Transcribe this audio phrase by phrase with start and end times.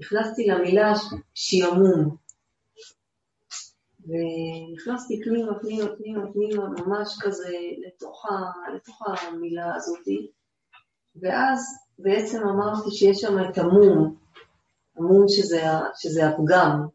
[0.00, 0.92] נכנסתי למילה
[1.34, 2.16] שיעמום.
[4.06, 8.30] ונכנסתי פנימה, פנימה, פנימה, פנימה, ממש כזה לתוך, ה,
[8.74, 10.30] לתוך המילה הזאתי,
[11.22, 11.60] ואז
[11.98, 14.16] בעצם אמרתי שיש שם את המום,
[14.96, 15.62] המום שזה,
[15.94, 16.86] שזה הפגם,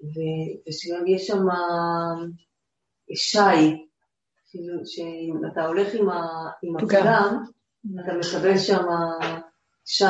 [0.00, 1.44] ושגם יש שם
[3.14, 3.86] שי,
[4.50, 7.44] כאילו שאם אתה הולך עם, ה, עם הפגם,
[8.00, 8.84] אתה מקבל שם
[9.84, 10.04] שי,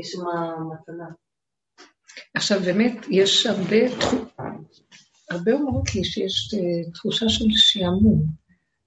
[0.00, 0.20] יש שם
[0.72, 1.08] מתנה.
[2.34, 3.76] עכשיו באמת, יש הרבה,
[5.30, 8.22] הרבה אומרות לי שיש אה, תחושה של שעמום.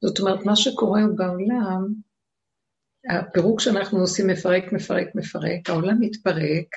[0.02, 1.88] זאת אומרת, מה שקורה בעולם,
[3.10, 6.68] הפירוק שאנחנו עושים מפרק, מפרק, מפרק, העולם מתפרק,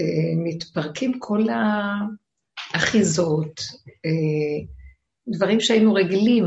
[0.00, 1.42] אה, מתפרקים כל
[2.74, 3.60] האחיזות,
[4.06, 4.66] אה,
[5.28, 6.44] דברים שהיינו רגילים,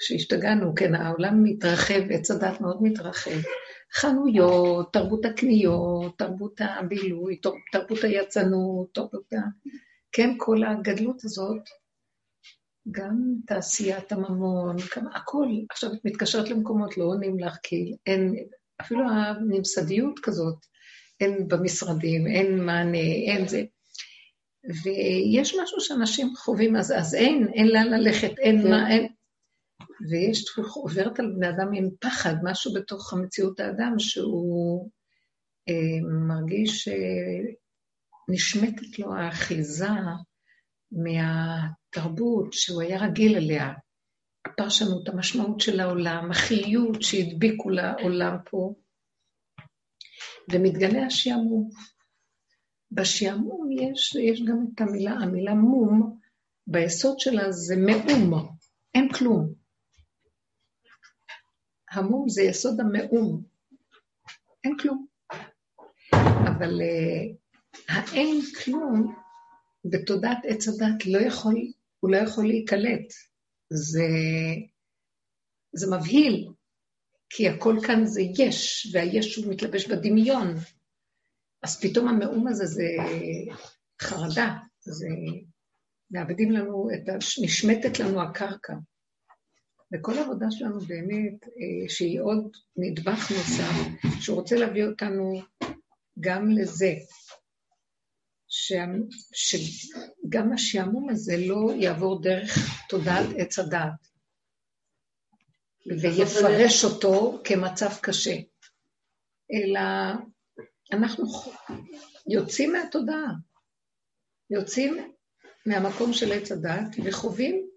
[0.00, 3.40] שהשתגענו, כן, העולם מתרחב, עץ הדת מאוד מתרחב.
[3.94, 7.40] חנויות, תרבות הקניות, תרבות הבילוי,
[7.72, 9.36] תרבות היצנות, תרבות ה...
[10.12, 11.62] כן, כל הגדלות הזאת,
[12.90, 15.46] גם תעשיית הממון, כמה, הכל.
[15.70, 18.34] עכשיו את מתקשרת למקומות, לא עונים לך, כי אין,
[18.80, 20.58] אפילו הממסדיות כזאת,
[21.20, 23.62] אין במשרדים, אין מענה, אין זה.
[24.84, 28.70] ויש משהו שאנשים חווים, אז, אז אין, אין לאן ללכת, אין כן.
[28.70, 29.08] מה, אין...
[30.10, 34.90] ויש, עוברת על בני אדם עם פחד, משהו בתוך המציאות האדם שהוא
[35.68, 36.88] אה, מרגיש
[38.28, 39.88] שנשמטת לו האחיזה
[40.92, 43.72] מהתרבות שהוא היה רגיל אליה,
[44.46, 48.74] הפרשנות, המשמעות של העולם, החיות שהדביקו לעולם פה,
[50.52, 51.70] ומתגלה השעמום.
[52.92, 56.18] בשעמום יש, יש גם את המילה, המילה מום,
[56.66, 58.48] ביסוד שלה זה מאום,
[58.94, 59.52] אין כלום.
[61.96, 63.42] המום זה יסוד המאום,
[64.64, 65.06] אין כלום.
[66.46, 67.36] אבל uh,
[67.88, 69.16] האין כלום
[69.84, 71.54] בתודעת עץ הדת לא יכול,
[72.00, 73.12] הוא לא יכול להיקלט.
[73.70, 74.08] זה,
[75.72, 76.48] זה מבהיל,
[77.30, 80.54] כי הכל כאן זה יש, והיש הוא מתלבש בדמיון.
[81.62, 82.84] אז פתאום המאום הזה זה
[84.02, 85.08] חרדה, זה
[86.10, 87.00] מאבדים לנו את.
[87.42, 88.74] נשמטת לנו הקרקע.
[89.92, 93.72] וכל העבודה שלנו באמת, אה, שהיא עוד נדבך נוסף,
[94.20, 95.40] שהוא רוצה להביא אותנו
[96.20, 96.94] גם לזה,
[99.32, 102.58] שגם השעמום הזה לא יעבור דרך
[102.88, 104.06] תודעת עץ הדעת,
[105.86, 108.36] ויפרש אותו כמצב קשה,
[109.52, 109.80] אלא
[110.92, 111.24] אנחנו
[112.28, 113.32] יוצאים מהתודעה,
[114.50, 115.12] יוצאים
[115.66, 117.68] מהמקום של עץ הדעת וחווים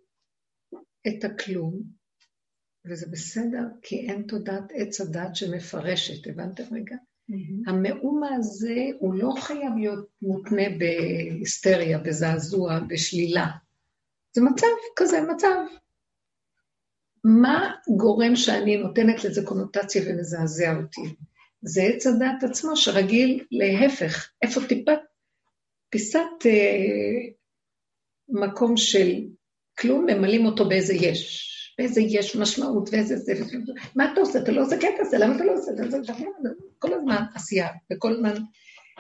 [1.08, 1.99] את הכלום,
[2.86, 6.96] וזה בסדר, כי אין תודעת עץ הדת שמפרשת, הבנתם רגע?
[6.96, 7.70] Mm-hmm.
[7.70, 13.48] המאום הזה הוא לא חייב להיות מותנה בהיסטריה, בזעזוע, בשלילה.
[14.34, 15.56] זה מצב כזה, מצב.
[17.24, 21.16] מה גורם שאני נותנת לזה קונוטציה ומזעזע אותי?
[21.62, 25.00] זה עץ הדת עצמו שרגיל להפך, איפה טיפת,
[25.90, 27.32] פיסת אה,
[28.30, 29.12] מקום של
[29.80, 31.49] כלום, ממלאים אותו באיזה יש.
[31.80, 33.34] ואיזה יש משמעות, ואיזה זה,
[33.96, 34.40] מה אתה עושה?
[34.40, 35.72] אתה לא עושה קטע הזה, למה אתה לא עושה?
[35.72, 36.14] את זה?
[36.80, 38.34] כל הזמן עשייה, וכל הזמן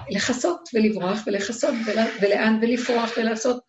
[0.09, 1.73] לכסות ולברוח, ולכסות
[2.21, 3.63] ולאן ולפרוח ולעשות.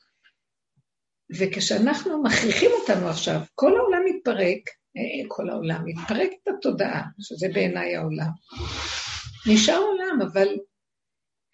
[1.39, 4.61] וכשאנחנו מכריחים אותנו עכשיו, כל העולם מתפרק,
[4.97, 8.31] אה, כל העולם מתפרק את התודעה, שזה בעיניי העולם.
[9.47, 10.49] נשאר עולם, אבל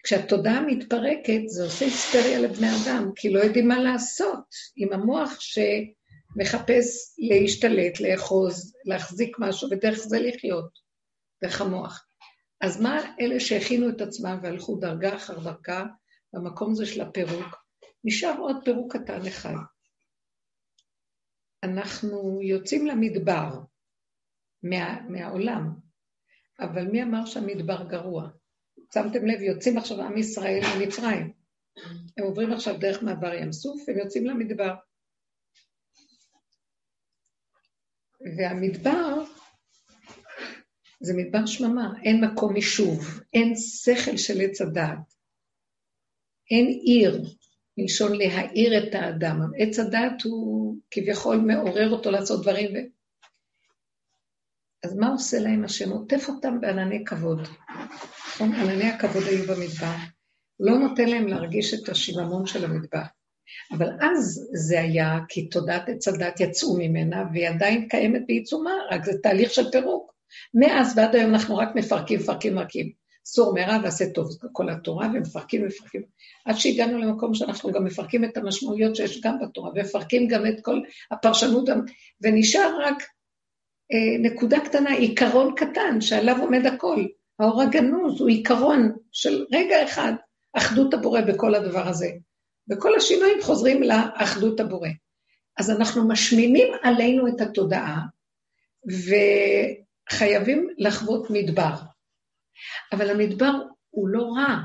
[0.03, 5.59] כשהתודעה מתפרקת, זה עושה היסטריה לבני אדם, כי לא יודעים מה לעשות עם המוח ש...
[6.37, 10.69] מחפש להשתלט, לאחוז, להחזיק משהו, ודרך זה לחיות,
[11.43, 12.07] דרך המוח.
[12.61, 15.85] אז מה אלה שהכינו את עצמם והלכו דרגה אחר דרגה
[16.33, 17.55] במקום הזה של הפירוק?
[18.03, 19.55] נשאר עוד פירוק קטן אחד.
[21.63, 23.49] אנחנו יוצאים למדבר
[24.63, 25.69] מה, מהעולם,
[26.59, 28.29] אבל מי אמר שהמדבר גרוע?
[28.93, 31.33] שמתם לב, יוצאים עכשיו עם ישראל ממצרים.
[32.17, 34.73] הם עוברים עכשיו דרך מעבר ים סוף, הם יוצאים למדבר.
[38.37, 39.23] והמדבר
[40.99, 45.13] זה מדבר שממה, אין מקום יישוב, אין שכל של עץ הדעת,
[46.51, 47.23] אין עיר,
[47.77, 49.41] מלשון להעיר את האדם.
[49.57, 52.75] עץ הדעת הוא כביכול מעורר אותו לעשות דברים.
[52.75, 52.77] ו...
[54.83, 55.89] אז מה עושה להם השם?
[55.89, 57.47] עוטף אותם בענני כבוד.
[58.27, 58.53] נכון?
[58.53, 59.95] ענני הכבוד היו במדבר.
[60.59, 63.01] לא נותן להם להרגיש את השיממון של המדבר.
[63.71, 69.05] אבל אז זה היה כי תודעת עץ הדת יצאו ממנה, והיא עדיין קיימת בעיצומה, רק
[69.05, 70.13] זה תהליך של פירוק.
[70.53, 72.91] מאז ועד היום אנחנו רק מפרקים, מפרקים, מפרקים.
[73.25, 76.01] סור מרע ועשה טוב, כל התורה, ומפרקים ומפרקים.
[76.45, 80.81] עד שהגענו למקום שאנחנו גם מפרקים את המשמעויות שיש גם בתורה, ומפרקים גם את כל
[81.11, 81.69] הפרשנות,
[82.21, 83.03] ונשאר רק
[83.93, 87.05] אה, נקודה קטנה, עיקרון קטן, שעליו עומד הכל.
[87.39, 90.13] האור הגנוז הוא עיקרון של רגע אחד,
[90.53, 92.09] אחדות הבורא בכל הדבר הזה.
[92.71, 94.89] וכל השינויים חוזרים לאחדות הבורא.
[95.57, 98.01] אז אנחנו משמינים עלינו את התודעה,
[100.09, 101.73] וחייבים לחוות מדבר.
[102.91, 103.51] אבל המדבר
[103.89, 104.57] הוא לא רע.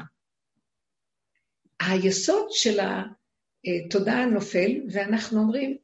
[1.80, 5.76] היסוד של התודעה נופל, ואנחנו אומרים,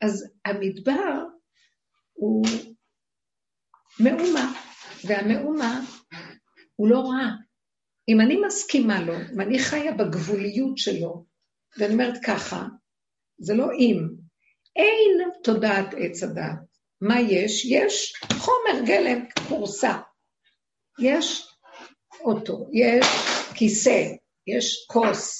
[0.00, 1.22] אז המדבר
[2.12, 2.46] הוא
[4.00, 4.52] מאומה,
[5.04, 5.80] והמאומה
[6.76, 7.30] הוא לא רע.
[8.08, 11.25] אם אני מסכימה לו, אם אני חיה בגבוליות שלו,
[11.78, 12.64] ואני אומרת ככה,
[13.38, 14.08] זה לא אם,
[14.76, 16.58] אין תודעת עץ הדעת.
[17.00, 17.64] מה יש?
[17.64, 19.98] יש חומר גלם, כורסה.
[21.00, 21.48] יש
[22.20, 23.06] אוטו, יש
[23.54, 24.04] כיסא,
[24.46, 25.38] יש כוס.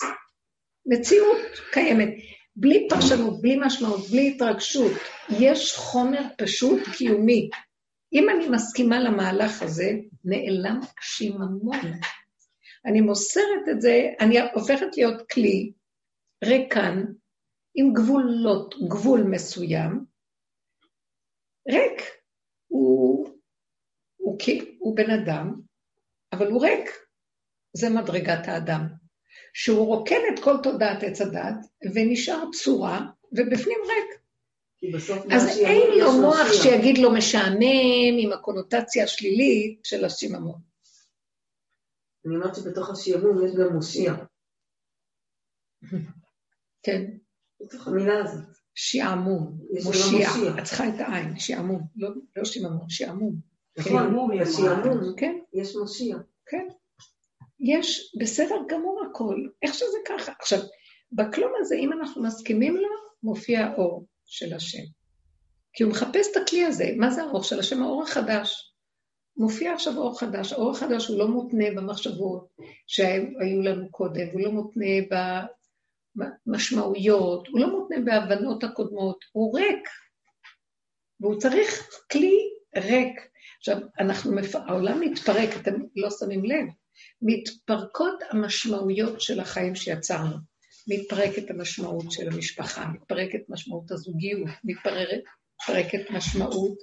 [0.86, 1.38] מציאות
[1.72, 2.08] קיימת.
[2.56, 4.92] בלי פרשנות, בלי משמעות, בלי התרגשות.
[5.38, 7.48] יש חומר פשוט קיומי.
[8.12, 9.92] אם אני מסכימה למהלך הזה,
[10.24, 11.80] נעלם שיממון.
[12.86, 15.72] אני מוסרת את זה, אני הופכת להיות כלי
[16.44, 17.04] ריקן,
[17.74, 20.04] עם גבולות, גבול מסוים,
[21.68, 22.02] ריק.
[22.66, 23.28] הוא,
[24.16, 24.38] הוא, הוא,
[24.78, 25.60] הוא בן אדם,
[26.32, 26.90] אבל הוא ריק.
[27.72, 28.86] זה מדרגת האדם.
[29.54, 33.00] שהוא רוקן את כל תודעת עץ הדת, ונשאר צורה,
[33.32, 34.20] ובפנים ריק.
[35.32, 40.60] אז אין לו מוח שיגיד לו משעמם עם הקונוטציה השלילית של השיממון.
[42.26, 44.12] אני אומרת שבתוך השיעמום יש גם מושיע.
[46.86, 47.04] כן.
[47.60, 48.44] בתוך המילה הזאת.
[48.74, 50.28] שעמום, מושיע.
[50.58, 51.82] את צריכה את העין, שעמום.
[51.96, 52.08] לא,
[52.88, 53.36] שעמום.
[53.80, 55.16] שעמום, יש שעמום.
[55.16, 55.38] כן.
[55.52, 56.16] יש מושיע.
[56.46, 56.66] כן.
[57.60, 60.32] יש בסדר גמור הכל, איך שזה ככה.
[60.40, 60.60] עכשיו,
[61.12, 62.88] בכלום הזה, אם אנחנו מסכימים לו,
[63.22, 64.82] מופיע האור של השם.
[65.72, 66.84] כי הוא מחפש את הכלי הזה.
[66.96, 67.82] מה זה האור של השם?
[67.82, 68.74] האור החדש.
[69.36, 70.52] מופיע עכשיו אור חדש.
[70.52, 72.48] האור החדש הוא לא מותנה במחשבות
[72.86, 74.86] שהיו לנו קודם, הוא לא מותנה
[76.16, 79.88] במשמעויות, הוא לא מותנה בהבנות הקודמות, הוא ריק.
[81.20, 82.38] והוא צריך כלי
[82.76, 83.20] ריק.
[83.58, 84.32] עכשיו, אנחנו,
[84.68, 86.66] העולם מתפרק, אתם לא שמים לב.
[87.22, 90.36] מתפרקות המשמעויות של החיים שיצרנו.
[90.88, 96.78] מתפרקת המשמעות של המשפחה, מתפרקת משמעות הזוגיות, מתפרקת, משמעות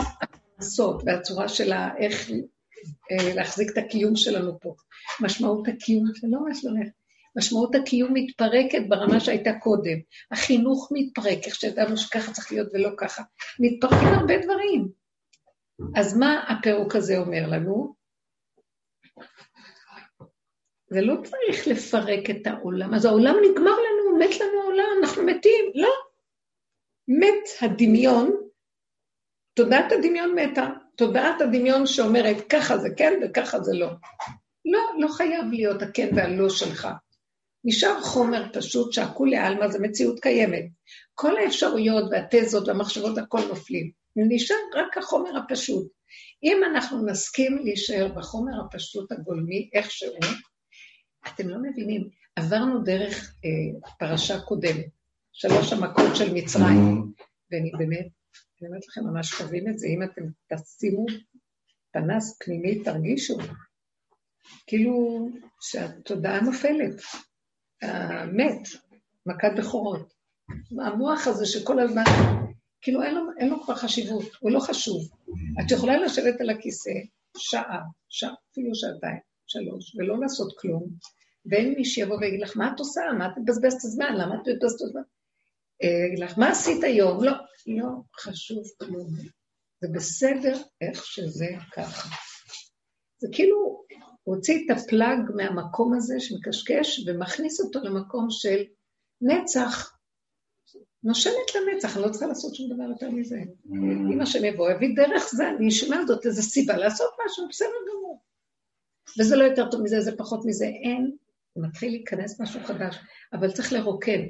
[0.00, 2.30] הפרנסות והצורה של איך
[3.10, 4.74] אה, להחזיק את הקיום שלנו פה.
[5.20, 6.88] משמעות הקיום, זה לא מה שלומך.
[7.36, 9.98] משמעות הקיום מתפרקת ברמה שהייתה קודם.
[10.30, 13.22] החינוך מתפרק, איך שידענו שככה צריך להיות ולא ככה.
[13.60, 14.88] מתפרקים הרבה דברים.
[15.96, 17.94] אז מה הפירוק הזה אומר לנו?
[20.90, 22.94] זה לא צריך לפרק את העולם.
[22.94, 25.64] אז העולם נגמר לנו, מת לנו העולם, אנחנו מתים.
[25.74, 25.90] לא.
[27.08, 28.36] מת הדמיון,
[29.54, 30.66] תודעת הדמיון מתה.
[30.96, 33.88] תודעת הדמיון שאומרת, ככה זה כן וככה זה לא.
[34.64, 36.88] לא, לא חייב להיות הכן והלא שלך.
[37.64, 40.64] נשאר חומר פשוט שהכולי עלמא זה מציאות קיימת.
[41.14, 43.90] כל האפשרויות והתזות והמחשבות הכל נופלים.
[44.16, 45.92] נשאר רק החומר הפשוט.
[46.42, 50.16] אם אנחנו נסכים להישאר בחומר הפשוט הגולמי, איך שהוא,
[51.28, 54.86] אתם לא מבינים, עברנו דרך אה, פרשה קודמת,
[55.32, 57.12] שלוש המכות של מצרים,
[57.50, 58.06] ואני באמת,
[58.60, 61.06] אני אומרת לכם, ממש חווים את זה, אם אתם תשימו
[61.92, 63.38] פנס פנימי, תרגישו,
[64.66, 65.28] כאילו
[65.60, 67.02] שהתודעה נופלת,
[67.82, 68.68] המת,
[69.26, 70.14] מכת בכורות.
[70.84, 72.02] המוח הזה שכל הזמן,
[72.80, 75.08] כאילו אין לו, אין לו כבר חשיבות, הוא לא חשוב.
[75.60, 76.90] את יכולה לשבת על הכיסא
[77.36, 80.88] שעה, שעה, אפילו שעתיים, שלוש, ולא לעשות כלום,
[81.46, 83.00] ואין מי שיבוא ויגיד לך, מה את עושה?
[83.18, 84.14] מה את מבזבזת הזמן?
[84.14, 85.02] למה את מבזבזת הזמן?
[85.82, 87.24] אה, יגיד לך, מה עשית היום?
[87.24, 87.32] לא,
[87.66, 87.88] לא
[88.20, 89.06] חשוב כלום.
[89.80, 92.08] זה בסדר איך שזה ככה.
[93.18, 93.73] זה כאילו,
[94.24, 98.62] הוציא את הפלאג מהמקום הזה שמקשקש ומכניס אותו למקום של
[99.20, 99.96] נצח.
[101.02, 103.38] נושמת לנצח, אני לא צריכה לעשות שום דבר יותר מזה.
[104.12, 108.22] אם השם יבוא, יביא דרך זה, אני אשמע זאת איזו סיבה לעשות משהו, בסדר גמור.
[109.18, 111.16] וזה לא יותר טוב מזה, זה פחות מזה, אין.
[111.56, 112.96] מתחיל להיכנס משהו חדש,
[113.32, 114.20] אבל צריך לרוקן.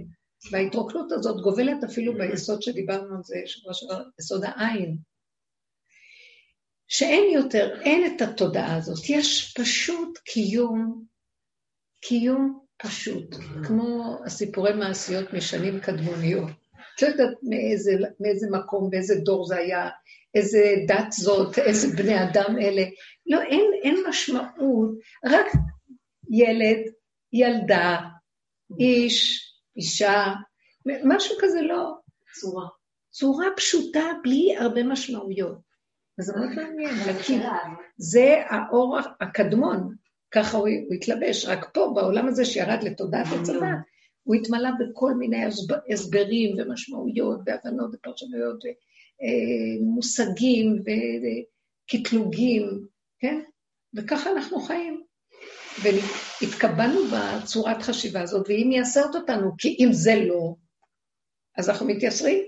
[0.52, 3.36] וההתרוקנות הזאת גובלת אפילו ביסוד שדיברנו על זה,
[4.18, 4.96] יסוד העין.
[6.96, 11.04] שאין יותר, אין את התודעה הזאת, יש פשוט קיום,
[12.00, 13.36] קיום פשוט,
[13.66, 16.50] כמו הסיפורי מעשיות משנים קדמוניות.
[16.96, 19.88] את לא יודעת מאיזה, מאיזה מקום, באיזה דור זה היה,
[20.34, 22.82] איזה דת זאת, איזה בני אדם אלה.
[23.26, 24.90] לא, אין, אין משמעות,
[25.24, 25.46] רק
[26.30, 26.92] ילד,
[27.32, 28.00] ילדה,
[28.80, 30.24] איש, אישה,
[31.04, 31.92] משהו כזה לא.
[32.40, 32.66] צורה.
[33.10, 35.73] צורה פשוטה, בלי הרבה משמעויות.
[36.18, 36.94] וזה מאוד מעניין,
[37.96, 39.94] זה האור הקדמון,
[40.30, 43.66] ככה הוא, הוא התלבש, רק פה, בעולם הזה שירד לתודעת הצבא,
[44.22, 45.44] הוא התמלא בכל מיני
[45.92, 48.64] הסברים ומשמעויות והבנות ופרשנויות
[49.82, 50.82] ומושגים
[51.92, 52.86] וקטלוגים,
[53.18, 53.40] כן?
[53.94, 55.04] וככה אנחנו חיים.
[55.82, 60.54] והתקבלנו בצורת חשיבה הזאת, והיא מייסרת אותנו, כי אם זה לא,
[61.58, 62.44] אז אנחנו מתייסרים,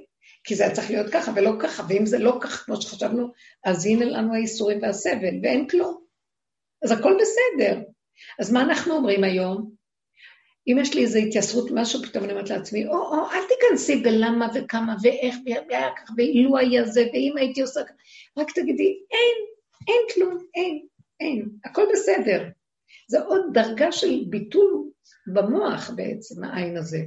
[0.46, 3.32] כי זה היה צריך להיות ככה ולא ככה, ואם זה לא ככה כמו שחשבנו,
[3.64, 6.00] אז הנה לנו האיסורים והסבל, ואין כלום.
[6.84, 7.80] אז הכל בסדר.
[8.40, 9.70] אז מה אנחנו אומרים היום?
[10.68, 14.48] אם יש לי איזו התייסרות, משהו, פתאום אני אומרת לעצמי, או, או, אל תיכנסי בלמה
[14.54, 17.94] וכמה ואיך והיה ככה, ואילו היה זה, ואם הייתי עושה ככה,
[18.36, 19.36] רק תגידי, אין,
[19.88, 20.86] אין כלום, אין,
[21.20, 22.48] אין, הכל בסדר.
[23.08, 24.90] זה עוד דרגה של ביטול
[25.34, 26.98] במוח בעצם, העין הזה.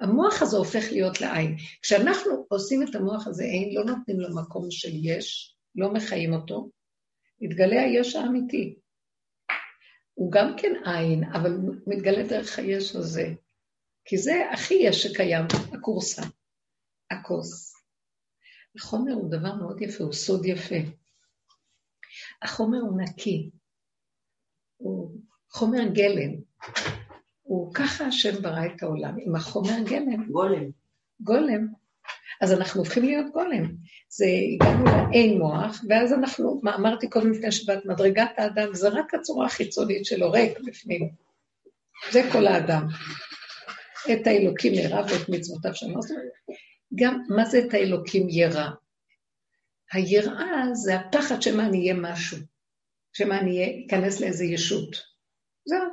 [0.00, 1.56] המוח הזה הופך להיות לעין.
[1.82, 6.70] כשאנחנו עושים את המוח הזה אין, לא נותנים לו מקום של יש, לא מחיים אותו,
[7.40, 8.78] מתגלה היש האמיתי.
[10.14, 13.34] הוא גם כן עין, אבל מתגלה דרך היש הזה.
[14.04, 16.22] כי זה הכי יש שקיים, הכורסה,
[17.10, 17.74] הכוס.
[18.76, 20.74] החומר הוא דבר מאוד יפה, הוא סוד יפה.
[22.42, 23.50] החומר הוא נקי,
[24.76, 26.40] הוא חומר גלם.
[27.48, 30.30] הוא ככה השם ברא את העולם, עם החומר גלם.
[30.30, 30.64] גולם.
[31.20, 31.66] גולם.
[32.40, 33.74] אז אנחנו הופכים להיות גולם.
[34.08, 39.14] זה, הגענו לאין מוח, ואז אנחנו, מה אמרתי קודם לפני שבת, מדרגת האדם זה רק
[39.14, 41.08] הצורה החיצונית שלו, ריק בפנים.
[42.10, 42.86] זה כל האדם.
[44.12, 46.00] את האלוקים ירא ואת מצוותיו שמר.
[46.94, 48.68] גם, מה זה את האלוקים ירא?
[49.92, 52.38] היראה זה הפחד שמא אני אהיה משהו,
[53.12, 55.07] שמא אני אכנס לאיזה ישות.
[55.68, 55.88] זהו.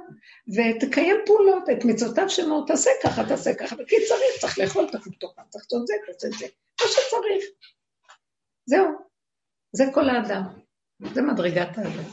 [0.55, 5.41] ותקיים פעולות, את מצוותיו שמור, תעשה ככה, תעשה ככה, וכי צריך, צריך לאכול, תאכל תאכל,
[5.49, 6.45] צריך לעשות זה, תעשה זה,
[6.81, 7.45] מה שצריך.
[8.65, 8.87] זהו.
[9.71, 10.43] זה כל האדם.
[11.13, 12.03] זה מדרגת האדם.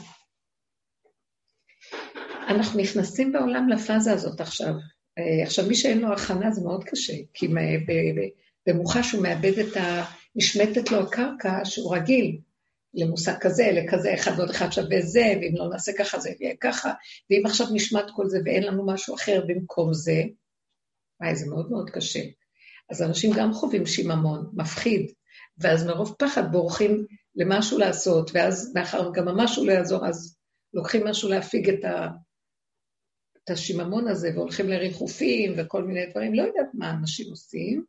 [2.47, 4.73] אנחנו נכנסים בעולם לפאזה הזאת עכשיו.
[5.17, 7.47] אה, עכשיו, מי שאין לו הכנה זה מאוד קשה, כי
[8.67, 10.03] במוחש הוא מאבד את ה...
[10.35, 12.39] נשמטת לו הקרקע שהוא רגיל.
[12.93, 16.93] למושג כזה, לכזה, אחד ועוד אחד שווה זה, ואם לא נעשה ככה זה יהיה ככה,
[17.29, 20.23] ואם עכשיו נשמט כל זה ואין לנו משהו אחר במקום זה,
[21.21, 22.19] וואי, זה מאוד מאוד קשה.
[22.89, 25.11] אז אנשים גם חווים שיממון, מפחיד,
[25.57, 30.37] ואז מרוב פחד בורחים למשהו לעשות, ואז מאחר גם המשהו לא יעזור, אז
[30.73, 32.07] לוקחים משהו להפיג את, ה,
[33.43, 37.85] את השיממון הזה, והולכים לריחופים וכל מיני דברים, לא יודעת מה אנשים עושים,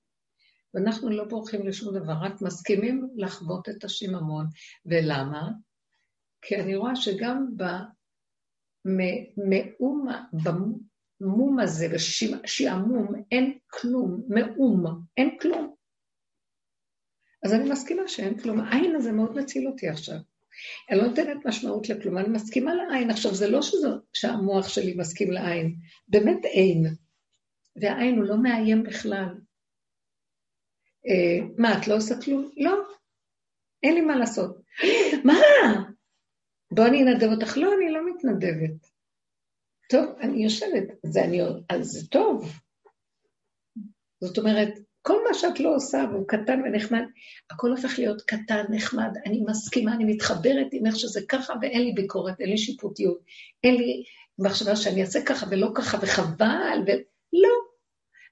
[0.74, 4.46] ואנחנו לא בורחים לשום דבר, רק מסכימים לחוות את השיממון.
[4.86, 5.48] ולמה?
[6.42, 7.46] כי אני רואה שגם
[8.86, 14.84] במאום, במום הזה, בשעמום, אין כלום, מאום,
[15.16, 15.74] אין כלום.
[17.44, 18.60] אז אני מסכימה שאין כלום.
[18.60, 20.16] העין הזה מאוד מציל אותי עכשיו.
[20.90, 23.10] אני לא נותנת משמעות לכלום, אני מסכימה לעין.
[23.10, 25.76] עכשיו, זה לא שזה, שהמוח שלי מסכים לעין,
[26.08, 26.94] באמת אין.
[27.82, 29.34] והעין הוא לא מאיים בכלל.
[31.08, 32.50] אה, מה, את לא עושה כלום?
[32.56, 32.78] לא,
[33.82, 34.56] אין לי מה לעשות.
[35.24, 35.34] מה?
[36.70, 37.56] בוא אני אנדב אותך.
[37.56, 38.90] לא, אני לא מתנדבת.
[39.90, 42.52] טוב, אני יושבת, זה אני, אז זה טוב.
[44.20, 44.68] זאת אומרת,
[45.02, 47.02] כל מה שאת לא עושה והוא קטן ונחמד,
[47.50, 51.92] הכל הופך להיות קטן, נחמד, אני מסכימה, אני מתחברת עם איך שזה ככה, ואין לי
[51.92, 53.18] ביקורת, אין לי שיפוטיות,
[53.64, 54.04] אין לי
[54.38, 57.54] מחשבה שאני אעשה ככה ולא ככה, וחבל, ולא.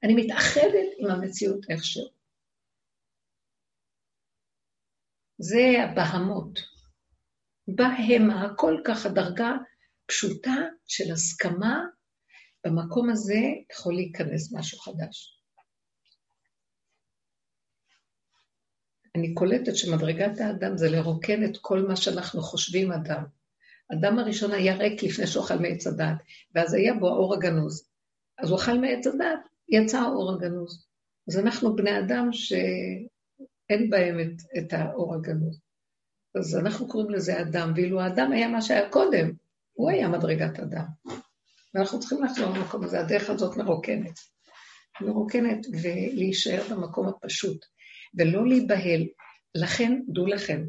[0.03, 2.22] אני מתאחדת עם המציאות איכשהו.
[5.43, 6.59] זה הבהמות.
[7.69, 9.51] בהמה, הכל ככה דרגה
[10.07, 10.55] פשוטה
[10.87, 11.81] של הסכמה,
[12.67, 13.41] במקום הזה
[13.73, 15.39] יכול להיכנס משהו חדש.
[19.17, 23.25] אני קולטת שמדרגת האדם זה לרוקן את כל מה שאנחנו חושבים אדם.
[23.93, 26.17] אדם הראשון היה ריק לפני שהוא אכל מעץ הדת,
[26.55, 27.89] ואז היה בו האור הגנוז.
[28.39, 30.87] אז הוא אכל מעץ הדת, יצא האור הגנוז.
[31.29, 32.53] אז אנחנו בני אדם ש...
[33.73, 35.61] אין בהם את, את האור הגנוז.
[36.35, 39.33] אז אנחנו קוראים לזה אדם, ואילו האדם היה מה שהיה קודם,
[39.73, 40.85] הוא היה מדרגת אדם.
[41.75, 44.19] ואנחנו צריכים לחזור למקום הזה, הדרך הזאת מרוקנת.
[45.01, 47.65] מרוקנת ולהישאר במקום הפשוט,
[48.19, 49.07] ולא להיבהל.
[49.55, 50.65] לכן, דעו לכם,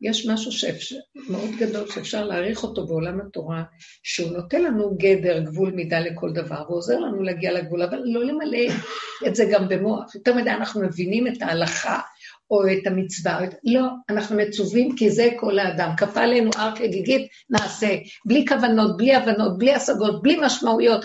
[0.00, 0.96] יש משהו שאפשר,
[1.28, 3.64] מאוד גדול שאפשר להעריך אותו בעולם התורה,
[4.02, 8.74] שהוא נותן לנו גדר, גבול, מידה לכל דבר, ועוזר לנו להגיע לגבול, אבל לא למלא
[9.26, 10.14] את זה גם במוח.
[10.14, 12.00] יותר מדי אנחנו מבינים את ההלכה
[12.50, 13.40] או את המצווה.
[13.64, 15.90] לא, אנחנו מצווים כי זה כל האדם.
[15.96, 17.96] כפה עלינו הר כגיגית, נעשה.
[18.26, 21.04] בלי כוונות, בלי הבנות, בלי השגות, בלי משמעויות.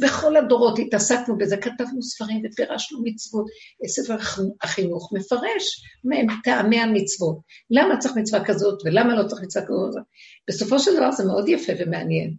[0.00, 3.46] בכל הדורות התעסקנו בזה, כתבנו ספרים ופירשנו מצוות.
[3.86, 4.16] ספר
[4.62, 7.38] החינוך מפרש מהם טעמי המצוות.
[7.70, 10.02] למה צריך מצווה כזאת ולמה לא צריך מצווה כזאת?
[10.48, 12.34] בסופו של דבר זה מאוד יפה ומעניין.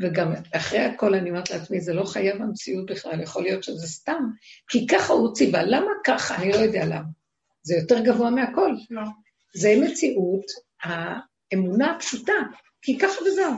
[0.00, 4.22] וגם אחרי הכל אני אומרת לעצמי, זה לא חייב המציאות בכלל, יכול להיות שזה סתם,
[4.68, 5.62] כי ככה הוא ציווה.
[5.62, 6.36] למה ככה?
[6.36, 7.21] אני לא יודע למה.
[7.62, 8.74] זה יותר גבוה מהכל.
[8.90, 9.02] לא.
[9.54, 10.44] זה מציאות
[10.82, 12.32] האמונה הפשוטה,
[12.82, 13.52] כי ככה וזהו.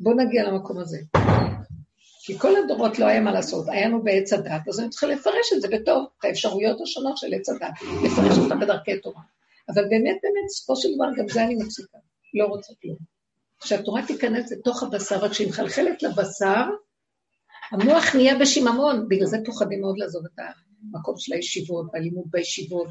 [0.00, 0.98] בואו נגיע למקום הזה.
[2.26, 5.52] כי כל הדורות לא היה מה לעשות, היה לנו בעץ הדת, אז אני צריכה לפרש
[5.56, 7.72] את זה בטוב, את האפשרויות השונות של עץ הדת,
[8.04, 9.22] לפרש אותה בדרכי תורה.
[9.68, 11.98] אבל באמת, באמת, בסופו של דבר, גם זה אני מפסיקה,
[12.34, 12.96] לא רוצה כלום.
[13.60, 16.64] כשהתורה תיכנס לתוך הבשר, רק כשהיא מחלחלת לבשר,
[17.70, 20.38] המוח נהיה בשיממון, בגלל זה פוחדים מאוד לעזוב את
[20.94, 22.88] המקום של הישיבות, והלימוד בישיבות,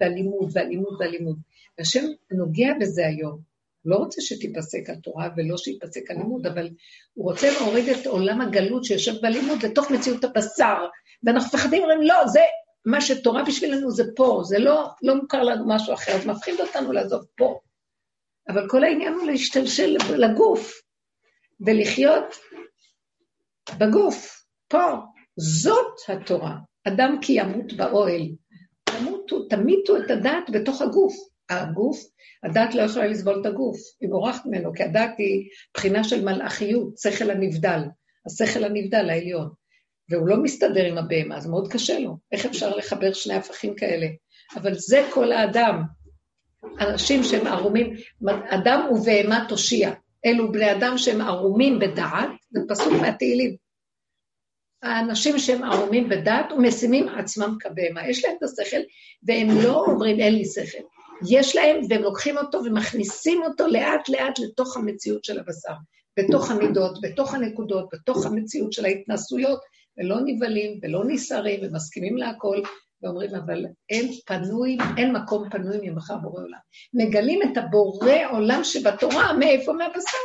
[0.00, 1.36] והלימוד, והלימוד, והלימוד.
[1.78, 3.54] והשם נוגע בזה היום.
[3.84, 6.68] לא רוצה שתיפסק התורה ולא שיפסק הלימוד, אבל
[7.14, 10.86] הוא רוצה להוריד את עולם הגלות שיושב בלימוד לתוך מציאות הבשר.
[11.22, 12.40] ואנחנו מפחדים, אומרים, לא, זה
[12.84, 16.92] מה שתורה בשבילנו זה פה, זה לא, לא מוכר לנו משהו אחר, אז מפחיד אותנו
[16.92, 17.60] לעזוב פה.
[18.48, 20.80] אבל כל העניין הוא להשתלשל לגוף,
[21.60, 22.34] ולחיות
[23.78, 24.94] בגוף, פה.
[25.36, 26.56] זאת התורה.
[26.84, 28.28] אדם כי ימות באוהל.
[28.84, 31.14] תמותו, תמיתו את הדעת בתוך הגוף.
[31.50, 31.98] הגוף,
[32.42, 36.98] הדעת לא יכולה לסבול את הגוף, היא בורחת ממנו, כי הדעת היא בחינה של מלאכיות,
[36.98, 37.80] שכל הנבדל,
[38.26, 39.50] השכל הנבדל העליון.
[40.10, 42.16] והוא לא מסתדר עם הבהמה, אז מאוד קשה לו.
[42.32, 44.06] איך אפשר לחבר שני הפכים כאלה?
[44.56, 45.82] אבל זה כל האדם.
[46.80, 47.94] אנשים שהם ערומים,
[48.48, 49.90] אדם ובהמה תושיע.
[50.26, 53.56] אלו בני אדם שהם ערומים בדעת, זה פסוק מהתהילים.
[54.84, 58.08] האנשים שהם ערומים בדעת ומשימים עצמם כבהמה.
[58.08, 58.80] יש להם את השכל,
[59.22, 60.84] והם לא אומרים אין לי שכל.
[61.28, 65.74] יש להם, והם לוקחים אותו ומכניסים אותו לאט-לאט לתוך המציאות של הבשר,
[66.18, 69.60] בתוך המידות, בתוך הנקודות, בתוך המציאות של ההתנסויות,
[69.98, 72.60] ולא נבהלים ולא נסערים ומסכימים להכל,
[73.02, 76.58] ואומרים, אבל אין פנוי, אין מקום פנוי ממחר בורא עולם.
[76.94, 79.72] מגלים את הבורא עולם שבתורה, מאיפה?
[79.72, 80.18] מהבשר.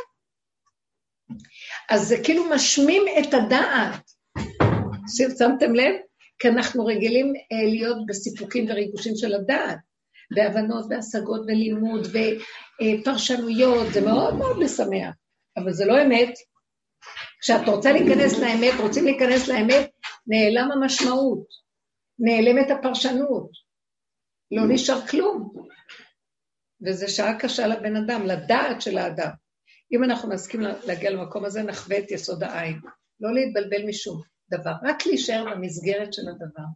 [1.90, 4.19] אז זה כאילו משמים את הדעת.
[5.38, 5.94] שמתם לב?
[6.38, 9.78] כי אנחנו רגילים אה, להיות בסיפוקים וריגושים של הדעת.
[10.36, 15.14] והבנות והשגות ולימוד ופרשנויות, זה מאוד מאוד משמח,
[15.56, 16.34] אבל זה לא אמת.
[17.40, 19.90] כשאת רוצה להיכנס לאמת, רוצים להיכנס לאמת,
[20.26, 21.46] נעלם המשמעות,
[22.18, 23.50] נעלמת הפרשנות,
[24.50, 25.52] לא נשאר כלום.
[26.86, 29.30] וזו שעה קשה לבן אדם, לדעת של האדם.
[29.92, 32.80] אם אנחנו נסכים להגיע למקום הזה, נחווה את יסוד העין.
[33.20, 36.68] לא להתבלבל משום דבר, רק להישאר במסגרת של הדבר.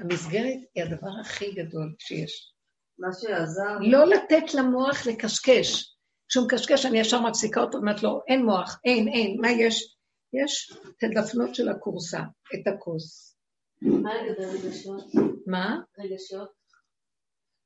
[0.00, 2.54] המסגרת היא הדבר הכי גדול שיש.
[2.98, 3.78] מה שעזר...
[3.80, 5.96] לא לתת למוח לקשקש.
[6.28, 9.96] כשהוא מקשקש, אני ישר מפסיקה אותו ואומרת לו, אין מוח, אין, אין, מה יש?
[10.32, 12.20] יש את הדפנות של הכורסה,
[12.54, 13.36] את הכוס.
[13.82, 15.04] מה לגבי רגשות?
[15.46, 15.76] מה?
[15.98, 16.50] רגשות.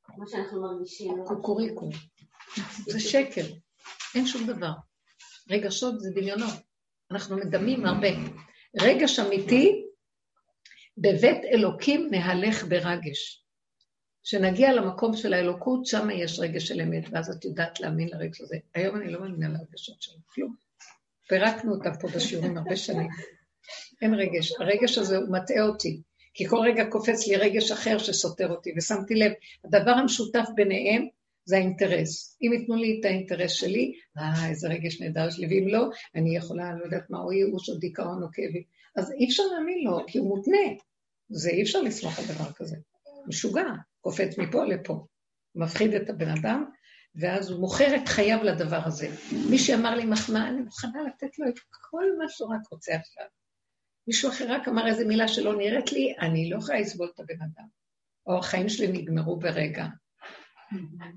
[0.02, 1.14] כמו שאנחנו מרגישים.
[1.26, 1.88] קוקוריקו.
[2.86, 3.44] זה שקר,
[4.14, 4.72] אין שום דבר.
[5.50, 6.67] רגשות זה דמיונות.
[7.10, 8.08] אנחנו מדמים הרבה.
[8.80, 9.84] רגש אמיתי,
[10.98, 13.44] בבית אלוקים נהלך ברגש.
[14.24, 18.56] כשנגיע למקום של האלוקות, שם יש רגש של אמת, ואז את יודעת להאמין לרגש הזה.
[18.74, 20.54] היום אני לא מאמינה לרגשות שלו, כלום.
[21.28, 23.08] פירקנו אותם פה בשיעורים הרבה שנים.
[24.02, 24.52] אין רגש.
[24.60, 26.02] הרגש הזה הוא מטעה אותי,
[26.34, 29.32] כי כל רגע קופץ לי רגש אחר שסותר אותי, ושמתי לב,
[29.64, 31.08] הדבר המשותף ביניהם
[31.48, 32.38] זה האינטרס.
[32.42, 36.70] אם ייתנו לי את האינטרס שלי, אה, איזה רגש נהדר שלי, ואם לא, אני יכולה,
[36.70, 38.64] אני לא יודעת מה, או ייאוש או דיכאון או כאבי.
[38.96, 40.76] אז אי אפשר להאמין לו, כי הוא מותנה.
[41.28, 42.76] זה אי אפשר לסמוך על דבר כזה.
[43.28, 43.64] משוגע.
[44.00, 45.06] קופץ מפה לפה.
[45.54, 46.64] מפחיד את הבן אדם,
[47.14, 49.08] ואז הוא מוכר את חייו לדבר הזה.
[49.50, 51.58] מי שאמר לי מחמאה, אני מוכנה לתת לו את
[51.90, 53.24] כל מה שהוא רק רוצה עכשיו.
[54.06, 57.42] מישהו אחר רק אמר איזה מילה שלא נראית לי, אני לא יכולה לסבול את הבן
[57.42, 57.66] אדם.
[58.26, 59.86] או החיים שלי נגמרו ברגע.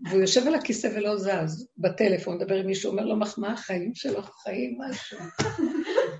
[0.09, 4.21] והוא יושב על הכיסא ולא זז, בטלפון, מדבר עם מישהו, אומר לו מחמאה, החיים שלו
[4.23, 5.17] חיים משהו.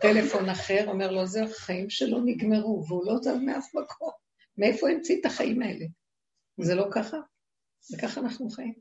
[0.01, 4.11] טלפון אחר אומר לו, זה החיים שלו נגמרו, והוא לא זז מאף מקום.
[4.57, 5.85] מאיפה המציא את החיים האלה?
[6.61, 7.17] זה לא ככה?
[7.93, 8.73] וככה אנחנו חיים.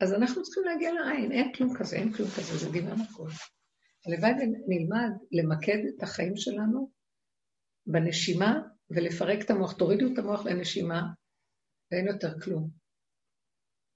[0.00, 3.30] אז אנחנו צריכים להגיע לעין, אין כלום כזה, אין כלום כזה, זה דמיון הכול.
[4.06, 6.90] הלוואי ונלמד למקד את החיים שלנו
[7.86, 8.60] בנשימה
[8.90, 11.02] ולפרק את המוח, תורידו את המוח לנשימה
[11.92, 12.85] ואין יותר כלום.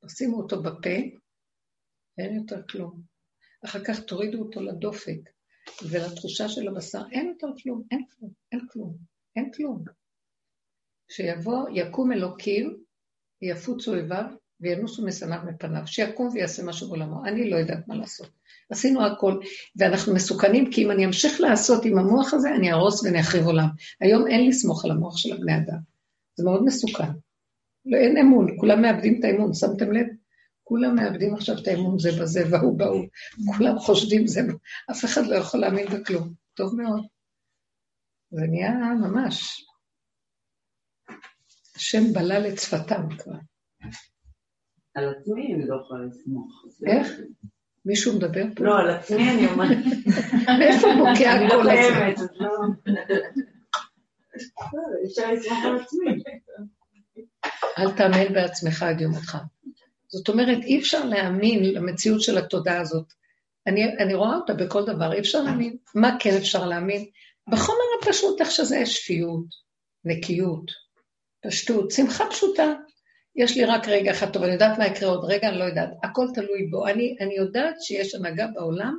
[0.08, 0.96] שימו אותו בפה
[2.18, 3.02] ואין יותר כלום.
[3.64, 5.30] אחר כך תורידו אותו לדופק
[5.90, 8.96] ולתחושה של הבשר, אין יותר כלום, אין כלום, אין כלום,
[9.36, 9.84] אין כלום.
[11.10, 12.82] שיבוא, יקום אלוקים,
[13.42, 14.24] יפוצו איביו
[14.60, 17.24] וינוסו משנאיו מפניו, שיקום ויעשה משהו בעולמו.
[17.24, 18.30] אני לא יודעת מה לעשות.
[18.70, 19.40] עשינו הכל,
[19.76, 23.68] ואנחנו מסוכנים, כי אם אני אמשיך לעשות עם המוח הזה, אני אהרוס ואני אחריב עולם.
[24.00, 25.78] היום אין לסמוך על המוח של הבני אדם.
[26.36, 27.10] זה מאוד מסוכן.
[27.86, 30.06] לא, אין אמון, כולם מאבדים את האמון, שמתם לב?
[30.64, 33.06] כולם מאבדים עכשיו את האמון זה בזה והוא בהוא.
[33.56, 34.40] כולם חושדים זה,
[34.90, 36.32] אף אחד לא יכול להאמין בכלום.
[36.54, 37.06] טוב מאוד.
[38.30, 39.66] זה נהיה ממש.
[41.76, 43.32] השם בלל את שפתם כבר.
[44.94, 46.64] על עצמי אני לא יכולה לסמוך.
[46.86, 47.20] איך?
[47.84, 48.64] מישהו מדבר פה?
[48.64, 49.78] לא, על עצמי אני אומרת.
[50.58, 51.88] מאיפה בוקע הקול הזה?
[51.88, 52.50] אני לא קיימת, אז לא...
[55.06, 56.22] אפשר לסמוך על עצמי.
[57.78, 59.38] אל תאמן בעצמך עד יום אותך.
[60.08, 63.12] זאת אומרת, אי אפשר להאמין למציאות של התודעה הזאת.
[63.66, 65.76] אני, אני רואה אותה בכל דבר, אי אפשר להאמין.
[65.94, 67.06] מה כן אפשר להאמין?
[67.48, 69.46] בחומר הפשוט, איך שזה שפיות,
[70.04, 70.70] נקיות,
[71.46, 72.74] פשטות, שמחה פשוטה.
[73.36, 75.90] יש לי רק רגע אחד טוב, אני יודעת מה יקרה עוד רגע, אני לא יודעת.
[76.02, 76.86] הכל תלוי בו.
[76.86, 78.98] אני, אני יודעת שיש הנהגה בעולם,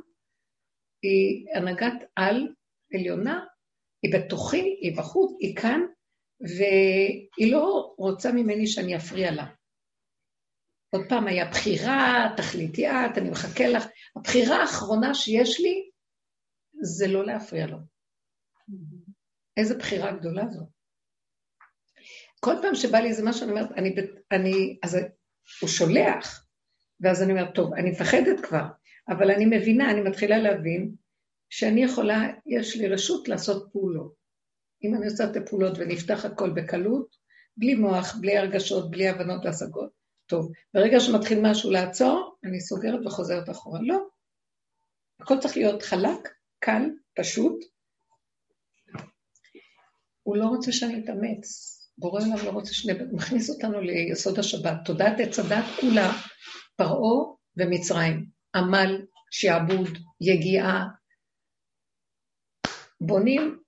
[1.02, 2.48] היא הנהגת על
[2.94, 3.44] עליונה,
[4.02, 5.80] היא בתוכי, היא בחוץ, היא כאן,
[6.42, 9.46] והיא לא רוצה ממני שאני אפריע לה.
[10.90, 13.84] עוד פעם, היה בחירה, תחליטי את, אני מחכה לך.
[14.16, 15.90] הבחירה האחרונה שיש לי
[16.82, 17.78] זה לא להפריע לו.
[19.56, 20.66] איזה בחירה גדולה זו.
[22.40, 23.94] כל פעם שבא לי איזה משהו, אני אומרת, אני,
[24.32, 24.96] אני, אז
[25.60, 26.46] הוא שולח,
[27.00, 28.64] ואז אני אומרת, טוב, אני מפחדת כבר,
[29.08, 30.94] אבל אני מבינה, אני מתחילה להבין
[31.50, 34.21] שאני יכולה, יש לי רשות לעשות פעולות.
[34.84, 37.16] אם אני עושה את הפעולות ונפתח הכל בקלות,
[37.56, 39.90] בלי מוח, בלי הרגשות, בלי הבנות והשגות,
[40.26, 40.52] טוב.
[40.74, 43.80] ברגע שמתחיל משהו לעצור, אני סוגרת וחוזרת אחורה.
[43.82, 43.98] לא.
[45.20, 46.82] הכל צריך להיות חלק, קל,
[47.18, 47.64] פשוט.
[50.22, 51.78] הוא לא רוצה שאני אתאמץ.
[51.98, 52.92] בורא עולם לא רוצה שני...
[53.12, 54.74] מכניס אותנו ליסוד השבת.
[54.84, 56.12] תודעת עץ הדת כולה,
[56.76, 57.24] פרעה
[57.56, 58.26] ומצרים.
[58.54, 59.88] עמל, שעבוד,
[60.20, 60.88] יגיעה.
[63.00, 63.61] בונים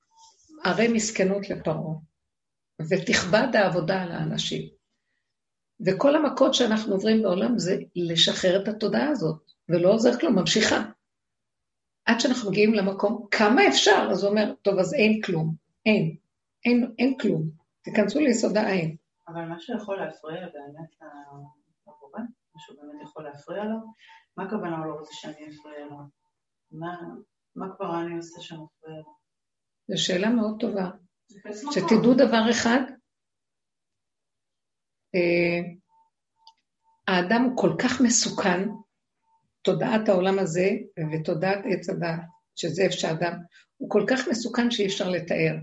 [0.64, 1.94] ערי מסכנות לפרעה,
[2.90, 4.68] ותכבד העבודה על האנשים.
[5.86, 10.76] וכל המכות שאנחנו עוברים בעולם זה לשחרר את התודעה הזאת, ולא עוזר כלום, ממשיכה.
[12.04, 14.08] עד שאנחנו מגיעים למקום, כמה אפשר?
[14.10, 15.54] אז הוא אומר, טוב, אז אין כלום.
[15.86, 16.16] אין.
[16.64, 17.50] אין, אין כלום.
[17.82, 18.96] תיכנסו ליסוד העין.
[19.28, 20.90] אבל מה שיכול להפריע באמת
[21.86, 22.20] לבורא,
[22.54, 23.76] מה שהוא באמת יכול להפריע לו,
[24.36, 25.96] מה הכוונה הוא לא רוצה שאני אפריע לו?
[26.70, 26.96] מה,
[27.56, 29.23] מה כבר אני עושה שמפריע לו?
[29.88, 30.90] זו שאלה מאוד טובה.
[31.72, 32.80] שתדעו דבר אחד,
[35.14, 35.60] אה,
[37.08, 38.68] האדם הוא כל כך מסוכן,
[39.62, 40.70] תודעת העולם הזה
[41.12, 42.20] ותודעת עץ הדת,
[42.56, 43.32] שזה איפה שאדם,
[43.76, 45.54] הוא כל כך מסוכן שאי אפשר לתאר.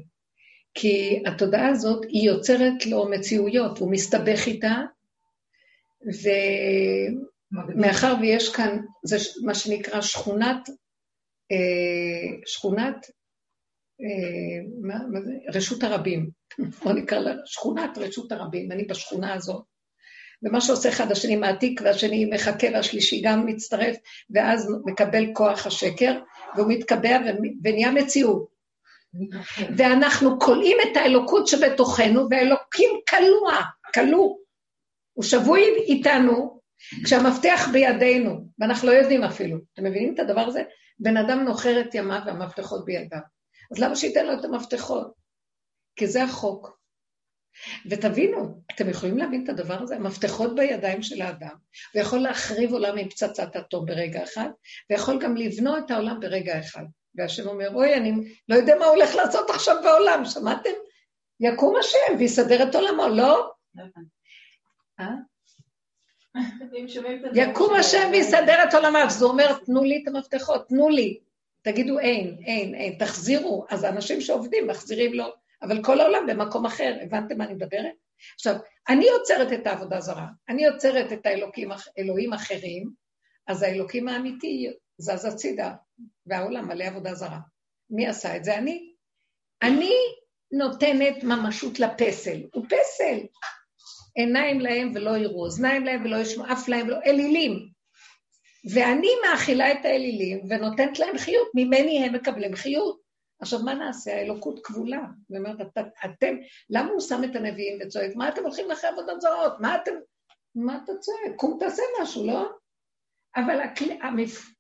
[0.74, 4.76] כי התודעה הזאת, היא יוצרת לו מציאויות, הוא מסתבך איתה,
[7.52, 10.70] ומאחר ויש כאן, זה מה שנקרא שכונת,
[11.52, 12.96] אה, שכונת,
[14.82, 15.32] מה, מה זה?
[15.54, 16.30] רשות הרבים.
[16.84, 19.64] בוא נקרא לה שכונת רשות הרבים, אני בשכונה הזאת.
[20.44, 23.96] ומה שעושה אחד השני מעתיק, והשני מחכה, והשלישי גם מצטרף,
[24.36, 26.20] ואז מקבל כוח השקר,
[26.56, 27.18] והוא מתקבע
[27.64, 28.52] ונהיה מציאות.
[29.78, 33.52] ואנחנו כולאים את האלוקות שבתוכנו, והאלוקים כלוא,
[33.94, 34.36] כלוא.
[35.14, 36.62] הוא שבוי איתנו,
[37.04, 39.58] כשהמפתח בידינו, ואנחנו לא יודעים אפילו.
[39.74, 40.64] אתם מבינים את הדבר הזה?
[41.00, 43.20] בן אדם נוחר את ימיו והמפתחות בידיו.
[43.72, 45.14] אז למה שייתן לו את המפתחות?
[45.96, 46.82] כי זה החוק.
[47.90, 49.96] ותבינו, אתם יכולים להבין את הדבר הזה?
[49.96, 51.56] המפתחות בידיים של האדם,
[51.94, 54.50] הוא יכול להחריב עולם עם פצצת אטום ברגע אחד,
[54.90, 56.84] ויכול גם לבנוע את העולם ברגע אחד.
[57.16, 58.12] והשם אומר, אוי, אני
[58.50, 60.70] לא יודע מה הולך לעשות עכשיו בעולם, שמעתם?
[61.40, 63.52] יקום השם ויסדר את עולמו, לא?
[65.00, 65.06] אה?
[67.34, 71.20] יקום השם ויסדר את עולמו, אז הוא אומר, תנו לי את המפתחות, תנו לי.
[71.62, 73.66] תגידו אין, אין, אין, תחזירו.
[73.70, 75.26] אז האנשים שעובדים מחזירים לו,
[75.62, 77.94] אבל כל העולם במקום אחר, הבנתם מה אני מדברת?
[78.36, 78.56] עכשיו,
[78.90, 82.90] אני יוצרת את העבודה זרה, אני יוצרת את האלוקים, אלוהים אחרים,
[83.48, 85.74] אז האלוקים האמיתי זז הצידה,
[86.26, 87.40] והעולם מלא עבודה זרה.
[87.90, 88.58] מי עשה את זה?
[88.58, 88.92] אני.
[89.62, 89.94] אני
[90.52, 92.42] נותנת ממשות לפסל.
[92.54, 93.20] הוא פסל.
[94.16, 97.70] עיניים להם ולא יראו, אוזניים להם ולא ישמעו, אף להם ולא, אלילים.
[98.64, 103.02] ואני מאכילה את האלילים ונותנת להם חיות, ממני הם מקבלים חיות.
[103.42, 104.16] עכשיו, מה נעשה?
[104.16, 105.02] האלוקות כבולה.
[105.30, 106.36] היא אומרת, את, אתם,
[106.70, 108.16] למה הוא שם את הנביאים וצועק?
[108.16, 109.54] מה אתם הולכים אחרי עבודות זרות?
[109.60, 109.92] מה אתם,
[110.56, 111.36] מה אתה צועק?
[111.36, 112.50] קום תעשה משהו, לא?
[113.36, 114.52] אבל הכלי, המפ...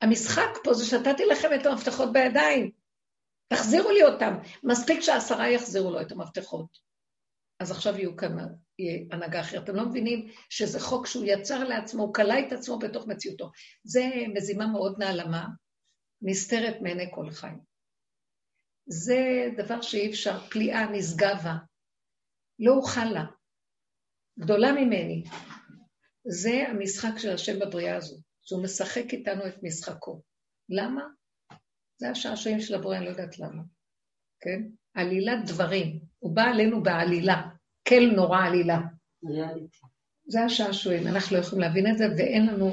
[0.00, 2.70] המשחק פה זה שנתתי לכם את המפתחות בידיים.
[3.48, 4.34] תחזירו לי אותם.
[4.64, 6.78] מספיק שעשרה יחזירו לו את המפתחות.
[7.60, 8.36] אז עכשיו יהיו כאן
[9.10, 9.64] הנהגה אחרת.
[9.64, 13.50] אתם לא מבינים שזה חוק שהוא יצר לעצמו, הוא כלא את עצמו בתוך מציאותו.
[13.84, 15.46] זה מזימה מאוד נעלמה,
[16.22, 17.50] נסתרת מעיני כל חי.
[18.86, 21.56] זה דבר שאי אפשר, פליאה נשגבה.
[22.58, 23.24] לא אוכל לה.
[24.38, 25.24] גדולה ממני.
[26.24, 30.22] זה המשחק של השם בבריאה הזו, שהוא משחק איתנו את משחקו.
[30.68, 31.02] למה?
[31.96, 33.62] זה השעשועים של הבריאה, אני לא יודעת למה.
[34.40, 34.62] כן?
[34.94, 36.00] עלילת דברים.
[36.18, 37.42] הוא בא עלינו בעלילה.
[37.90, 38.78] כל נורא עלילה.
[40.26, 42.70] זה השעשועים, אנחנו לא יכולים להבין את זה, ואין לנו,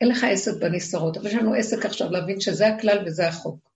[0.00, 3.72] אין לך עסק בנסתרות, אבל יש לנו עסק עכשיו להבין שזה הכלל וזה החוק.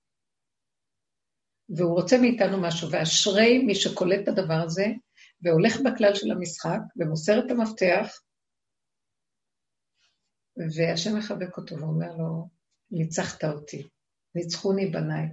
[1.76, 4.86] והוא רוצה מאיתנו משהו, ואשרי מי שקולט את הדבר הזה,
[5.42, 8.20] והולך בכלל של המשחק, ומוסר את המפתח,
[10.56, 12.48] והשם מחבק אותו ואומר לו,
[12.90, 13.88] ניצחת אותי,
[14.34, 15.26] ניצחוני בניי.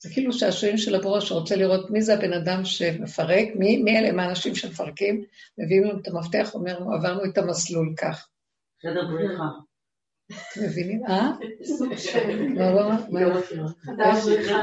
[0.00, 4.08] זה כאילו שעשועים של הבורא שרוצה לראות מי זה הבן אדם שמפרק, מי, מי אלה
[4.08, 5.24] הם האנשים שמפרקים,
[5.58, 8.28] מביאים לנו את המפתח, אומר עברנו את המסלול כך.
[8.82, 9.44] חדר בריחה.
[10.52, 11.06] אתם מבינים?
[11.06, 11.30] אה?
[11.64, 12.30] סוג של...
[12.54, 13.68] לא, לא, לא.
[13.86, 14.60] חדר בריחה.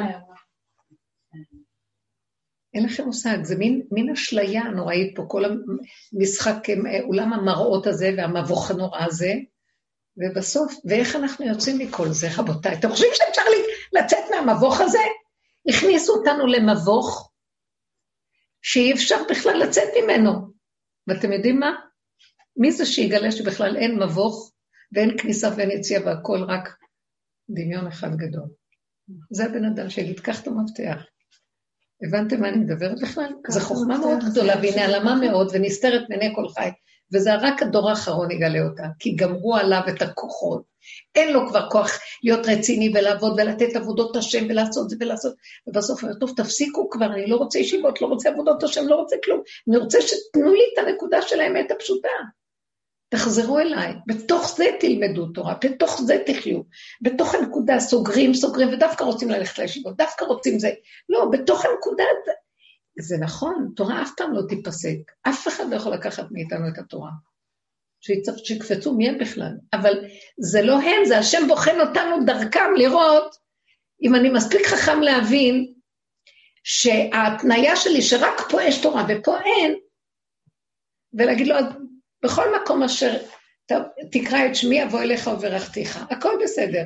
[2.73, 5.43] אין לכם מושג, זה מין, מין אשליה נוראית פה, כל
[6.13, 6.57] המשחק,
[7.03, 9.33] אולם המראות הזה והמבוך הנורא הזה,
[10.17, 12.73] ובסוף, ואיך אנחנו יוצאים מכל זה, רבותיי?
[12.79, 13.41] אתם חושבים שאפשר
[13.93, 14.99] לצאת מהמבוך הזה?
[15.69, 17.31] הכניסו אותנו למבוך
[18.61, 20.31] שאי אפשר בכלל לצאת ממנו.
[21.07, 21.71] ואתם יודעים מה?
[22.57, 24.53] מי זה שיגלה שבכלל אין מבוך
[24.93, 26.69] ואין כניסה ואין יציאה והכל רק
[27.49, 28.49] דמיון אחד גדול?
[29.31, 31.05] זה הבן אדם שיגיד, קח את המפתח.
[32.07, 33.33] הבנתם מה אני מדברת בכלל?
[33.49, 36.69] זו חוכמה מאוד גדולה, והיא נעלמה מאוד ונסתרת מעיני כל חי,
[37.13, 40.74] וזה רק הדור האחרון יגלה אותה, כי גמרו עליו את הכוחות.
[41.15, 41.91] אין לו כבר כוח
[42.23, 45.35] להיות רציני ולעבוד ולתת עבודות השם ולעשות זה ולעשות,
[45.67, 48.95] ובסוף הוא אומר, טוב, תפסיקו כבר, אני לא רוצה ישיבות, לא רוצה עבודות השם, לא
[48.95, 49.41] רוצה כלום.
[49.69, 52.09] אני רוצה שתנו לי את הנקודה של האמת הפשוטה.
[53.09, 56.61] תחזרו אליי, בתוך זה תלמדו תורה, בתוך זה תחיו,
[57.01, 60.71] בתוך הנקודה סוגרים, סוגרים, ודווקא רוצים ללכת לישיבות, דווקא רוצים זה.
[61.09, 62.03] לא, בתוך הנקודה,
[62.99, 67.09] זה נכון, תורה אף פעם לא תיפסק, אף אחד לא יכול לקחת מאיתנו את התורה.
[68.43, 69.93] שיקפצו מי הם בכלל, אבל
[70.37, 73.35] זה לא הם, זה השם בוחן אותנו דרכם לראות
[74.01, 75.73] אם אני מספיק חכם להבין
[76.63, 79.75] שההתניה שלי שרק פה יש תורה ופה אין,
[81.13, 81.55] ולהגיד לו,
[82.23, 83.17] בכל מקום אשר
[84.11, 85.97] תקרא את שמי, אבוא אליך וברכתיך.
[86.11, 86.83] הכל בסדר.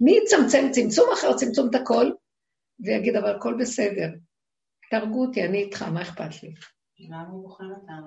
[0.00, 2.10] מי יצמצם צמצום אחר צמצום את הכל,
[2.84, 4.08] ויגיד, אבל הכל בסדר.
[4.90, 6.54] תהרגו אותי, אני איתך, מה אכפת לי?
[6.98, 8.06] למה הוא בוחן אותנו?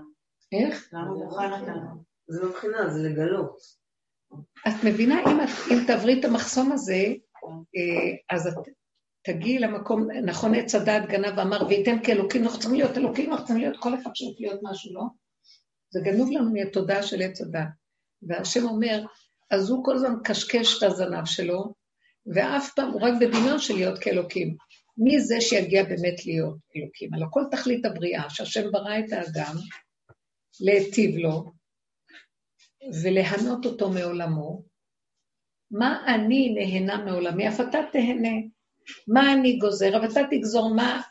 [0.51, 0.89] איך?
[0.93, 2.12] למה הוא בוחן אותנו?
[2.27, 3.57] זה לא בחינה, זה לגלות.
[4.67, 7.03] את מבינה, אם, את, אם תעברי את המחסום הזה,
[7.75, 8.53] אה, אז את
[9.23, 13.61] תגיעי למקום, נכון עץ הדעת גנב ואמר, וייתן כאלוקים, אנחנו צריכים להיות אלוקים, אנחנו צריכים
[13.61, 15.03] להיות כל אחד צריך להיות משהו, לא?
[15.89, 17.67] זה גנוב לנו מהתודעה של עץ הדת.
[18.21, 19.05] והשם אומר,
[19.51, 21.73] אז הוא כל הזמן מקשקש את הזנב שלו,
[22.33, 24.55] ואף פעם הוא רק בדמיון של להיות כאלוקים.
[24.97, 27.13] מי זה שיגיע באמת להיות אלוקים?
[27.13, 29.55] הלוא כל תכלית הבריאה, שהשם ברא את האדם,
[30.61, 31.51] להיטיב לו
[33.03, 34.61] ולהנות אותו מעולמו,
[35.71, 38.37] מה אני נהנה מעולמי, אף אתה תהנה.
[39.07, 41.01] מה אני גוזר, אבל אתה תגזור מה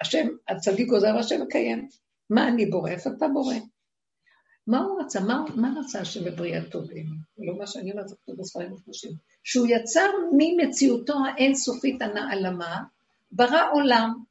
[0.00, 1.88] השם, הצדיק גוזר והשם מקיים.
[2.30, 3.54] מה אני בורא, איפה אתה בורא?
[4.66, 5.20] מה הוא רצה?
[5.20, 7.18] מה, מה רצה השם בבריאתו באמת?
[7.38, 9.12] לא מה שאני אומרת, זה כתוב בספרים הקדושים.
[9.44, 12.82] שהוא יצר ממציאותו האינסופית הנעלמה,
[13.32, 14.22] ברא עולם.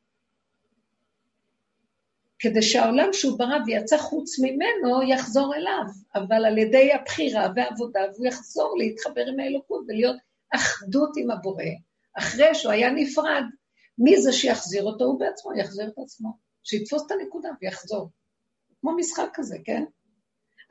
[2.41, 5.83] כדי שהעולם שהוא ברא ויצא חוץ ממנו יחזור אליו,
[6.15, 10.15] אבל על ידי הבחירה והעבודה, והוא יחזור להתחבר עם האלוקות ולהיות
[10.55, 11.63] אחדות עם הבורא,
[12.17, 13.43] אחרי שהוא היה נפרד.
[13.97, 15.05] מי זה שיחזיר אותו?
[15.05, 16.37] הוא בעצמו יחזיר את עצמו.
[16.63, 18.09] שיתפוס את הנקודה ויחזור.
[18.81, 19.83] כמו משחק כזה, כן?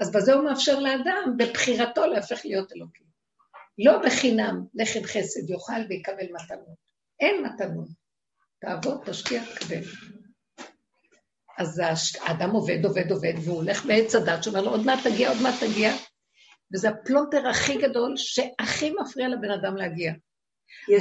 [0.01, 3.07] אז בזה הוא מאפשר לאדם, בבחירתו להפך להיות אלוקים.
[3.79, 6.77] לא בחינם, לחם חסד יאכל ויקבל מתנות.
[7.21, 7.89] אין מתנות.
[8.61, 9.83] תעבוד, תשקיע, תקבל.
[11.61, 11.83] אז
[12.21, 15.55] האדם עובד, עובד, עובד, והוא הולך בעץ הדת, שאומר לו, עוד מעט תגיע, עוד מעט
[15.61, 15.93] תגיע,
[16.75, 20.13] וזה הפלונטר הכי גדול, שהכי מפריע לבן אדם להגיע.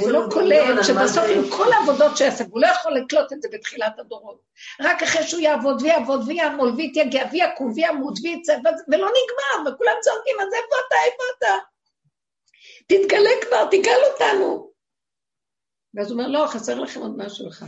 [0.00, 3.98] הוא לא קולט שבסוף עם כל העבודות שיעשה, הוא לא יכול לקלוט את זה בתחילת
[3.98, 4.40] הדורות.
[4.80, 8.56] רק אחרי שהוא יעבוד ויעבוד ויעמול ויתייגע ויקום וימות ויצא,
[8.88, 11.54] ולא נגמר, וכולם צועקים, אז איפה אתה, איפה אתה?
[12.86, 14.70] תתגלה כבר, תגאל אותנו.
[15.94, 17.66] ואז הוא אומר, לא, חסר לכם עוד משהו אחד.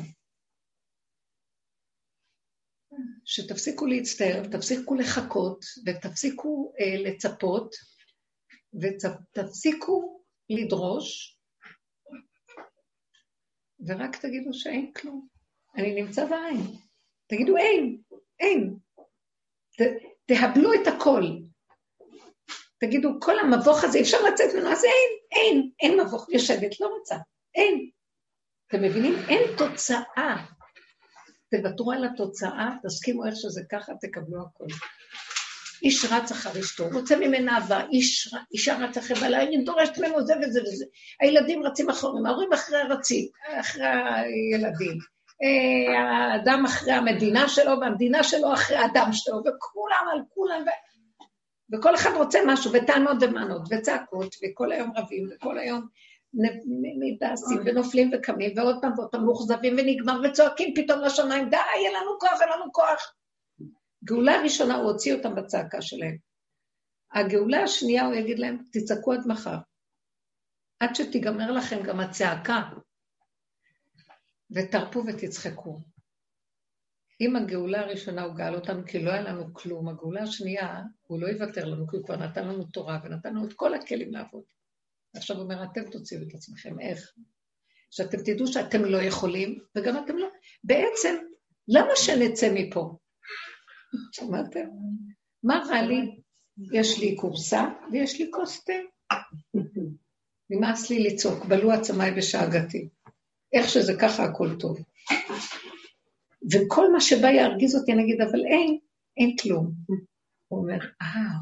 [3.35, 7.75] שתפסיקו להצטער, ותפסיקו לחכות, ותפסיקו אה, לצפות,
[8.83, 11.39] ותפסיקו לדרוש,
[13.87, 15.29] ורק תגידו שאין כלום.
[15.77, 16.61] אני נמצא בעין.
[17.27, 18.01] תגידו אין,
[18.41, 18.77] אין.
[19.79, 19.83] ת,
[20.27, 21.23] תהבלו את הכל.
[22.81, 26.29] תגידו, כל המבוך הזה, אפשר לצאת ממנו, אז אין, אין, אין מבוך.
[26.31, 27.17] יושבת, לא רוצה,
[27.55, 27.91] אין.
[28.67, 29.15] אתם מבינים?
[29.29, 30.47] אין תוצאה.
[31.57, 34.67] תוותרו על התוצאה, תסכימו איך שזה ככה, תקבלו הכול.
[35.83, 40.27] איש רץ אחר אשתו, רוצה ממנה אהבה, איש, אישה רץ אחרי בעלה, היא דורשת ממנו
[40.27, 40.85] זה וזה וזה.
[41.21, 43.29] הילדים רצים אחריהם, ההורים אחרי הרצים,
[43.61, 44.99] אחרי הילדים.
[45.43, 46.01] אה,
[46.33, 50.71] האדם אחרי המדינה שלו, והמדינה שלו אחרי האדם שלו, וכולם על כולם, ו...
[51.75, 55.87] וכל אחד רוצה משהו, וטענות ומענות, וצעקות, וכל היום רבים, וכל היום
[56.99, 62.19] מתעשים ונופלים וקמים, ועוד פעם ועוד פעם מאוכזבים ונגמר, וצועקים פתאום לשמיים, די, אין לנו
[62.21, 63.15] כוח, אין לנו כוח.
[64.05, 66.17] גאולה ראשונה, הוא הוציא אותם בצעקה שלהם.
[67.13, 69.57] הגאולה השנייה, הוא יגיד להם, תצעקו עד מחר.
[70.81, 72.63] עד שתיגמר לכם גם הצעקה,
[74.51, 75.81] ותרפו ותצחקו.
[77.21, 81.27] אם הגאולה הראשונה הוא גאל אותנו כי לא היה לנו כלום, הגאולה השנייה, הוא לא
[81.27, 84.43] יוותר לנו, כי הוא כבר נתן לנו תורה ונתן לנו את כל הכלים לעבוד.
[85.17, 87.13] עכשיו הוא אומר, אתם תוציאו את עצמכם, איך?
[87.91, 90.29] שאתם תדעו שאתם לא יכולים, וגם אתם לא...
[90.65, 91.17] בעצם,
[91.69, 92.97] למה שנצא מפה?
[94.13, 94.65] שמעתם?
[95.43, 96.21] מה רע לי?
[96.73, 98.73] יש לי קורסה ויש לי כוס תה.
[100.51, 102.89] נמאס לי לצעוק, בלו עצמיי בשאגתי.
[103.53, 104.79] איך שזה ככה, הכל טוב.
[106.53, 108.79] וכל מה שבא ירגיז אותי, אני אגיד, אבל אין,
[109.17, 109.73] אין כלום.
[110.49, 111.37] הוא אומר, אה,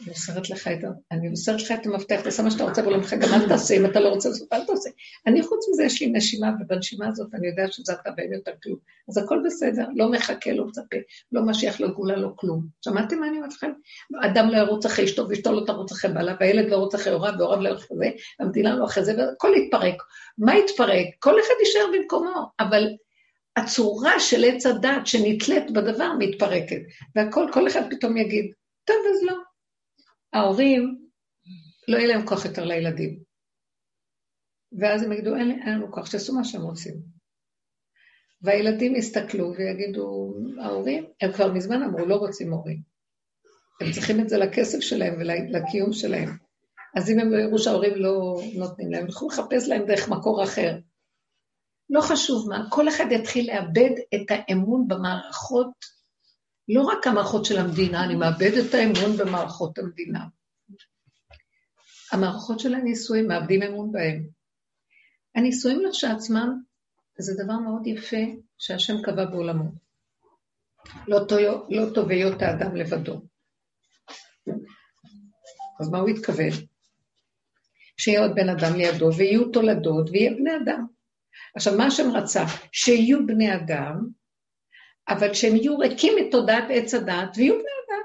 [0.00, 0.78] אני מוסרת לך את,
[1.10, 4.00] אני מוסרת לך את המפתח, תעשה מה שאתה רוצה בעולמך, גם אל תעשה, אם אתה
[4.00, 4.90] לא רוצה לעשות, אל תעשה.
[5.26, 8.76] אני חוץ מזה יש לי נשימה, ובנשימה הזאת אני יודע שזה אתה ואין יותר כלום.
[9.08, 10.96] אז הכל בסדר, לא מחכה, לא מצפה,
[11.32, 12.66] לא משיח, לא גאולה, לא כלום.
[12.84, 13.70] שמעתם מה אני אומרת לכם?
[14.24, 17.32] אדם לא ירוץ אחרי אשתו, ואשתו לא תרוץ אחרי בעלה, והילד לא ירוץ אחרי הוריו,
[17.38, 20.02] והוריו לא ירוץ אחרי זה, והמדינה לא אחרי זה, והכל יתפרק.
[20.38, 21.06] מה יתפרק?
[21.18, 22.88] כל אחד יישאר במקומו, אבל
[23.56, 26.80] הצורה של עץ הדת שנתלית בדבר מתפרקת,
[27.16, 28.52] והכל, כל אחד פתאום יגיד,
[28.84, 29.53] טוב, אז לא.
[30.34, 31.08] ההורים,
[31.88, 33.18] לא יהיה להם כוח יותר לילדים.
[34.80, 36.94] ואז הם יגידו, אין, לנו כוח, שיעשו מה שהם רוצים.
[38.42, 42.80] והילדים יסתכלו ויגידו, ההורים, הם כבר מזמן אמרו, לא רוצים הורים.
[43.80, 46.28] הם צריכים את זה לכסף שלהם ולקיום שלהם.
[46.96, 50.78] אז אם הם לא יראו שההורים לא נותנים להם, ילכו לחפש להם דרך מקור אחר.
[51.90, 55.72] לא חשוב מה, כל אחד יתחיל לאבד את האמון במערכות
[56.68, 60.24] לא רק המערכות של המדינה, אני מאבד את האמון במערכות המדינה.
[62.12, 64.28] המערכות של הנישואים, מאבדים אמון בהם.
[65.34, 66.62] הנישואים לכשעצמם
[67.18, 68.16] זה דבר מאוד יפה
[68.58, 69.72] שהשם קבע בעולמו.
[71.08, 71.38] לא, טוב,
[71.70, 73.20] לא היות האדם לבדו.
[75.80, 76.50] אז מה הוא התכוון?
[77.96, 80.86] שיהיה עוד בן אדם לידו, ויהיו תולדות, ויהיה בני אדם.
[81.56, 82.44] עכשיו, מה השם רצה?
[82.72, 84.08] שיהיו בני אדם,
[85.08, 88.02] אבל שהם יהיו ריקים מתודעת עץ הדעת ויהיו בני אדם.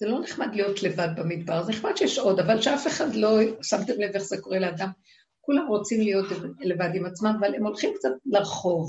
[0.00, 3.92] זה לא נחמד להיות לבד במדבר, זה נחמד שיש עוד, אבל שאף אחד לא, שמתם
[3.92, 4.88] לב איך זה קורה לאדם,
[5.40, 6.26] כולם רוצים להיות
[6.60, 8.88] לבד עם עצמם, אבל הם הולכים קצת לרחוב.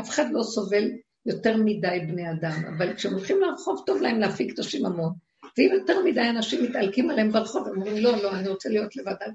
[0.00, 0.90] אף אחד לא סובל
[1.26, 5.12] יותר מדי בני אדם, אבל כשהם הולכים לרחוב, טוב להם להפיק את השיממון.
[5.58, 9.14] ואם יותר מדי אנשים מתעלקים עליהם ברחוב, הם אומרים, לא, לא, אני רוצה להיות לבד,
[9.22, 9.30] אל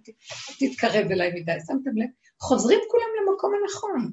[0.60, 1.52] תתקרב אליי מדי.
[1.67, 2.08] שמתם לב?
[2.41, 4.12] חוזרים כולם למקום הנכון.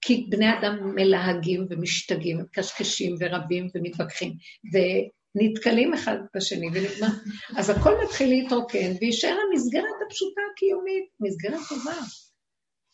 [0.00, 4.32] כי בני אדם מלהגים ומשתגעים, מקשקשים ורבים ומתווכחים,
[4.72, 7.14] ונתקלים אחד בשני ונגמר.
[7.56, 11.96] אז הכל מתחיל להתרוקן, ויישאר המסגרת הפשוטה הקיומית, מסגרת טובה.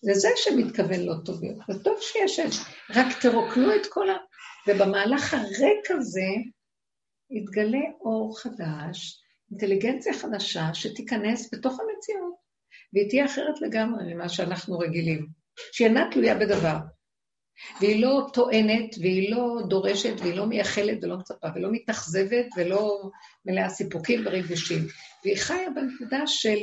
[0.03, 1.41] לזה שמתכוון לא טוב
[1.71, 2.41] זה טוב שיש,
[2.91, 4.17] רק תרוקנו את כל ה...
[4.69, 6.29] ובמהלך הריק הזה
[7.31, 12.35] יתגלה אור חדש, אינטליגנציה חדשה שתיכנס בתוך המציאות,
[12.93, 15.44] והיא תהיה אחרת לגמרי ממה שאנחנו רגילים.
[15.73, 16.77] שהיא אינה תלויה בדבר.
[17.81, 23.11] והיא לא טוענת, והיא לא דורשת, והיא לא מייחלת ולא מצפה, ולא מתאכזבת, ולא
[23.45, 24.81] מלאה סיפוקים וריגושים.
[25.25, 26.59] והיא חיה בנקודה של,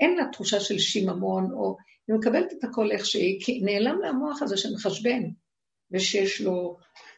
[0.00, 1.76] אין לה תחושה של שיממון, או
[2.08, 5.22] היא מקבלת את הכל איך שהיא, כי נעלם לה המוח הזה שמחשבן,
[5.90, 6.76] ושיש לו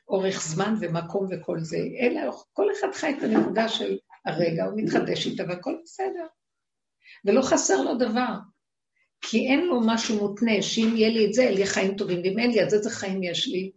[0.08, 2.20] אורך זמן ומקום וכל זה, אלא
[2.52, 6.26] כל אחד חי את הנקודה של הרגע, הוא מתחדש איתה והכל בסדר.
[7.24, 8.34] ולא חסר לו דבר.
[9.20, 12.50] כי אין לו משהו מותנה, שאם יהיה לי את זה, יהיה חיים טובים, ואם אין
[12.50, 13.72] לי, אז איזה חיים יש לי?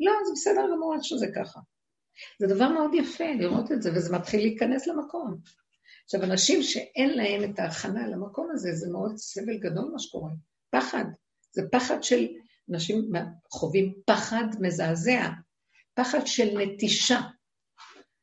[0.00, 1.60] לא, זה בסדר גמור שזה ככה.
[2.40, 5.36] זה דבר מאוד יפה לראות את זה, וזה מתחיל להיכנס למקום.
[6.04, 10.30] עכשיו, אנשים שאין להם את ההכנה למקום הזה, זה מאוד סבל גדול מה שקורה.
[10.70, 11.04] פחד.
[11.52, 12.26] זה פחד של,
[12.70, 13.12] אנשים
[13.50, 15.28] חווים פחד מזעזע,
[15.94, 17.20] פחד של נטישה.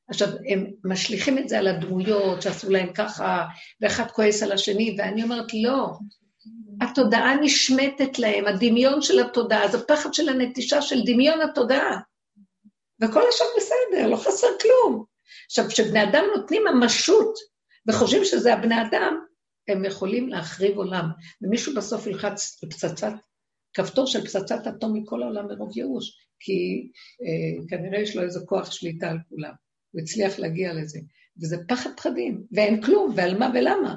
[0.09, 3.45] עכשיו, הם משליכים את זה על הדמויות שעשו להם ככה,
[3.81, 5.91] ואחד כועס על השני, ואני אומרת, לא,
[6.81, 11.99] התודעה נשמטת להם, הדמיון של התודעה, זה פחד של הנטישה של דמיון התודעה.
[12.99, 15.05] והכל עכשיו בסדר, לא חסר כלום.
[15.45, 17.33] עכשיו, כשבני אדם נותנים ממשות
[17.87, 19.19] וחושבים שזה הבני אדם,
[19.67, 21.05] הם יכולים להחריב עולם.
[21.41, 23.13] ומישהו בסוף ילחץ לפצצת,
[23.73, 26.89] כפתור של פצצת אטום מכל העולם מרוב ייאוש, כי
[27.23, 29.53] אה, כנראה יש לו איזה כוח שליטה על כולם.
[29.91, 30.99] הוא הצליח להגיע לזה.
[31.41, 33.95] וזה פחד פחדים, ואין כלום, ועל מה ולמה.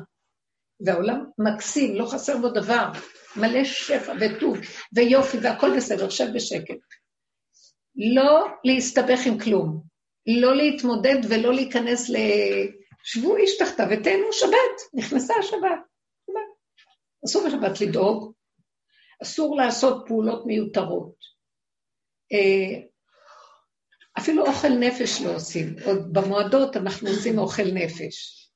[0.84, 2.88] והעולם מקסים, לא חסר בו דבר,
[3.36, 4.58] מלא שפע וטוב
[4.92, 6.78] ויופי והכל בסדר, שב בשקט.
[8.16, 9.82] לא להסתבך עם כלום,
[10.40, 12.16] לא להתמודד ולא להיכנס ל...
[13.04, 15.80] שבו איש תחתיו ותהנו שבת, נכנסה השבת.
[17.24, 18.32] אסור בשבת לדאוג,
[19.22, 21.14] אסור לעשות פעולות מיותרות.
[22.32, 22.80] אה,
[24.18, 28.48] אפילו אוכל נפש לא עושים, עוד במועדות אנחנו עושים אוכל נפש.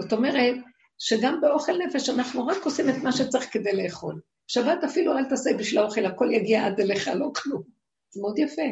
[0.00, 0.54] זאת אומרת,
[1.00, 4.20] שגם באוכל נפש אנחנו רק עושים את מה שצריך כדי לאכול.
[4.46, 7.62] שבת אפילו אל תעשה בשביל האוכל, הכל יגיע עד אליך, לא כלום.
[8.10, 8.62] זה מאוד יפה.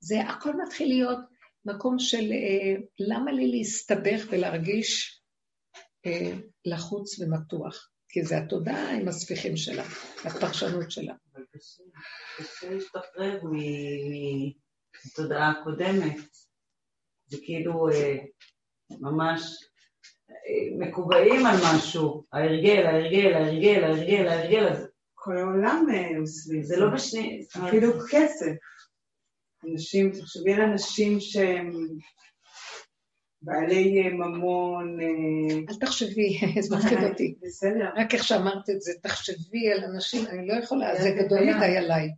[0.00, 1.18] זה הכל מתחיל להיות
[1.64, 5.22] מקום של אה, למה לי להסתבך ולהרגיש
[6.06, 6.32] אה,
[6.64, 7.90] לחוץ ומתוח?
[8.08, 9.84] כי זה התודעה עם הספיחים שלה,
[10.24, 11.14] הפרשנות שלה.
[11.32, 13.40] אבל קשה להשתחרר
[15.06, 16.16] מתודעה קודמת.
[17.26, 18.16] זה כאילו אה,
[19.00, 19.69] ממש
[20.78, 25.86] מקובעים על משהו, ההרגל, ההרגל, ההרגל, ההרגל, ההרגל, אז כל העולם
[26.16, 27.44] הוא סביב זה לא בשני...
[27.66, 28.52] אפילו כסף.
[29.64, 31.70] אנשים, תחשבי על אנשים שהם
[33.42, 35.00] בעלי ממון...
[35.00, 37.34] אה, אל תחשבי, זה מפחיד אותי.
[37.42, 37.88] בסדר.
[37.96, 42.08] רק איך שאמרת את זה, תחשבי על אנשים, אני לא יכולה, זה גדול מדי עליי.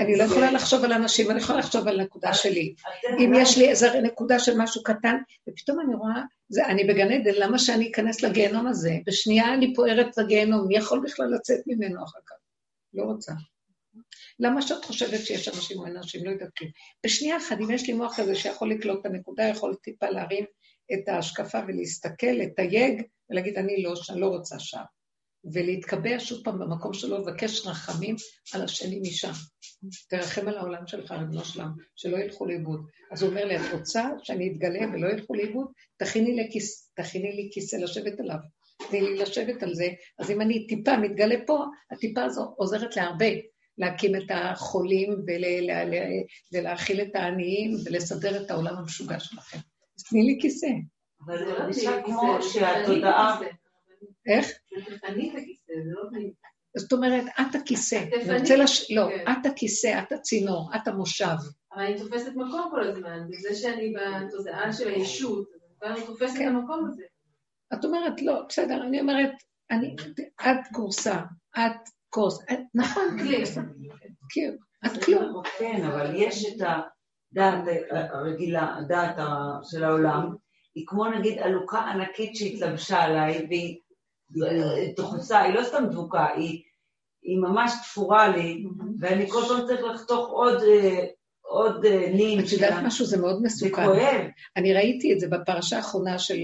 [0.00, 2.74] אני לא יכולה לחשוב על אנשים, אני יכולה לחשוב על נקודה שלי.
[3.18, 5.16] אם יש לי איזו נקודה של משהו קטן,
[5.48, 8.92] ופתאום אני רואה, זה, אני בגן עדן, למה שאני אכנס לגיהנום הזה?
[9.06, 12.36] בשנייה אני פוערת לגיהנום, מי יכול בכלל לצאת ממנו אחר כך?
[12.94, 13.32] לא רוצה.
[14.40, 16.24] למה שאת חושבת שיש אנשים או אין אנשים?
[16.24, 16.70] לא יודעת כלום.
[17.06, 20.44] בשנייה אחת, אם יש לי מוח כזה שיכול לקלוט את הנקודה, יכול טיפה להרים
[20.92, 24.82] את ההשקפה ולהסתכל, לתייג, ולהגיד, אני לא, אני לא רוצה שם.
[25.52, 28.16] ולהתקבע שוב פעם במקום שלו, לבקש רחמים
[28.54, 29.32] על השני משם.
[30.08, 32.80] תרחם על העולם שלך, ריבונו שלם, שלא ילכו לאיבוד.
[33.12, 35.66] אז הוא אומר לי, את רוצה שאני אתגלה ולא ילכו לאיבוד?
[35.98, 38.36] תכיני לי, כיס, תכיני לי כיסא לשבת עליו.
[38.90, 39.88] תני לי לשבת על זה.
[40.18, 43.26] אז אם אני טיפה מתגלה פה, הטיפה הזו עוזרת להרבה.
[43.78, 45.44] להקים את החולים ול,
[46.52, 49.58] ולהאכיל את העניים ולסדר את העולם המשוגע שלכם.
[49.98, 50.66] אז תני לי כיסא.
[51.26, 53.40] אבל זה מרגישה כמו שהתודעה...
[54.26, 54.46] איך?
[55.68, 56.02] לא
[56.76, 58.04] זאת אומרת, את הכיסא.
[58.90, 59.32] לא, כן.
[59.32, 61.36] את הכיסא, את הצינור, את המושב.
[61.74, 65.48] אבל אני תופסת מקום כל הזמן, בזה שאני בתודעה של הישות,
[65.82, 66.48] אני תופסת את כן.
[66.48, 67.02] המקום הזה.
[67.74, 69.32] את אומרת, לא, בסדר, אני אומרת,
[70.40, 71.22] את גורסה,
[71.56, 72.38] את כוס,
[72.74, 73.04] נכון,
[74.28, 74.54] כן,
[74.86, 75.42] את כלום.
[75.58, 76.66] כן, אבל יש את
[77.32, 79.16] הדעת הרגילה, הדעת
[79.62, 80.34] של העולם,
[80.74, 83.78] היא כמו נגיד עלוקה ענקית שהתלבשה עליי, והיא
[84.96, 86.26] דחוסה, היא לא סתם דבוקה,
[87.22, 88.64] היא ממש תפורה לי,
[88.98, 90.62] ואני כל פעם צריך לחתוך עוד...
[91.48, 92.40] עוד נין.
[92.40, 93.68] את יודעת משהו, זה מאוד מסוכן.
[93.68, 94.26] זה כואב.
[94.56, 96.36] אני ראיתי את זה בפרשה האחרונה של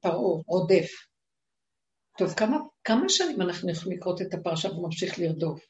[0.00, 0.90] פרעה, רודף.
[2.18, 5.60] טוב, כמה, כמה שנים אנחנו יכולים לקרות את הפרשה וממשיך לרדוף?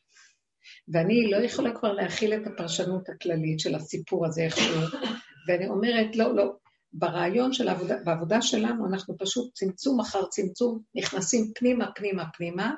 [0.88, 4.80] ואני לא יכולה כבר להכיל את הפרשנות הכללית של הסיפור הזה איכשהו,
[5.48, 6.52] ואני אומרת, לא, לא,
[6.92, 12.74] ברעיון של העבודה, בעבודה שלנו אנחנו פשוט צמצום אחר צמצום, נכנסים פנימה, פנימה, פנימה,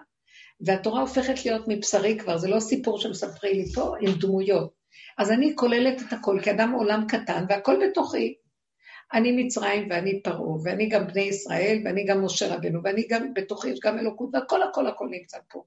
[0.60, 4.72] והתורה הופכת להיות מבשרי כבר, זה לא סיפור שמספרי לי פה, עם דמויות.
[5.18, 8.34] אז אני כוללת את הכל, כאדם עולם קטן, והכל בתוכי.
[9.12, 13.68] אני מצרים ואני פרעה, ואני גם בני ישראל, ואני גם משה רבנו, ואני גם, בתוכי
[13.68, 15.64] יש גם אלוקות, והכל הכל הכל נמצא פה.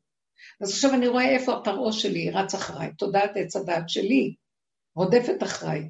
[0.61, 4.35] אז עכשיו אני רואה איפה הפרעה שלי רץ אחריי, תודעת עץ הדעת שלי,
[4.95, 5.89] רודפת אחריי.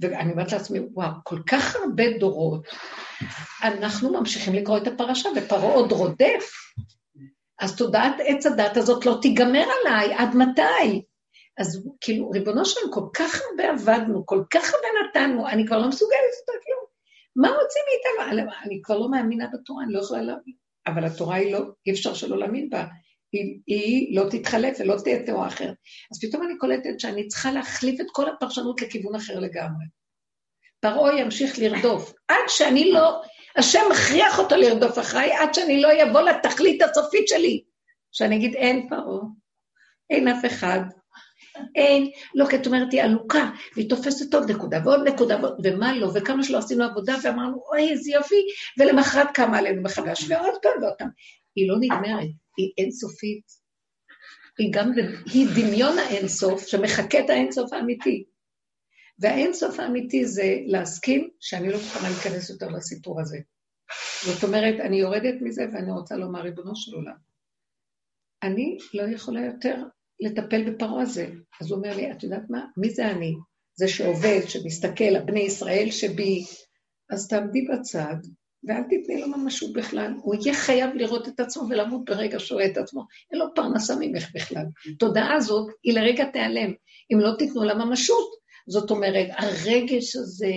[0.00, 2.66] ואני אומרת לעצמי, וואו, כל כך הרבה דורות,
[3.62, 6.50] אנחנו ממשיכים לקרוא את הפרשה, ופרעה עוד רודף.
[7.60, 11.02] אז תודעת עץ הדת הזאת לא תיגמר עליי, עד מתי?
[11.58, 15.88] אז כאילו, ריבונו שלנו, כל כך הרבה עבדנו, כל כך הרבה נתנו, אני כבר לא
[15.88, 16.84] מסוגלת יותר כלום.
[17.36, 18.50] מה רוצים מאיתנו?
[18.64, 20.54] אני כבר לא מאמינה בתורה, אני לא יכולה להאמין.
[20.86, 22.84] אבל התורה היא לא, אי אפשר שלא להאמין בה.
[23.32, 25.74] היא, היא לא תתחלף ולא תהיה תורה אחרת.
[26.12, 29.84] אז פתאום אני קולטת שאני צריכה להחליף את כל הפרשנות לכיוון אחר לגמרי.
[30.80, 33.22] פרעה ימשיך לרדוף, עד שאני לא,
[33.56, 37.62] השם מכריח אותו לרדוף אחריי, עד שאני לא אבוא לתכלית הסופית שלי.
[38.12, 39.20] שאני אגיד, אין פרעה,
[40.10, 40.80] אין אף אחד,
[41.74, 46.10] אין, לא, כי את אומרת, היא עלוקה, והיא תופסת עוד נקודה ועוד נקודה, ומה לא,
[46.14, 48.42] וכמה שלא עשינו עבודה, ואמרנו, אוי, איזה יופי,
[48.78, 51.08] ולמחרת קמה עלינו מחדש, ועוד פעם ועוד פעם.
[51.56, 53.44] היא לא נגמרת, היא אינסופית.
[54.58, 54.92] היא גם,
[55.34, 58.24] היא דמיון האינסוף שמחקה את האינסוף האמיתי.
[59.18, 63.38] והאינסוף האמיתי זה להסכים שאני לא מוכנה להיכנס יותר לסיפור הזה.
[64.26, 67.16] זאת אומרת, אני יורדת מזה ואני רוצה לומר, ריבונו של עולם,
[68.42, 69.76] אני לא יכולה יותר
[70.20, 71.26] לטפל בפרעה הזה.
[71.60, 72.66] אז הוא אומר לי, את יודעת מה?
[72.76, 73.34] מי זה אני?
[73.74, 76.44] זה שעובד, שמסתכל על בני ישראל שבי,
[77.10, 78.16] אז תעמדי בצד,
[78.64, 80.12] ואל תתני לו ממשות בכלל.
[80.22, 83.04] הוא יהיה חייב לראות את עצמו ולמות ברגע שהוא רואה את עצמו.
[83.32, 84.64] אין לו פרנסה ממך בכלל.
[84.94, 86.72] התודעה הזאת, היא לרגע תיעלם.
[87.12, 90.52] אם לא תיתנו לה ממשות, זאת אומרת, הרגש הזה,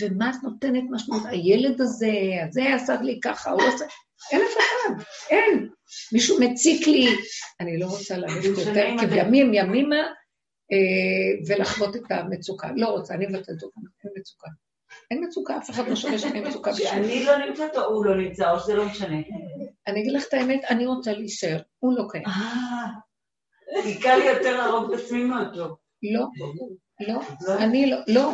[0.00, 1.22] ומה את נותנת משמעות?
[1.26, 2.12] הילד הזה,
[2.48, 3.84] הזה עשה לי ככה, הוא עושה...
[4.32, 5.68] אין אף אחד, אין.
[6.12, 7.06] מישהו מציק לי,
[7.60, 10.02] אני לא רוצה ללכת יותר כבימים, ימימה,
[10.72, 12.68] אה, ולחוות את המצוקה.
[12.76, 14.48] לא רוצה, אני מבטלת אותה, אין מצוקה.
[15.10, 16.88] אין מצוקה, אף אחד לא שווה שאני מצוקה בשביל.
[16.88, 19.16] שאני לא נמצאת או הוא לא נמצא, או שזה לא משנה.
[19.86, 22.26] אני אגיד לך את האמת, אני רוצה להישאר, הוא לא קיים.
[22.26, 25.76] אה, כי קל לי יותר להרוג את עצמי מהטוב.
[26.12, 26.26] לא,
[27.08, 27.20] לא,
[27.58, 28.32] אני לא, לא.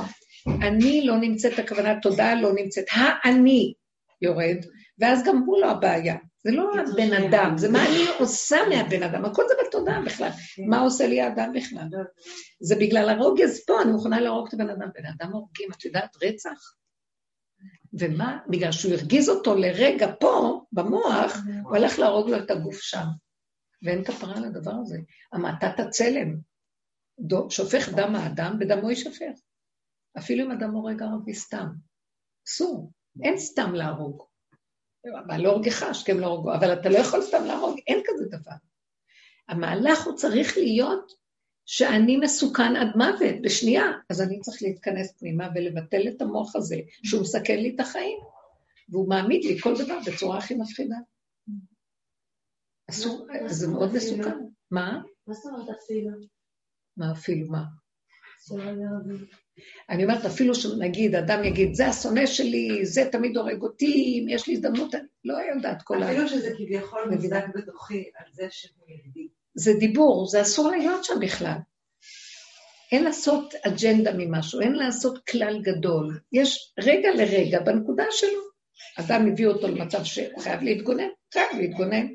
[0.62, 2.84] אני לא נמצאת, הכוונה תודה לא נמצאת.
[2.90, 3.72] האני
[4.22, 4.56] יורד,
[4.98, 6.16] ואז גם הוא לא הבעיה.
[6.46, 10.30] זה לא הבן אדם, זה מה אני עושה מהבן אדם, הכל זה בתודעה בכלל.
[10.30, 10.62] כן.
[10.66, 11.88] מה עושה לי האדם בכלל?
[12.60, 14.88] זה בגלל הרוגז פה, אני מוכנה להרוג את הבן אדם.
[14.94, 16.74] בן אדם הורגים, את יודעת, רצח?
[17.98, 18.38] ומה?
[18.48, 23.06] בגלל שהוא הרגיז אותו לרגע פה, במוח, הוא הלך להרוג לו את הגוף שם.
[23.82, 24.98] ואין כפרה לדבר הזה.
[25.32, 26.36] המעטת הצלם,
[27.50, 29.40] שופך דם האדם, בדמו יישפך.
[30.18, 31.66] אפילו אם אדם הורג ערבי סתם.
[32.48, 32.92] אסור.
[33.22, 34.35] אין סתם להרוג.
[35.26, 38.56] אבל לא הורגך, השכם לא הורגו, אבל אתה לא יכול סתם להרוג, אין כזה דבר.
[39.48, 41.12] המהלך הוא צריך להיות
[41.66, 47.22] שאני מסוכן עד מוות, בשנייה, אז אני צריך להתכנס פנימה ולבטל את המוח הזה, שהוא
[47.22, 48.18] מסכן לי את החיים,
[48.88, 50.96] והוא מעמיד לי כל דבר בצורה הכי מפחידה.
[52.90, 54.38] אסור, זה מאוד מסוכן.
[54.70, 55.02] מה?
[55.26, 56.10] מה זאת אומרת אפילו?
[56.96, 57.62] מה אפילו מה?
[59.90, 64.48] אני אומרת, אפילו שנגיד, אדם יגיד, זה השונא שלי, זה תמיד הורג אותי, אם יש
[64.48, 66.12] לי הזדמנות, אני לא יודעת כל ה...
[66.12, 69.28] אפילו שזה כביכול מוצדק בתוכי על זה שהוא ידיד.
[69.54, 71.56] זה דיבור, זה אסור להיות שם בכלל.
[72.92, 76.20] אין לעשות אג'נדה ממשהו, אין לעשות כלל גדול.
[76.32, 78.40] יש רגע לרגע בנקודה שלו.
[78.98, 82.06] אדם מביא אותו למצב שהוא חייב להתגונן, חייב להתגונן.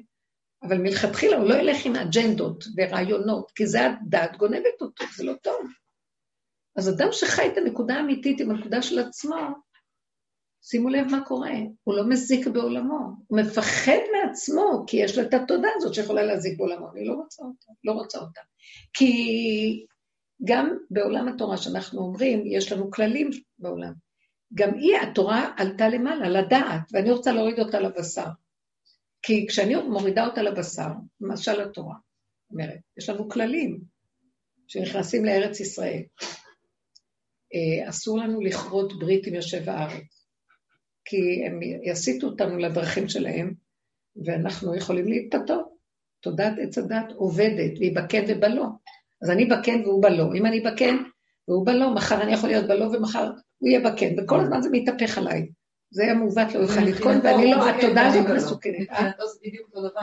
[0.64, 5.34] אבל מלכתחילה הוא לא ילך עם אג'נדות ורעיונות, כי זה הדעת גונבת אותו, זה לא
[5.34, 5.62] טוב.
[6.76, 9.36] אז אדם שחי את הנקודה האמיתית עם הנקודה של עצמו,
[10.62, 11.54] שימו לב מה קורה,
[11.84, 16.58] הוא לא מזיק בעולמו, הוא מפחד מעצמו, כי יש לו את התודה הזאת שיכולה להזיק
[16.58, 18.42] בעולמו, אני לא רוצה אותה, לא רוצה אותה.
[18.94, 19.12] כי
[20.46, 23.94] גם בעולם התורה שאנחנו אומרים, יש לנו כללים בעולם.
[24.54, 28.28] גם היא, התורה עלתה למעלה, לדעת, ואני רוצה להוריד אותה לבשר.
[29.22, 30.88] כי כשאני מורידה אותה לבשר,
[31.22, 31.96] למשל התורה,
[32.52, 33.80] אומרת, יש לנו כללים
[34.68, 36.02] שנכנסים לארץ ישראל.
[37.54, 40.26] אה, אסור לנו לכרות ברית עם יושב הארץ,
[41.06, 43.54] כי הם יסיטו אותנו לדרכים שלהם,
[44.26, 45.72] ואנחנו יכולים להתפתות.
[46.22, 48.66] תודעת עץ הדת עובדת, והיא בכן ובלא.
[49.22, 50.34] אז אני בכן והוא בלא.
[50.36, 50.96] אם אני בכן
[51.48, 55.18] והוא בלא, מחר אני יכול להיות בלא ומחר הוא יהיה בכן, וכל הזמן זה מתהפך
[55.18, 55.48] עליי.
[55.92, 58.88] זה היה מעוות, לא יוכל לתקון, ואני לא, התודעה הזאת מסוכנת.
[58.90, 60.02] זה בדיוק אותו דבר,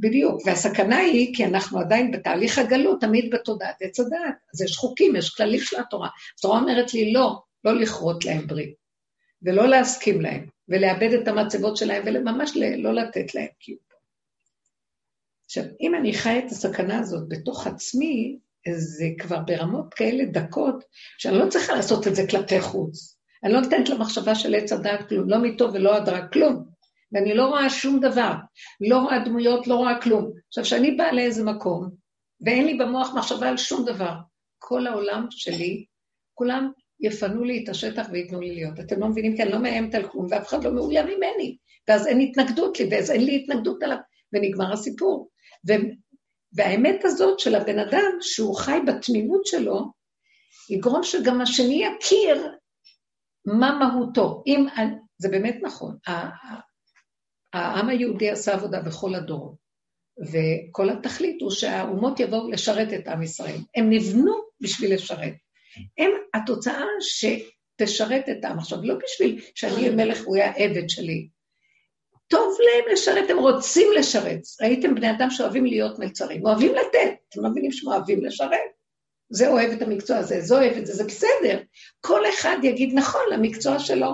[0.00, 4.34] בדיוק, והסכנה היא, כי אנחנו עדיין בתהליך הגלות, תמיד בתודעת עץ הדעת.
[4.54, 6.08] אז יש חוקים, יש כללים של התורה.
[6.38, 8.74] התורה אומרת לי, לא, לא לכרות להם ברית,
[9.42, 13.78] ולא להסכים להם, ולאבד את המצבות שלהם, וממש לא לתת להם קיום.
[15.44, 18.38] עכשיו, אם אני חי את הסכנה הזאת בתוך עצמי,
[18.76, 20.84] זה כבר ברמות כאלה דקות,
[21.18, 23.16] שאני לא צריכה לעשות את זה כלפי חוץ.
[23.44, 26.71] אני לא נותנת למחשבה של עץ הדעת כלום, לא מטוב ולא הדרה, כלום.
[27.12, 28.32] ואני לא רואה שום דבר,
[28.80, 30.32] לא רואה דמויות, לא רואה כלום.
[30.48, 31.90] עכשיו, כשאני באה לאיזה מקום,
[32.46, 34.14] ואין לי במוח מחשבה על שום דבר,
[34.58, 35.84] כל העולם שלי,
[36.34, 38.80] כולם יפנו לי את השטח וייתנו לי להיות.
[38.80, 41.56] אתם לא מבינים, כי אני לא מאיימת על כלום, ואף אחד לא מאוים ממני.
[41.88, 43.96] ואז אין התנגדות לי, ואז אין לי התנגדות עליו,
[44.32, 45.28] ונגמר הסיפור.
[45.68, 45.72] ו...
[46.54, 49.92] והאמת הזאת של הבן אדם, שהוא חי בתמימות שלו,
[50.70, 52.56] יגרום שגם השני יכיר
[53.46, 54.42] מה מהותו.
[54.46, 54.66] אם,
[55.18, 55.96] זה באמת נכון,
[57.52, 59.54] העם היהודי עשה עבודה בכל הדורות,
[60.18, 63.58] וכל התכלית הוא שהאומות יבואו לשרת את עם ישראל.
[63.76, 65.32] הם נבנו בשביל לשרת.
[65.98, 68.58] הם התוצאה שתשרת את העם.
[68.58, 71.28] עכשיו, לא בשביל שאני אהיה מלך והוא יהיה עבד שלי.
[72.28, 74.40] טוב להם לשרת, הם רוצים לשרת.
[74.62, 78.58] ראיתם בני אדם שאוהבים להיות מלצרים, אוהבים לתת, אתם לא מבינים שהם אוהבים לשרת?
[79.30, 81.60] זה אוהב את המקצוע הזה, זה אוהב את זה, זה בסדר.
[82.00, 84.12] כל אחד יגיד נכון למקצוע שלו,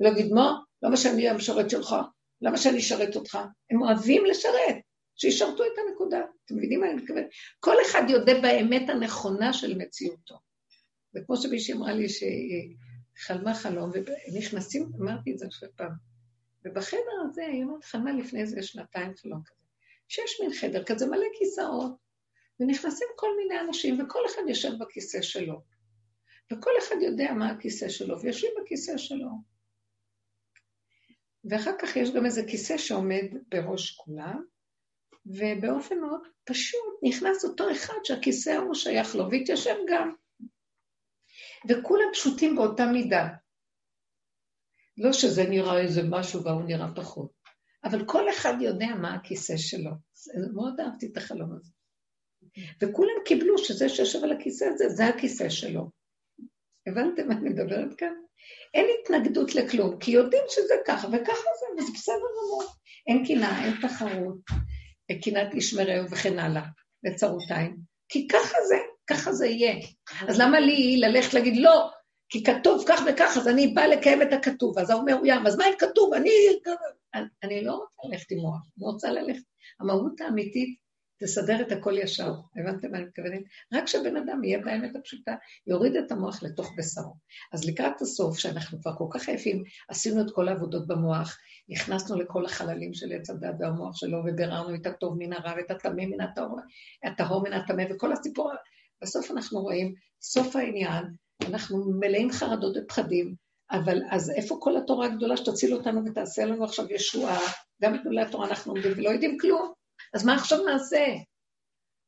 [0.00, 1.94] ולא יגיד, מה, למה שאני אהיה המשרת שלך?
[2.42, 3.38] למה שאני אשרת אותך?
[3.70, 4.76] הם אוהבים לשרת.
[5.18, 6.20] שישרתו את הנקודה.
[6.44, 7.26] אתם מבינים מה אני מתכוונת?
[7.60, 10.38] כל אחד יודע באמת הנכונה של מציאותו.
[11.14, 12.76] וכמו שמישהי אמרה לי שהיא
[13.16, 15.92] חלמה חלום, ונכנסים, אמרתי את זה עכשיו פעם,
[16.64, 19.66] ובחדר הזה, היא אומרת, חלמה לפני איזה שנתיים חלום כזה,
[20.08, 21.92] שיש מין חדר כזה מלא כיסאות,
[22.60, 25.60] ונכנסים כל מיני אנשים, וכל אחד יושב בכיסא שלו.
[26.52, 29.28] וכל אחד יודע מה הכיסא שלו, ויושבים בכיסא שלו.
[31.44, 34.44] ואחר כך יש גם איזה כיסא שעומד בראש כולם,
[35.26, 40.14] ובאופן מאוד פשוט נכנס אותו אחד שהכיסא ההוא שייך לו, והתיישב גם.
[41.68, 43.28] וכולם פשוטים באותה מידה.
[44.98, 47.32] לא שזה נראה איזה משהו והוא נראה פחות,
[47.84, 49.90] אבל כל אחד יודע מה הכיסא שלו.
[50.54, 51.70] מאוד אהבתי את החלום הזה.
[52.82, 55.90] וכולם קיבלו שזה שיושב על הכיסא הזה, זה הכיסא שלו.
[56.88, 58.12] הבנתם מה אני מדברת כאן?
[58.74, 62.62] אין התנגדות לכלום, כי יודעים שזה ככה, וככה זה, וזה בסדר גמור.
[63.06, 64.38] אין קנאה, אין תחרות,
[65.24, 66.62] קנאת איש מרעהו וכן הלאה,
[67.04, 67.76] לצרותיים.
[68.08, 68.76] כי ככה זה,
[69.06, 69.74] ככה זה יהיה.
[70.28, 71.90] אז למה לי ללכת להגיד לא,
[72.28, 74.78] כי כתוב כך וכך, אז אני באה לקיים את הכתוב.
[74.78, 76.14] אז אומר, ים, אז מה אם כתוב?
[76.14, 76.30] אני...
[77.42, 79.42] אני לא רוצה ללכת עם מוח, אני רוצה ללכת.
[79.80, 80.87] המהות האמיתית
[81.20, 82.32] תסדר את הכל ישר.
[82.56, 83.42] הבנתם מה אני מתכוונת?
[83.74, 85.34] רק כשבן אדם יהיה באמת הפשוטה,
[85.66, 87.14] יוריד את המוח לתוך בשרו.
[87.52, 91.38] אז לקראת הסוף, שאנחנו כבר כל כך עייפים, עשינו את כל העבודות במוח,
[91.68, 96.06] נכנסנו לכל החללים של עץ הדת והמוח שלו, וביררנו את הטוב מן הרע ואת הטמא
[96.06, 96.60] מן הטהור,
[97.04, 98.52] הטהור מן הטמא, וכל הסיפור,
[99.02, 101.04] בסוף אנחנו רואים, סוף העניין,
[101.48, 103.34] אנחנו מלאים חרדות ופחדים,
[103.70, 107.38] אבל אז איפה כל התורה הגדולה שתציל אותנו ותעשה לנו עכשיו ישועה?
[107.82, 109.77] גם את גדולי התורה אנחנו עומדים ולא יודעים כלום.
[110.14, 111.06] אז מה עכשיו נעשה?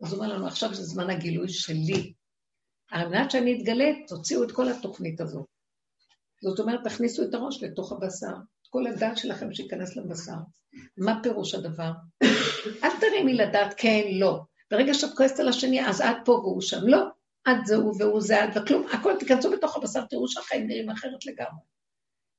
[0.02, 2.12] אז הוא אומר לנו, עכשיו זה זמן הגילוי שלי.
[2.90, 5.46] על מנת שאני אתגלה, תוציאו את כל התוכנית הזאת.
[6.42, 8.34] זאת אומרת, תכניסו את הראש לתוך הבשר.
[8.62, 10.36] את כל הדעת שלכם שייכנס לבשר.
[10.98, 11.90] מה פירוש הדבר?
[12.84, 14.40] אל תרימי לדעת כן, לא.
[14.70, 16.86] ברגע שאת כועסת על השני, אז את פה והוא שם.
[16.86, 17.06] לא,
[17.48, 21.26] את זה הוא והוא זה את, וכלום, הכל תיכנסו בתוך הבשר, תראו שהחיים נראים אחרת
[21.26, 21.60] לגמרי.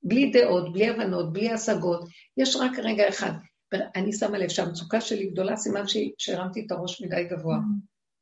[0.03, 2.03] בלי דעות, בלי הבנות, בלי השגות,
[2.37, 3.31] יש רק רגע אחד.
[3.95, 5.83] אני שמה לב שהמצוקה שלי גדולה, סימן
[6.17, 7.57] שהרמתי את הראש מדי גבוה.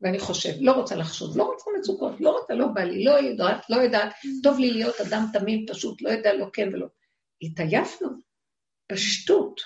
[0.02, 3.70] ואני חושב, לא רוצה לחשוב, לא רוצה מצוקות, לא רוצה, לא בא לי, לא יודעת,
[3.70, 6.88] לא יודעת, טוב לי להיות אדם תמים פשוט, לא יודע, לא כן ולא.
[7.42, 8.10] התעייפנו,
[8.88, 9.62] פשטות.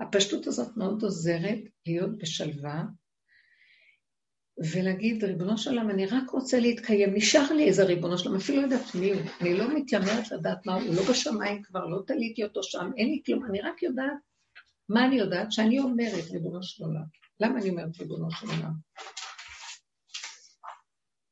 [0.00, 2.84] הפשטות הזאת מאוד עוזרת להיות בשלווה,
[4.72, 8.58] ולהגיד, ריבונו של עולם, אני רק רוצה להתקיים, נשאר לי איזה ריבונו של עולם, אפילו
[8.58, 12.02] לא יודעת מי הוא, אני לא מתיימרת לדעת מה הוא, הוא לא בשמיים כבר, לא
[12.06, 14.27] תליתי אותו שם, אין לי כלום, אני רק יודעת
[14.88, 15.52] מה אני יודעת?
[15.52, 17.04] שאני אומרת, ריבונו של עולם.
[17.40, 18.72] למה אני אומרת ריבונו של עולם?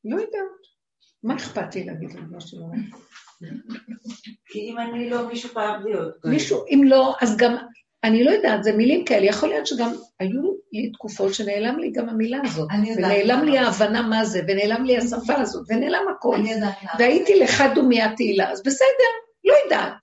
[0.05, 0.57] לא יודעת.
[1.23, 2.83] מה אכפת לי להגיד ריבונו של עולם?
[4.45, 6.13] כי אם אני לא, מישהו חייב להיות.
[6.25, 7.55] מישהו, אם לא, אז גם,
[8.03, 9.25] אני לא יודעת, זה מילים כאלה.
[9.25, 10.41] יכול להיות שגם היו
[10.73, 12.69] לי תקופות שנעלם לי גם המילה הזאת.
[12.97, 16.37] ונעלם לי ההבנה מה זה, ונעלם לי השפה הזאת, ונעלם הכל.
[16.99, 19.11] והייתי לך דומי התהילה, אז בסדר,
[19.43, 19.93] לא יודעת.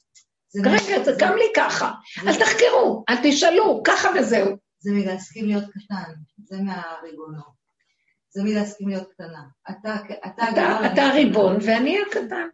[0.65, 1.93] רגע, זה גם לי ככה.
[2.27, 4.57] אל תחקרו, אל תשאלו, ככה וזהו.
[4.79, 6.13] זה מלהסכים להיות קטן,
[6.45, 7.55] זה מהריבונו.
[8.31, 9.43] זה מלהסכים להיות קטנה.
[9.71, 9.97] אתה,
[10.27, 12.49] אתה, אתה, אתה הריבון ואני הקטן.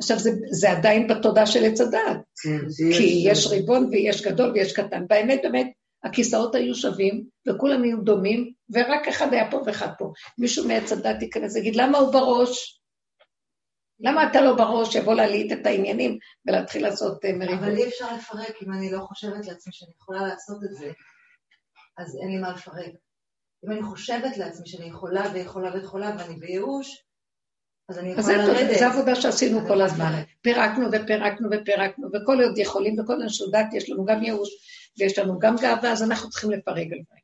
[0.00, 2.18] עכשיו, זה, זה עדיין בתודעה של עץ הדת.
[2.42, 2.58] כן,
[2.96, 5.06] כי יש ריבון ויש גדול ויש קטן.
[5.08, 5.70] באמת, באמת,
[6.04, 10.12] הכיסאות היו שווים, וכולם היו דומים, ורק אחד היה פה ואחד פה.
[10.38, 12.80] מישהו מעץ הדת ייכנס ויגיד, למה הוא בראש?
[14.00, 17.58] למה אתה לא בראש יבוא להלהיט את העניינים ולהתחיל לעשות אה, מריבות?
[17.58, 20.92] אבל אי אפשר לפרק אם אני לא חושבת לעצמי שאני יכולה לעשות את זה,
[21.98, 22.92] אז אין לי מה לפרק.
[23.64, 27.06] אם אני חושבת לעצמי שאני יכולה ויכולה ויכולה ואני בייאוש,
[27.88, 28.78] אז אני יכולה לרדת.
[28.78, 30.22] זו עבודה שעשינו כל הזמן.
[30.42, 34.48] פירקנו ופירקנו ופירקנו, וכל עוד יכולים וכל עוד שודעת, יש לנו גם ייאוש
[34.98, 37.16] ויש לנו גם גאווה, אז אנחנו צריכים לפרק על זה.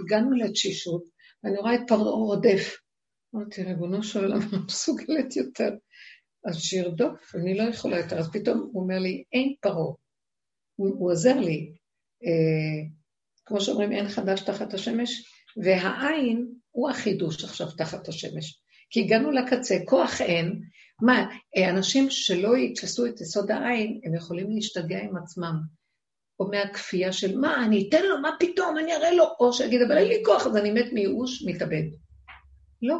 [0.00, 1.04] הגענו לתשישות,
[1.44, 2.76] ואני רואה את פרעה רודף.
[3.34, 5.70] אמרתי, ריבונו של עולם, אני לא מסוגלת יותר.
[6.44, 8.18] אז שירדוף, אני לא יכולה יותר.
[8.18, 9.94] אז פתאום הוא אומר לי, אין פרעה.
[10.76, 11.72] הוא, הוא עוזר לי.
[12.24, 12.88] אה,
[13.46, 15.24] כמו שאומרים, אין חדש תחת השמש,
[15.64, 18.60] והעין הוא החידוש עכשיו תחת השמש.
[18.90, 20.60] כי הגענו לקצה, כוח אין.
[21.02, 21.26] מה,
[21.56, 25.54] אה, אנשים שלא יתפסו את יסוד העין, הם יכולים להשתגע עם עצמם.
[26.40, 29.98] או מהכפייה של מה, אני אתן לו, מה פתאום, אני אראה לו, או שיגיד, אבל
[29.98, 31.82] אין לי כוח, אז אני מת מייאוש, מתאבד.
[32.82, 32.96] לא,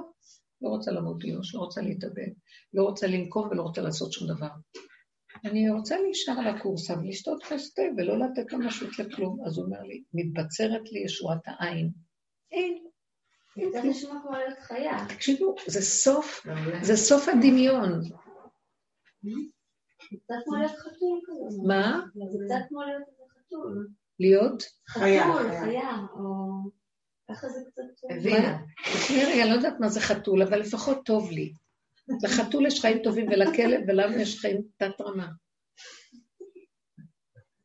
[0.63, 2.29] לא רוצה למות ייאוש, לא רוצה להתאבד.
[2.75, 4.49] לא רוצה לנקום ולא רוצה לעשות שום דבר.
[5.45, 9.39] אני רוצה להישאר על הקורסה ולשתות חסטה ולא לתת ממשות לכלום.
[9.47, 11.91] אז הוא אומר לי, מתבצרת לי ישועת העין.
[12.53, 12.87] אין.
[13.73, 15.07] זה נשמע כמו להיות חיה.
[15.09, 16.47] תקשיבו, זה סוף,
[16.83, 18.03] זה סוף הדמיון.
[18.03, 18.15] זה
[20.25, 21.63] קצת כמו להיות חתול כזה.
[21.69, 22.01] מה?
[22.31, 23.89] זה קצת כמו להיות חתול.
[24.21, 24.63] להיות?
[24.89, 26.51] חתול, חיה, או...
[27.29, 27.80] ככה זה קצת...
[28.11, 28.59] הבינה.
[28.95, 31.53] תשמעי, אני לא יודעת מה זה חתול, אבל לפחות טוב לי.
[32.23, 35.29] לחתול יש חיים טובים ולכלב ולנו יש חיים תת-רמה.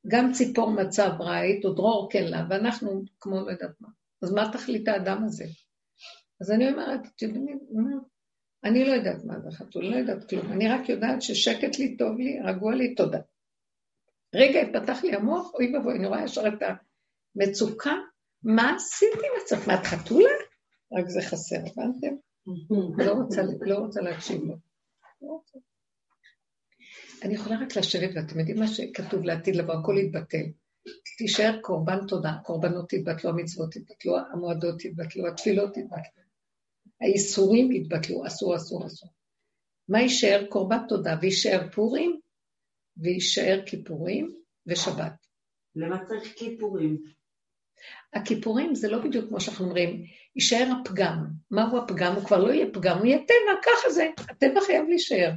[0.07, 3.87] גם ציפור מצב רעית, או דרור כן לה, ואנחנו כמו לא יודעת מה.
[4.21, 5.45] אז מה תכלית האדם הזה?
[6.41, 7.97] אז אני אומרת, אתם יודעים מה?
[8.63, 10.51] אני לא יודעת מה זה חתול, לא יודעת כלום.
[10.51, 13.19] אני רק יודעת ששקט לי, טוב לי, רגוע לי, תודה.
[14.35, 16.63] רגע התפתח לי המוח, אוי ואבוי, אני רואה ישר את
[17.35, 17.93] המצוקה.
[18.45, 19.67] מה עשיתי עם עצמך?
[19.67, 20.29] מה, את חתולה?
[20.91, 22.15] רק זה חסר, הבנתם?
[22.97, 24.55] לא רוצה, לא רוצה להקשיב לו.
[25.21, 25.41] לא
[27.23, 30.45] אני יכולה רק לשבת, ואתם יודעים מה שכתוב לעתיד לבוא, הכל יתבטל.
[31.17, 36.23] תישאר קורבן תודה, קורבנות יתבטלו, המצוות יתבטלו, המועדות יתבטלו, התפילות יתבטלו.
[37.01, 39.09] האיסורים יתבטלו, אסור, אסור, אסור.
[39.89, 40.45] מה יישאר?
[40.49, 42.19] קורבן תודה, ויישאר פורים,
[42.97, 44.35] ויישאר כיפורים
[44.67, 45.13] ושבת.
[45.75, 47.03] למה צריך כיפורים?
[48.13, 50.03] הכיפורים זה לא בדיוק כמו שאנחנו אומרים,
[50.35, 51.25] יישאר הפגם.
[51.51, 52.15] מהו הפגם?
[52.15, 54.09] הוא כבר לא יהיה פגם, הוא יהיה טבע, ככה זה.
[54.29, 55.31] הטבע חייב להישאר.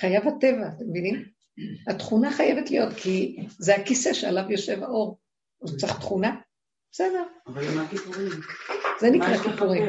[0.00, 1.24] חייב הטבע, אתם מבינים?
[1.88, 5.18] התכונה חייבת להיות, כי זה הכיסא שעליו יושב האור.
[5.62, 6.36] אז צריך תכונה?
[6.92, 7.22] בסדר.
[7.46, 8.30] אבל מה כיפורים?
[9.00, 9.82] זה נקרא כיפורים.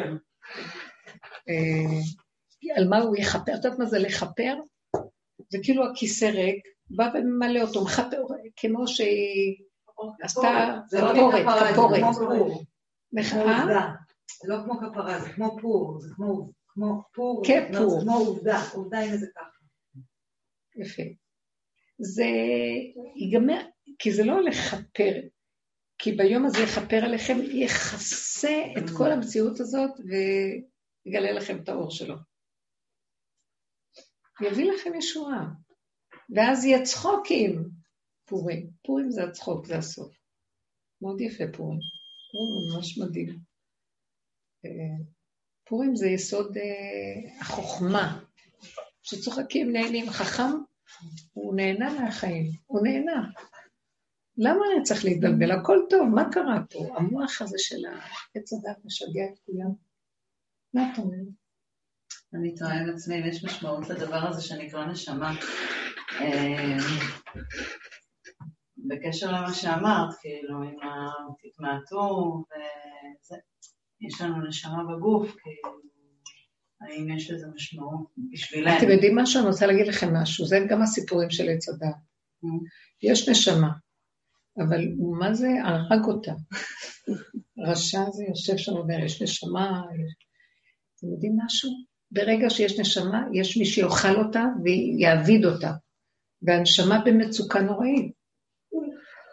[1.49, 3.51] אה, על מה הוא יכפר?
[3.55, 4.53] את יודעת מה זה לכפר?
[5.49, 8.21] זה כאילו הכיסא ריק, בא וממלא אותו, מכפר,
[8.55, 9.55] כמו שהיא
[10.21, 12.57] עשתה כפורת, כפורת.
[13.13, 13.65] מחאה?
[14.43, 17.43] זה לא כמו כפרה, זה כמו פור, זה כמו פור.
[17.45, 17.89] כפור.
[17.89, 19.57] זה כמו עובדה, עובדה הנה זה ככה.
[20.75, 21.03] יפה.
[21.99, 22.25] זה
[23.15, 23.61] ייגמר,
[23.99, 25.13] כי זה לא לכפר,
[25.97, 32.15] כי ביום הזה יכפר עליכם, יכסה את כל המציאות הזאת ויגלה לכם את האור שלו.
[34.41, 35.45] יביא לכם ישועה.
[36.35, 37.69] ואז יהיה צחוקים,
[38.27, 38.69] פורים.
[38.83, 40.15] פורים זה הצחוק, זה הסוף.
[41.01, 41.79] מאוד יפה פורים.
[42.31, 43.39] פורים ממש מדהים.
[44.65, 45.05] אה,
[45.63, 48.23] פורים זה יסוד אה, החוכמה,
[49.03, 50.09] שצוחקים, נהנים.
[50.09, 50.51] חכם,
[51.33, 53.29] הוא נהנה מהחיים, הוא נהנה.
[54.37, 55.51] למה אני צריך להתבלבל?
[55.51, 56.95] הכל טוב, מה קרה פה?
[56.97, 59.71] המוח הזה של העץ הדת משגע את כולם.
[60.73, 61.17] מה אתה אומר?
[62.33, 65.33] אני תוהה עם עצמי אם יש משמעות לדבר הזה שנקרא נשמה.
[68.77, 70.75] בקשר למה שאמרת, כאילו, אם
[71.41, 73.35] תתמעטו וזה,
[74.01, 75.77] יש לנו נשמה בגוף, כאילו,
[76.81, 78.77] האם יש לזה משמעות בשבילנו?
[78.77, 79.41] אתם יודעים משהו?
[79.41, 81.95] אני רוצה להגיד לכם משהו, זה גם הסיפורים של עץ הדת.
[83.03, 83.69] יש נשמה,
[84.57, 84.81] אבל
[85.19, 86.33] מה זה הרג אותה.
[87.57, 89.81] רשע זה יושב שם ואומר, יש נשמה,
[90.97, 91.69] אתם יודעים משהו?
[92.11, 95.71] ברגע שיש נשמה, יש מי שיאכל אותה ויעביד אותה.
[96.41, 98.11] והנשמה במצוקה נוראית.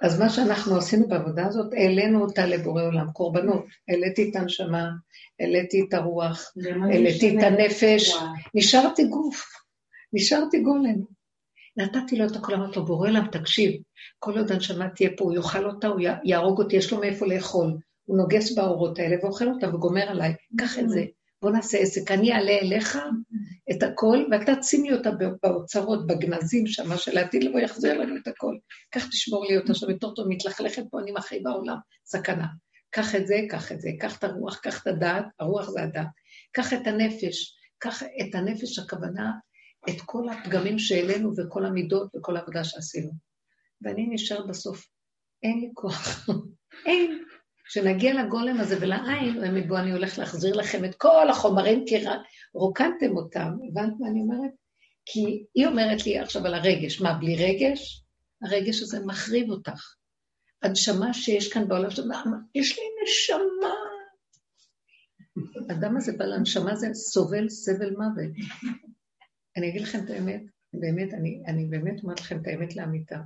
[0.05, 3.65] אז מה שאנחנו עשינו בעבודה הזאת, העלינו אותה לבורא עולם, קורבנות.
[3.89, 4.91] העליתי את הנשמה,
[5.41, 6.53] העליתי את הרוח,
[6.83, 8.15] העליתי את הנפש,
[8.55, 9.45] נשארתי גוף,
[10.13, 10.95] נשארתי גולם.
[11.77, 13.73] נתתי לו את הכל, אמרתי לו, בורא עולם, תקשיב,
[14.19, 17.77] כל עוד הנשמה תהיה פה, הוא יאכל אותה, הוא יהרוג אותי, יש לו מאיפה לאכול.
[18.05, 21.05] הוא נוגס באורות האלה ואוכל אותה וגומר עליי, קח את זה.
[21.43, 22.99] בוא נעשה עסק, אני אעלה אליך
[23.71, 25.11] את הכל, ואתה שים לי אותה
[25.43, 28.57] באוצרות, בגנזים שם, מה שלעתיד לבוא יחזיר לנו את הכל.
[28.91, 32.47] קח תשמור לי אותה שם בתור טוב, מתלכלכת פה, אני מחי בעולם, סכנה.
[32.91, 36.07] קח את זה, קח את זה, קח את הרוח, קח את הדעת, הרוח זה הדעת.
[36.53, 39.33] קח את הנפש, קח את הנפש, הכוונה,
[39.89, 43.11] את כל הפגמים שהעלינו וכל המידות וכל העבודה שעשינו.
[43.83, 44.87] ואני נשאר בסוף,
[45.43, 46.27] אין לי כוח,
[46.87, 47.24] אין.
[47.75, 52.05] כשנגיע לגולם הזה ולעין, הם יבואו, אני הולך להחזיר לכם את כל החומרים, כי
[52.55, 53.49] רוקנתם אותם.
[53.69, 54.51] הבנת מה אני אומרת?
[55.07, 58.05] כי היא אומרת לי עכשיו על הרגש, מה, בלי רגש?
[58.43, 59.95] הרגש הזה מחריב אותך.
[60.63, 61.89] הנשמה שיש כאן בעולם,
[62.55, 63.75] יש לי נשמה.
[65.69, 68.33] האדם הזה בעל הנשמה הזה סובל סבל מוות.
[69.57, 70.43] אני אגיד לכם את האמת,
[70.75, 73.19] באמת, אני, אני באמת אומרת לכם את האמת לאמיתה,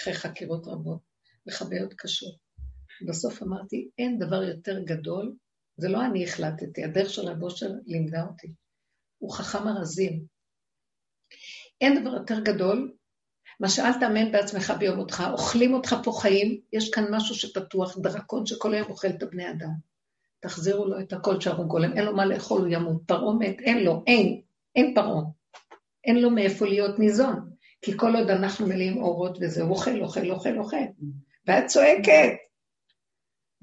[0.00, 1.00] אחרי חקירות רבות
[1.48, 2.43] וחוויות קשות.
[3.06, 5.34] בסוף אמרתי, אין דבר יותר גדול,
[5.76, 8.48] זה לא אני החלטתי, הדרך של הבושר לימדה אותי.
[9.18, 10.24] הוא חכם הרזים.
[11.80, 12.92] אין דבר יותר גדול,
[13.60, 18.46] מה שאל תאמן בעצמך ביום אותך, אוכלים אותך פה חיים, יש כאן משהו שפתוח, דרקון
[18.46, 19.70] שכל היום אוכל את הבני אדם.
[20.40, 23.02] תחזירו לו את הכל שהרוג גולם, אין לו מה לאכול, הוא ימות.
[23.06, 24.40] פרעה מת, אין לו, אין,
[24.76, 25.22] אין פרעה.
[26.04, 27.50] אין לו מאיפה להיות ניזון,
[27.82, 30.76] כי כל עוד אנחנו מלאים אורות וזה, הוא אוכל, אוכל, אוכל, אוכל.
[31.46, 32.32] ואת צועקת,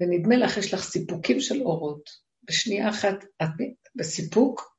[0.02, 2.10] ונדמה לך, יש לך סיפוקים של אורות.
[2.48, 3.48] בשנייה אחת את
[3.94, 4.76] בסיפוק,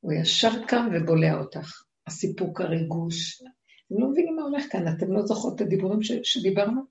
[0.00, 1.82] הוא ישר קם ובולע אותך.
[2.06, 3.42] הסיפוק, הריגוש.
[3.86, 6.12] אתם לא מבינים מה הולך כאן, אתם לא זוכרות את הדיבורים ש...
[6.22, 6.82] שדיברנו?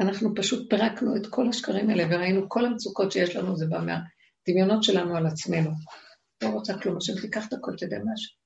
[0.00, 4.82] אנחנו פשוט פירקנו את כל השקרים האלה וראינו כל המצוקות שיש לנו, זה בא מהדמיונות
[4.82, 5.70] שלנו על עצמנו.
[6.42, 8.36] לא רוצה כלום, השם תיקח את הכל, תדע משהו.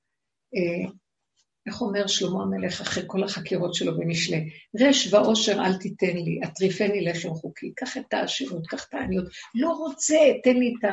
[1.69, 4.49] אה, איך אומר שלמה המלך אחרי כל החקירות שלו במשלי?
[4.79, 7.73] רש ועושר אל תיתן לי, אטריפני לחם חוקי.
[7.75, 9.25] קח את העשירות, קח את העניות.
[9.55, 10.87] לא רוצה, תן לי את ה...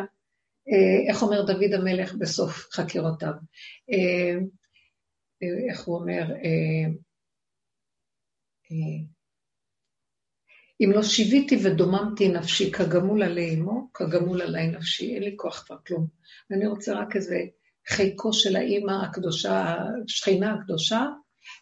[0.72, 3.32] אה, איך אומר דוד המלך בסוף חקירותיו?
[3.92, 4.38] אה,
[5.70, 6.24] איך הוא אומר?
[10.80, 15.76] אם לא שיוויתי ודוממתי נפשי כגמול עלי אמו, כגמול עלי נפשי, אין לי כוח כבר
[15.86, 16.06] כלום.
[16.50, 17.36] ואני רוצה רק איזה
[17.88, 21.06] חיקו של האימא הקדושה, השכינה הקדושה,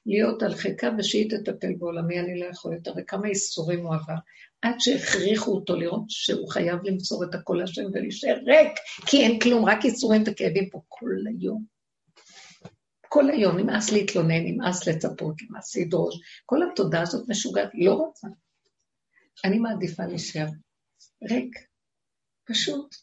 [0.06, 4.14] להיות על חיקה ושהיא תטפל בעולמי, אני לא יכול יותר, וכמה איסורים הוא עבר.
[4.62, 8.72] עד שהכריחו אותו לראות שהוא חייב למסור את הכל השם ולהישאר ריק,
[9.06, 11.64] כי אין כלום, רק איסורים וכאבים פה כל היום.
[13.08, 16.14] כל היום, נמאס להתלונן, נמאס לצפות, נמאס לדרוש.
[16.46, 18.28] כל התודעה הזאת משוגעת, לא רוצה.
[19.44, 20.46] אני מעדיפה להישאר
[21.30, 21.58] ריק,
[22.44, 22.94] פשוט.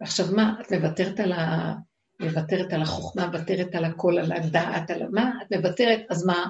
[0.00, 1.74] ועכשיו מה, את מוותרת על, ה...
[2.20, 5.30] מוותרת על החוכמה, מוותרת על הכל, על הדעת, על מה?
[5.42, 6.46] את מוותרת, אז מה?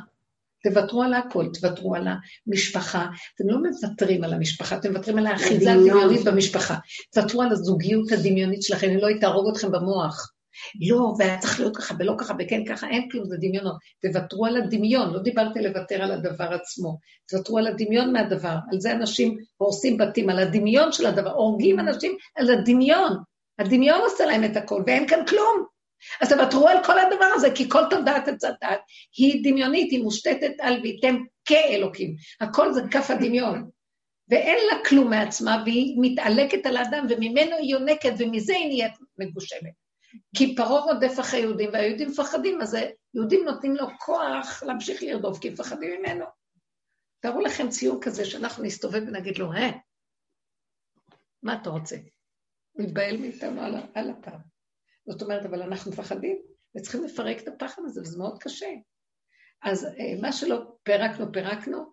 [0.63, 2.09] תוותרו על הכל, תוותרו על
[2.47, 3.07] המשפחה.
[3.35, 6.75] אתם לא מוותרים על המשפחה, אתם מוותרים על האחיזה הדמיונית במשפחה.
[7.13, 10.33] תוותרו על הזוגיות הדמיונית שלכם, אם לא היא תהרוג אתכם במוח.
[10.89, 13.77] לא, והיה צריך להיות ככה ולא ככה וכן ככה, אין כלום, זה דמיונות.
[14.03, 16.99] תוותרו על הדמיון, לא דיברתי לוותר על הדבר עצמו.
[17.29, 18.57] תוותרו על הדמיון מהדבר.
[18.73, 21.31] על זה אנשים הורסים בתים, על הדמיון של הדבר.
[21.31, 23.17] הורגים אנשים על הדמיון.
[23.59, 25.67] הדמיון עושה להם את הכל, ואין כאן כלום.
[26.21, 28.81] אז תוותרו על כל הדבר הזה, כי כל תודעת עץ הדת
[29.17, 32.17] היא דמיונית, היא מושתתת על ויתם כאלוקים.
[32.41, 33.71] הכל זה כף הדמיון.
[34.29, 39.73] ואין לה כלום מעצמה, והיא מתעלקת על האדם, וממנו היא יונקת, ומזה היא נהיית מגושמת.
[40.37, 42.77] כי פרעה רודף אחרי יהודים, והיהודים מפחדים, אז
[43.15, 46.25] יהודים נותנים לו כוח להמשיך לרדוף, כי מפחדים ממנו.
[47.21, 49.71] תארו לכם ציור כזה שאנחנו נסתובב ונגיד לו, אה,
[51.43, 51.97] מה אתה רוצה?
[52.79, 54.41] מתבהל מאיתנו על, על הפעם.
[55.07, 56.43] זאת אומרת, אבל אנחנו מפחדים,
[56.77, 58.71] וצריכים לפרק את הפחד הזה, וזה מאוד קשה.
[59.63, 61.91] אז אה, מה שלא פירקנו, פירקנו,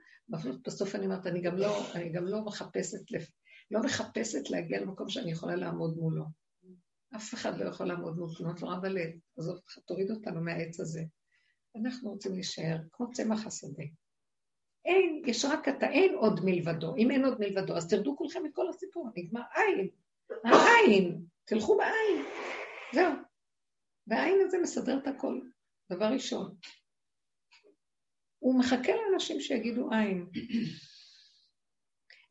[0.65, 2.99] בסוף אני אומרת, אני גם לא, אני גם לא מחפשת,
[3.71, 6.23] לא מחפשת להגיע למקום שאני יכולה לעמוד מולו.
[7.15, 9.09] אף אחד לא יכול לעמוד מול תלונות נורא בלב.
[9.37, 11.03] עזוב, תוריד אותנו מהעץ הזה.
[11.75, 13.83] אנחנו רוצים להישאר כמו צמח השדה.
[14.85, 16.95] אין, יש רק אתה, אין עוד מלבדו.
[16.95, 19.89] אם אין עוד מלבדו, אז תרדו כולכם מכל הסיפור, נגמר עין.
[20.43, 22.25] העין, תלכו בעין.
[22.93, 23.13] זהו.
[24.07, 25.39] והעין הזה מסדר את הכל,
[25.91, 26.55] דבר ראשון.
[28.39, 30.25] הוא מחכה לאנשים שיגידו עין.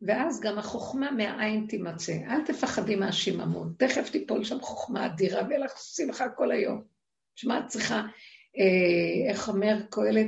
[0.06, 2.12] ואז גם החוכמה מהעין תימצא.
[2.12, 6.84] אל תפחדי מהשיממון, תכף תיפול שם חוכמה אדירה ויהיה לך שמחה כל היום.
[7.34, 8.02] שמע, את צריכה,
[8.58, 10.26] אה, איך אומר קהלת?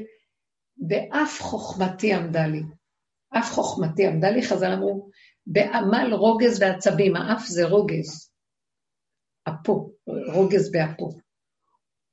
[0.76, 2.62] באף חוכמתי עמדה לי.
[3.38, 5.10] אף חוכמתי עמדה לי, חז"ל אמרו,
[5.46, 8.30] בעמל רוגז ועצבים, האף זה רוגז.
[9.48, 11.10] אפו, רוגז באפו.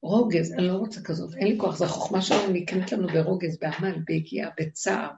[0.03, 3.99] רוגז, אני לא רוצה כזאת, אין לי כוח, זו החוכמה שלנו נקנית לנו ברוגז, בעמל,
[4.05, 5.09] ביגיעה, בצער.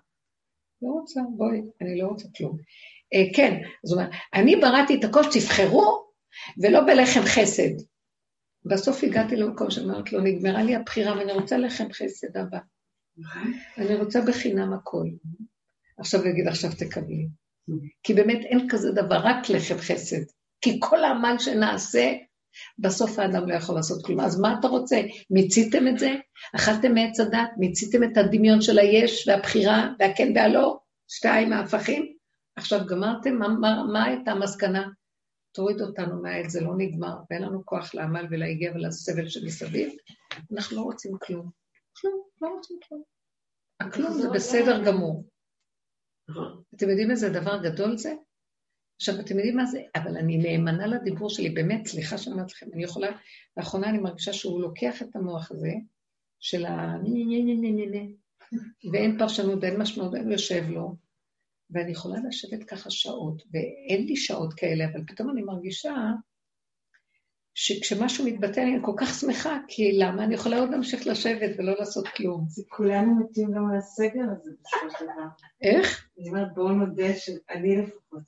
[0.82, 2.58] לא רוצה, בואי, אני לא רוצה כלום.
[3.14, 6.04] אה, כן, זאת אומרת, אני בראתי את הכל שתבחרו,
[6.62, 7.86] ולא בלחם חסד.
[8.66, 12.60] בסוף הגעתי למקום שאמרת לו, נגמרה לי הבחירה ואני רוצה לחם חסד הבא.
[13.78, 15.06] אני רוצה בחינם הכל.
[15.98, 17.28] עכשיו הוא יגיד, עכשיו תקבלי.
[18.04, 20.22] כי באמת אין כזה דבר, רק לחם חסד.
[20.62, 22.14] כי כל העמל שנעשה,
[22.80, 24.20] בסוף האדם לא יכול לעשות כלום.
[24.20, 25.02] אז מה אתה רוצה?
[25.30, 26.12] מיציתם את זה?
[26.56, 27.50] אכלתם מעץ הדת?
[27.58, 30.78] מיציתם את הדמיון של היש והבחירה והכן והלא?
[31.08, 32.14] שתיים ההפכים?
[32.56, 33.36] עכשיו גמרתם?
[33.36, 34.88] מה, מה, מה הייתה המסקנה?
[35.54, 39.94] תוריד אותנו מהעץ, זה לא נגמר, ואין לנו כוח לעמל ולהגיע ולסבל שמסביב.
[40.54, 41.50] אנחנו לא רוצים כלום.
[42.02, 43.04] כלום, לא רוצים כלום.
[43.80, 45.26] הכלום זה בסדר גמור.
[46.76, 48.14] אתם יודעים איזה דבר גדול זה?
[48.96, 49.82] עכשיו, אתם יודעים מה זה?
[49.96, 53.08] אבל אני נאמנה לדיבור שלי, באמת, סליחה שאני אומרת לכם, אני יכולה,
[53.58, 55.72] לאחרונה אני מרגישה שהוא לוקח את המוח הזה,
[56.40, 56.98] של ה...
[58.94, 60.96] ואין פרשנות ואין משמעות, אין יושב לו,
[61.70, 65.94] ואני יכולה לשבת ככה שעות, ואין לי שעות כאלה, אבל פתאום אני מרגישה
[67.56, 70.24] שכשמשהו מתבטא אני כל כך שמחה, כי למה?
[70.24, 72.46] אני יכולה עוד להמשיך לשבת ולא לעשות כלום.
[72.50, 75.28] זה כולנו מתים גם על הסגר הזה בסופו של דבר.
[75.62, 76.08] איך?
[76.20, 78.24] אני אומרת, בואו נודה שאני לפחות.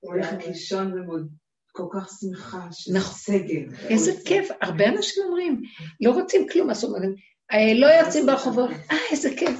[0.00, 1.28] הולכת לישון ומאוד
[1.72, 3.14] כל כך שמחה שזה נכון.
[3.14, 3.88] סגר.
[3.88, 5.62] איזה כיף, הרבה אנשים אומרים,
[6.00, 7.14] לא רוצים כלום, אז אומרים,
[7.52, 9.58] "אה, לא יוצאים ברחובות, אה, איזה כיף.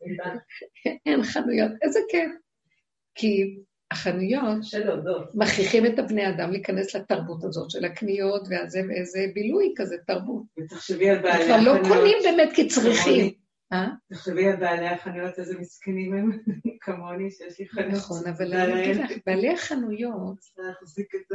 [1.06, 2.30] אין חנויות, איזה כיף.
[3.14, 3.56] כי
[3.90, 4.58] החנויות
[5.34, 10.42] מכריחים את הבני אדם להיכנס לתרבות הזאת של הקניות והזה, ואיזה בילוי כזה, תרבות.
[10.58, 11.98] ותחשבי על הם בעלי כבר לא החנויות.
[11.98, 13.32] קונים באמת כי צריכים.
[13.72, 13.88] אה?
[14.12, 16.38] תחשבי על בעלי החנויות, איזה מסכנים הם,
[16.80, 17.92] כמוני, שיש לי חנות.
[17.92, 20.38] נכון, אבל אני אגיד לך, בעלי החנויות.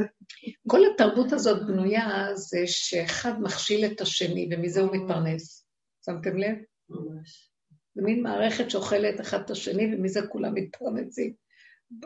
[0.68, 5.66] כל התרבות הזאת בנויה זה שאחד מכשיל את השני, ומזה הוא מתפרנס.
[6.06, 6.56] שמתם לב?
[6.90, 7.52] ממש.
[7.96, 11.34] זה מין מערכת שאוכלת אחד את השני, ומזה כולם מתפרנסים.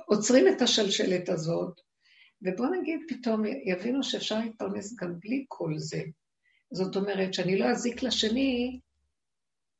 [0.06, 1.82] עוצרים את השלשלת הזאת,
[2.42, 6.02] ובוא נגיד פתאום יבינו שאפשר להתפרנס גם בלי כל זה.
[6.72, 8.80] זאת אומרת שאני לא אזיק לשני,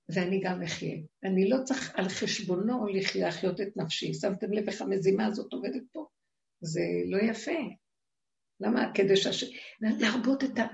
[0.10, 0.98] ואני גם אחיה.
[1.24, 2.86] אני לא צריך על חשבונו
[3.16, 4.14] להחיות את נפשי.
[4.14, 6.06] שמתם לב איך המזימה הזאת עובדת פה?
[6.62, 7.60] זה לא יפה.
[8.60, 8.92] למה?
[8.94, 9.44] כדי שהש...
[9.82, 10.66] להרבות את ה...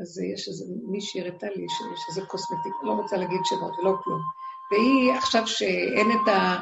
[0.00, 4.20] אז יש איזה, מישהי הראתה לי שיש איזה קוסמטיק, לא רוצה להגיד שמות ולא כלום.
[4.70, 6.56] והיא עכשיו שאין את ה...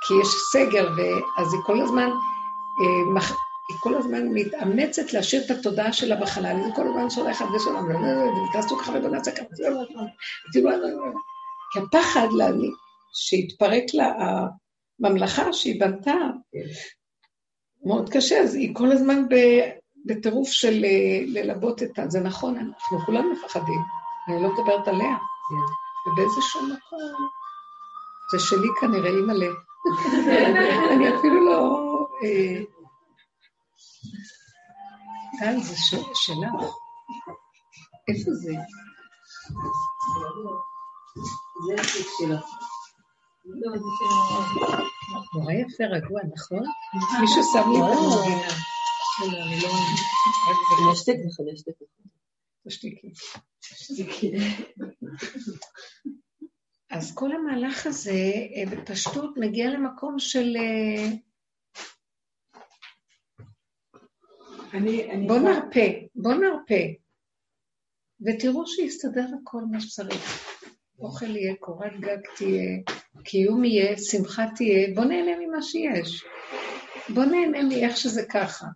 [0.00, 3.20] כי יש סגר, ואז היא כל הזמן, אה.
[3.70, 7.88] היא כל הזמן מתאמצת להשאיר את התודעה שלה בחלל, היא כל הזמן שולחת ושלום,
[8.48, 9.44] ותעשו ככה ובוא נעשה ככה,
[11.72, 12.70] כי הפחד להביא,
[13.12, 14.12] שהתפרק לה
[15.00, 16.14] הממלכה שהיא בנתה,
[17.84, 19.22] מאוד קשה, אז היא כל הזמן
[20.06, 22.08] בטירוף של אה, ללבות את ה...
[22.08, 23.80] זה נכון, אנחנו כולם מפחדים,
[24.28, 25.16] אני לא מדברת עליה.
[26.06, 27.28] ובאיזשהו מקום,
[28.32, 29.69] זה שלי כנראה, אימא'לה.
[30.92, 31.86] אני אפילו לא...
[32.22, 32.62] אה,
[35.38, 35.76] טל, זה
[36.14, 36.74] שלך.
[38.08, 38.52] איפה זה?
[41.66, 42.36] זה התיק שלו.
[45.34, 46.64] נורא יפה, רגוע, נכון?
[47.20, 48.48] מישהו שם לי את המדינה.
[49.20, 49.68] לא, אני לא...
[51.26, 51.72] וחדשתק.
[52.68, 53.12] תשתיקי.
[56.90, 60.56] אז כל המהלך הזה אה, בפשטות מגיע למקום של...
[60.56, 61.08] אה,
[64.74, 65.26] אני, אני...
[65.26, 66.84] בוא נרפה, בוא נרפה,
[68.20, 70.50] ותראו שיסתדר הכל מה שצריך.
[70.98, 72.82] אוכל יהיה, קורת גג תהיה,
[73.24, 76.24] קיום יהיה, שמחה תהיה, בוא נהנה ממה שיש.
[77.14, 78.66] בוא נהנה מאיך שזה ככה.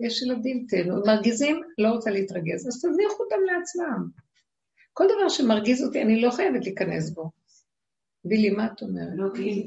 [0.00, 4.25] יש ילדים, תהנו, מרגיזים, לא רוצה להתרגז, אז תזניחו אותם לעצמם.
[4.98, 7.30] כל דבר שמרגיז אותי, אני לא חייבת להיכנס בו.
[8.24, 9.08] בילי, מה את אומרת?
[9.16, 9.66] לא, כי אם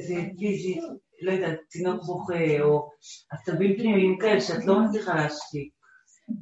[0.00, 0.80] זה- פיזי,
[1.22, 2.90] לא יודעת, תינוק בוכה, או
[3.30, 5.72] עצבים פנימיים כאלה שאת לא מצליחה להשתיק.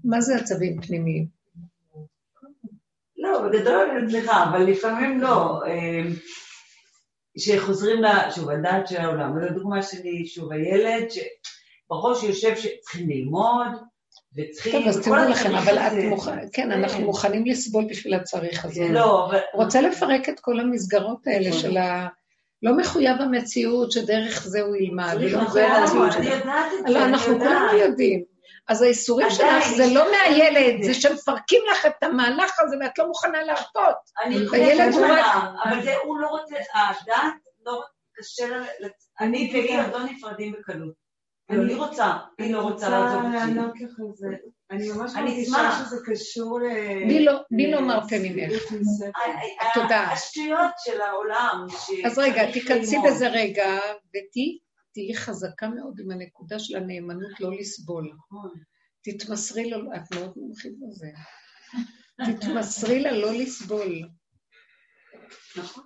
[0.04, 1.26] מה זה עצבים פנימיים?
[3.16, 5.62] לא, בגדול אני מצליחה, אבל לפעמים לא.
[5.66, 6.02] אה,
[7.38, 8.06] שחוזרים ל...
[8.34, 9.38] שוב, הדעת של העולם.
[9.38, 13.66] לדוגמה שלי, שוב, הילד שבראש יושב שצריכים ללמוד,
[14.36, 14.72] וצריכים...
[14.80, 18.88] טוב, אז תראו לכם, אבל את מוכנה, כן, זה- אנחנו מוכנים לסבול בשביל הצריך הזה.
[18.90, 19.38] לא, אבל...
[19.54, 22.08] רוצה לפרק את כל המסגרות האלה של ה...
[22.62, 26.34] לא מחויב המציאות שדרך זה הוא ילמד, ולא זה המציאות אני שלו.
[26.36, 27.76] יודעת את זה, לא, אני אנחנו כולנו.
[27.78, 28.22] יודעים.
[28.68, 30.94] אז האיסורים שלך זה לא מהילד, זה.
[30.94, 33.96] שמפרקים לך את המהלך הזה ואת לא מוכנה להרפות.
[34.24, 37.32] אני חושבת שמה, אבל זה, הוא לא רוצה, הדת,
[37.66, 37.82] לא,
[38.16, 38.88] קשה לה,
[39.20, 41.01] אני עוד לא נפרדים בקלות.
[41.50, 43.36] אני- אני רוצה, היא לא רוצה לעזוב אותי.
[43.36, 44.26] לענות לך על זה.
[44.70, 45.84] אני ממש אני מרגישה.
[45.86, 46.64] שזה קשור ל...
[47.06, 47.40] מי לא-
[47.72, 48.52] לא מרפה ממך?
[48.52, 49.10] לשביעות נוספת.
[49.16, 50.00] ה- ה- תודה.
[50.00, 51.66] השטויות של העולם.
[52.04, 52.96] אז רגע, תיכנסי.
[53.06, 53.78] בזה רגע,
[54.08, 54.58] ותהיי
[54.94, 58.12] תהיי חזקה מאוד עם הנקודה של הנאמנות לא לסבול.
[58.16, 58.50] נכון.
[59.04, 61.06] תתמסרי לו, את מאוד מומחית בזה.
[62.26, 64.02] תתמסרי לה לא לסבול.
[65.56, 65.84] נכון.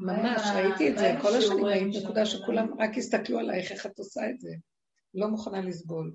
[0.00, 2.04] ממש, ראיתי את זה, כל השנים ראיתי.
[2.04, 4.50] נקודה שכולם רק הסתכלו עלייך, איך את עושה את זה.
[5.14, 6.14] לא מוכנה לסבול.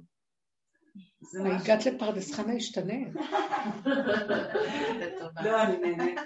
[1.45, 2.93] הגעת לפרדס חנה, השתנה.
[5.45, 6.19] לא, אני נהנית.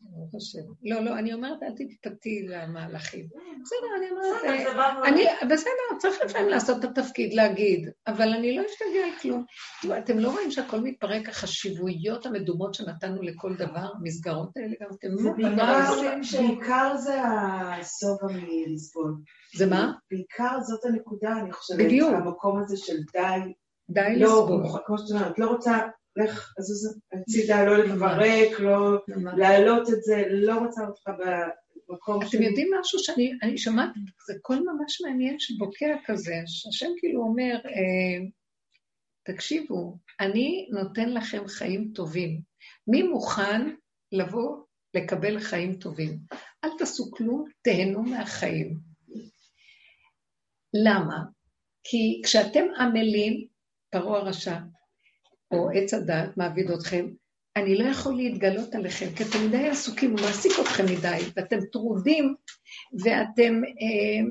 [0.00, 0.58] ברוך השם.
[0.82, 3.26] לא, לא, אני אומרת, אל תתפתי למהלכים.
[3.62, 5.08] בסדר, אני אומרת, אה.
[5.08, 9.44] אני, בסדר, צריך לפעמים לעשות את התפקיד, להגיד, אבל אני לא אשתגע על כלום.
[9.82, 15.08] תראו, אתם לא רואים שהכל מתפרק, החשיבויות המדומות שנתנו לכל דבר, המסגרות האלה גם אתם...
[15.16, 19.14] זה לא בעיקר- זה הסובה מלסבול.
[19.56, 19.92] זה מה?
[20.10, 21.78] בעיקר זאת הנקודה, אני חושבת.
[21.78, 22.14] בדיוק.
[22.14, 23.52] המקום הזה של די,
[23.90, 24.62] די לא, לסבול.
[24.86, 25.78] כמו שאת אומרת, לא רוצה,
[26.16, 28.98] לך, עזוז הצידה, לא לפרק, לא.
[29.36, 31.02] להעלות את זה, לא רוצה אותך
[31.88, 33.90] במקום אתם יודעים משהו שאני אני שומעת,
[34.26, 38.26] זה קול ממש מעניין שבוקע כזה, שהשם כאילו אומר, אה,
[39.22, 42.40] תקשיבו, אני נותן לכם חיים טובים.
[42.86, 43.74] מי מוכן
[44.12, 44.56] לבוא
[44.94, 46.18] לקבל חיים טובים?
[46.64, 48.78] אל תעשו כלום, תהנו מהחיים.
[50.84, 51.18] למה?
[51.84, 53.46] כי כשאתם עמלים,
[53.90, 54.58] פרעה הרשע,
[55.54, 57.06] או עץ הדת מעביד אתכם,
[57.56, 62.34] אני לא יכול להתגלות עליכם, כי אתם מדי עסוקים, הוא מעסיק אתכם מדי, ואתם טרודים,
[63.04, 64.30] ואתם אה,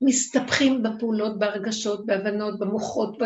[0.00, 3.24] מסתבכים בפעולות, בהרגשות, בהבנות, במוחות, ב...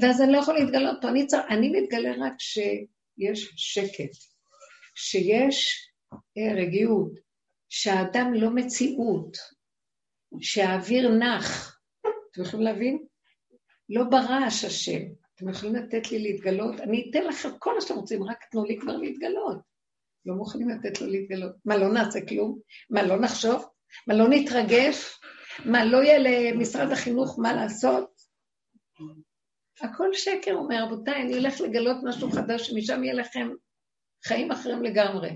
[0.00, 1.08] ואז אני לא יכול להתגלות פה.
[1.08, 1.40] אני, צר...
[1.48, 4.10] אני מתגלה רק כשיש שקט.
[4.94, 5.90] שיש
[6.38, 7.12] אה, רגיעות,
[7.68, 9.36] שהאדם לא מציאות,
[10.40, 11.78] שהאוויר נח.
[12.30, 13.04] אתם יכולים להבין?
[13.88, 15.02] לא ברעש השם.
[15.36, 16.80] אתם יכולים לתת לי להתגלות?
[16.80, 19.58] אני אתן לכם כל מה שאתם רוצים, רק תנו לי כבר להתגלות.
[20.26, 21.52] לא מוכנים לתת לו להתגלות.
[21.64, 22.58] מה, לא נעשה כלום?
[22.90, 23.66] מה, לא נחשוב?
[24.06, 25.18] מה, לא נתרגש?
[25.64, 28.10] מה, לא יהיה למשרד החינוך מה לעשות?
[29.80, 33.48] הכל שקר, אומר, רבותיי, אני הולך לגלות משהו חדש, שמשם יהיה לכם
[34.24, 35.30] חיים אחרים לגמרי.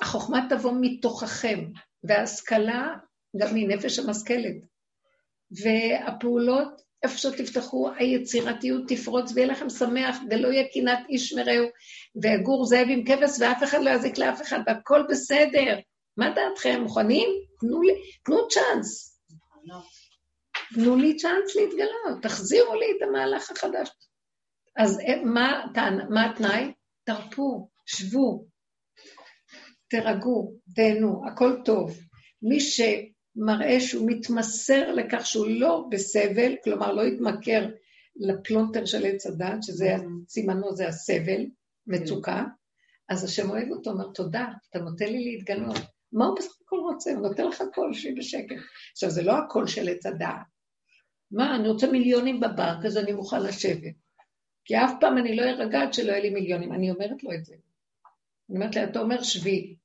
[0.00, 1.64] החוכמה תבוא מתוככם,
[2.04, 2.94] וההשכלה
[3.36, 4.56] גם מנפש המשכלת.
[5.62, 11.66] והפעולות, איפה שתפתחו, היצירתיות תפרוץ ויהיה לכם שמח, ולא יהיה קנאת איש מרעהו,
[12.22, 15.78] ויגור זאב עם כבש, ואף אחד לא יזיק לאף אחד, והכל בסדר.
[16.16, 17.28] מה דעתכם, מוכנים?
[17.60, 17.92] תנו לי,
[18.24, 19.20] תנו צ'אנס.
[20.74, 23.88] תנו לי צ'אנס להתגלות, תחזירו לי את המהלך החדש.
[24.76, 25.64] אז אה, מה,
[26.10, 26.72] מה התנאי?
[27.04, 28.46] תרפו, שבו,
[29.88, 31.98] תירגעו, תהנו, הכל טוב.
[32.42, 32.60] מי
[33.36, 37.68] שמראה שהוא מתמסר לכך שהוא לא בסבל, כלומר לא יתמכר
[38.16, 39.94] לפלונטר של עץ הדת, שזה
[40.28, 41.46] סימנו זה הסבל,
[41.86, 42.44] מצוקה,
[43.08, 45.76] אז השם אוהב אותו, אומר תודה, אתה נותן לי להתגלות.
[46.12, 47.12] מה הוא בסך הכל רוצה?
[47.12, 48.56] הוא נותן לך קול שהיא בשקט.
[48.92, 50.46] עכשיו, זה לא הקול של עץ הדעת.
[51.30, 53.94] מה, אני רוצה מיליונים בבנק, אז אני מוכן לשבת.
[54.64, 56.72] כי אף פעם אני לא ארגע עד שלא יהיה לי מיליונים.
[56.72, 57.54] אני אומרת לו את זה.
[58.50, 59.76] אני אומרת לה, אתה אומר שבי,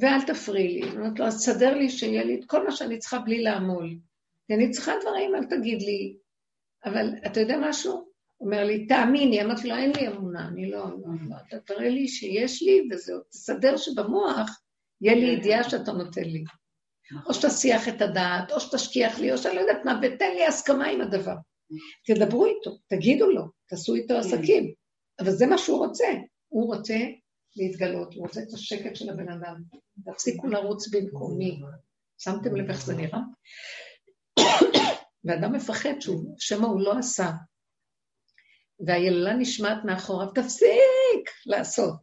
[0.00, 0.82] ואל תפריעי לי.
[0.82, 3.98] אני אומרת לו, אז תסדר לי שיהיה לי את כל מה שאני צריכה בלי לעמול.
[4.46, 6.16] כי אני צריכה דברים, אל תגיד לי.
[6.84, 7.92] אבל אתה יודע משהו?
[8.36, 9.42] הוא אומר לי, תאמיני.
[9.42, 10.84] אמרתי לו, אין לי אמונה, אני לא...
[11.28, 13.20] לא אתה תראה לי שיש לי, וזהו.
[13.30, 14.60] תסדר שבמוח
[15.00, 16.44] יהיה לי ידיעה שאתה נותן לי.
[17.26, 20.86] או שתסיח את הדעת, או שתשכיח לי, או שאני לא יודעת מה, ותן לי הסכמה
[20.86, 21.34] עם הדבר.
[22.06, 24.72] תדברו איתו, תגידו לו, תעשו איתו עסקים.
[25.20, 26.06] אבל זה מה שהוא רוצה.
[26.48, 26.96] הוא רוצה
[27.56, 29.62] להתגלות, הוא רוצה את השקט של הבן אדם.
[30.04, 31.60] תפסיקו לרוץ במקומי.
[32.18, 33.20] שמתם לב איך זה נראה?
[35.24, 37.30] ואדם מפחד שהוא, שמא הוא לא עשה.
[38.86, 41.96] והיללה נשמעת מאחוריו, תפסיק לעשות.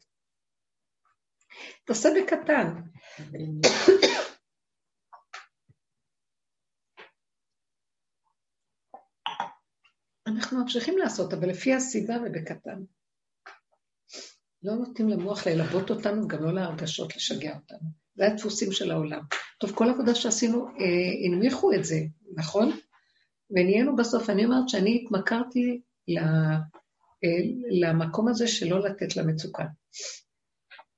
[1.86, 2.68] תעשה בקטן.
[10.28, 12.84] אנחנו ממשיכים לעשות, אבל לפי הסיבה ובקטן.
[14.64, 17.90] לא נותנים למוח ללבות אותנו, גם לא להרגשות לשגע אותנו.
[18.16, 19.22] זה הדפוסים של העולם.
[19.60, 22.00] טוב, כל עבודה שעשינו, אה, הנמיכו את זה,
[22.36, 22.72] נכון?
[23.50, 27.40] ונהיינו בסוף, אני אומרת שאני התמכרתי ל, אה,
[27.70, 29.64] למקום הזה שלא לתת למצוקה.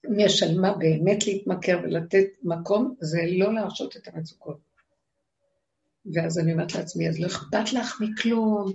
[0.07, 4.57] אם יש על מה באמת להתמכר ולתת מקום, זה לא להרשות את המצוקות.
[6.13, 8.73] ואז אני אומרת לעצמי, אז לא אכפת לך מכלום,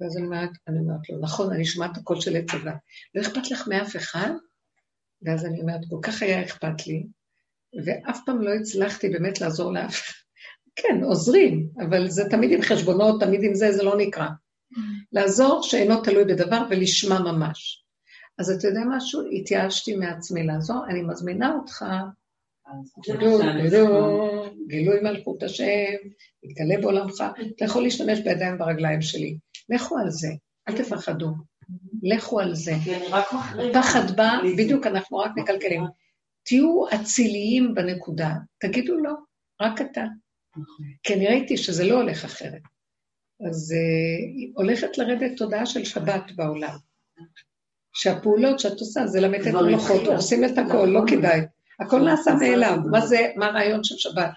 [0.00, 2.74] ואז אני אומרת, אני אומרת לו, נכון, אני שומעת את הקול של עץ הדת.
[3.14, 4.30] לא אכפת לך מאף אחד?
[5.22, 7.06] ואז אני אומרת, כל כך היה אכפת לי,
[7.84, 10.14] ואף פעם לא הצלחתי באמת לעזור לאף אחד.
[10.76, 14.28] כן, עוזרים, אבל זה תמיד עם חשבונות, תמיד עם זה, זה לא נקרא.
[15.12, 17.84] לעזור שאינו תלוי בדבר ולשמה ממש.
[18.38, 19.22] אז אתה יודע משהו?
[19.32, 21.84] התייאשתי מעצמי לעזור, אני מזמינה אותך,
[24.68, 25.94] גילוי מלכות השם,
[26.42, 27.24] יתגלה בעולמך,
[27.56, 29.38] אתה יכול להשתמש בידיים וברגליים שלי.
[29.68, 30.28] לכו על זה,
[30.68, 31.30] אל תפחדו.
[32.02, 32.72] לכו על זה.
[33.74, 35.82] פחד בא, בדיוק, אנחנו רק מקלקלים.
[36.44, 39.12] תהיו אציליים בנקודה, תגידו לא,
[39.62, 40.04] רק אתה.
[41.02, 42.62] כי אני ראיתי שזה לא הולך אחרת.
[43.48, 46.76] אז uh, הולכת לרדת תודעה של שבת בעולם.
[47.94, 51.40] שהפעולות שאת עושה זה למתת מלאכות, הורסים את הכל, לא כדאי.
[51.80, 52.76] הכל נעשה מאליו.
[52.90, 54.30] מה זה, מה הרעיון של שבת?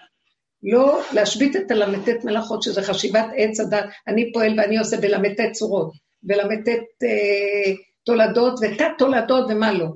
[0.62, 5.92] לא להשבית את הל"ט מלאכות, שזה חשיבת עץ הדת, אני פועל ואני עושה בל"ט צורות,
[6.22, 6.68] בל"ט
[7.02, 7.74] אה,
[8.04, 9.88] תולדות ותת תולדות ומה לא.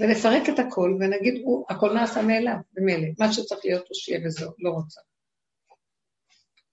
[0.00, 4.50] ונפרק את הכל ונגיד, הוא, הכל נעשה מאליו, במילא, מה שצריך להיות הוא שיהיה וזהו,
[4.58, 5.00] לא רוצה.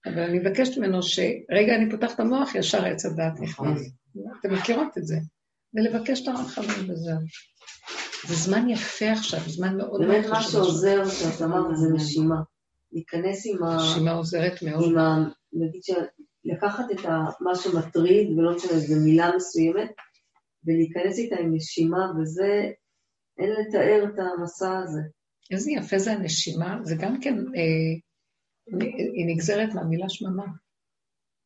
[0.06, 3.80] אבל אני מבקשת ממנו שרגע אני פותח את המוח, ישר עץ הדת נכנס.
[4.40, 5.16] אתם מכירות את זה.
[5.74, 7.18] ולבקש את הרחמים וזהו.
[8.26, 10.12] זה זמן יפה עכשיו, זמן מאוד מאוד חשוב.
[10.12, 12.36] באמת מה שעוזר, שאת אמרת, זה נשימה.
[12.92, 13.76] להיכנס עם ה...
[13.76, 14.90] נשימה עוזרת מאוד.
[14.90, 15.28] עם ה...
[15.52, 15.80] נגיד
[16.44, 17.18] לקחת את ה...
[17.40, 19.90] מה שמטריד, ולא משנה, זו מילה מסוימת,
[20.64, 22.70] ולהיכנס איתה עם נשימה, וזה,
[23.38, 25.00] אין לתאר את המסע הזה.
[25.50, 27.92] איזה יפה זה הנשימה, זה גם כן, אה,
[29.14, 30.44] היא נגזרת מהמילה שממה.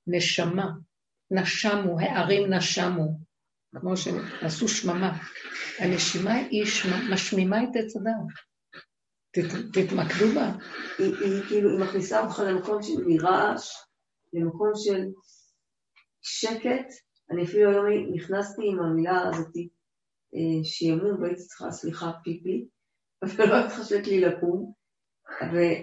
[0.06, 0.70] נשמה,
[1.30, 3.18] נשמו, הערים נשמו,
[3.80, 5.18] כמו שעשו שממה.
[5.78, 6.64] הנשימה היא
[7.12, 8.26] משמימה את עץ אדם.
[9.72, 10.52] תתמקדו בה.
[10.98, 13.70] היא, היא כאילו, היא מכניסה אותך למקום של מרעש,
[14.32, 15.04] למקום של
[16.22, 16.86] שקט.
[17.30, 19.56] אני אפילו היום נכנסתי עם המילה הזאת,
[20.34, 22.66] אה, שימום והייתי צריכה, סליחה, פיפי,
[23.36, 24.72] ולא התחשק לי לקום,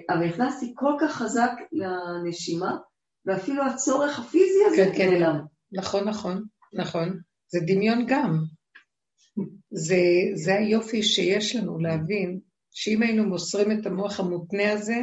[0.09, 2.77] אבל נכנסתי כל כך חזק לנשימה,
[3.25, 5.09] ואפילו הצורך הפיזי הזה כן, כן.
[5.09, 5.45] נעלם.
[5.71, 6.43] נכון, נכון,
[6.73, 7.19] נכון.
[7.47, 8.43] זה דמיון גם.
[9.71, 10.01] זה,
[10.35, 12.39] זה היופי שיש לנו להבין,
[12.73, 14.97] שאם היינו מוסרים את המוח המותנה הזה,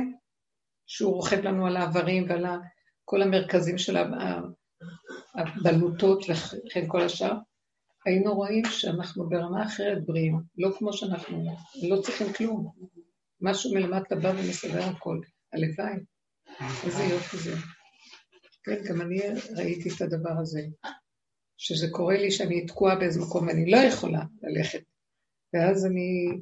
[0.86, 2.44] שהוא רוכב לנו על העברים ועל
[3.04, 3.96] כל המרכזים של
[5.34, 7.34] הבלוטות וכן כל השאר,
[8.06, 11.44] היינו רואים שאנחנו ברמה אחרת בריאים, לא כמו שאנחנו,
[11.88, 12.72] לא צריכים כלום.
[13.40, 15.20] משהו מלמטה בא ומסדר הכל.
[15.52, 15.94] הלוואי.
[16.84, 17.54] איזה יופי זה.
[18.64, 19.20] כן, גם אני
[19.56, 20.60] ראיתי את הדבר הזה,
[21.56, 24.82] שזה קורה לי שאני תקועה באיזה מקום ואני לא יכולה ללכת.
[25.54, 26.40] ואז אני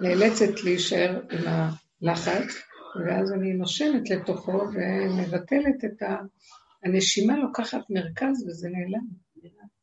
[0.00, 2.54] נאלצת להישאר עם הלחץ,
[3.06, 6.16] ואז אני נושמת לתוכו ומבטלת את ה...
[6.84, 9.06] הנשימה לוקחת מרכז וזה נעלם.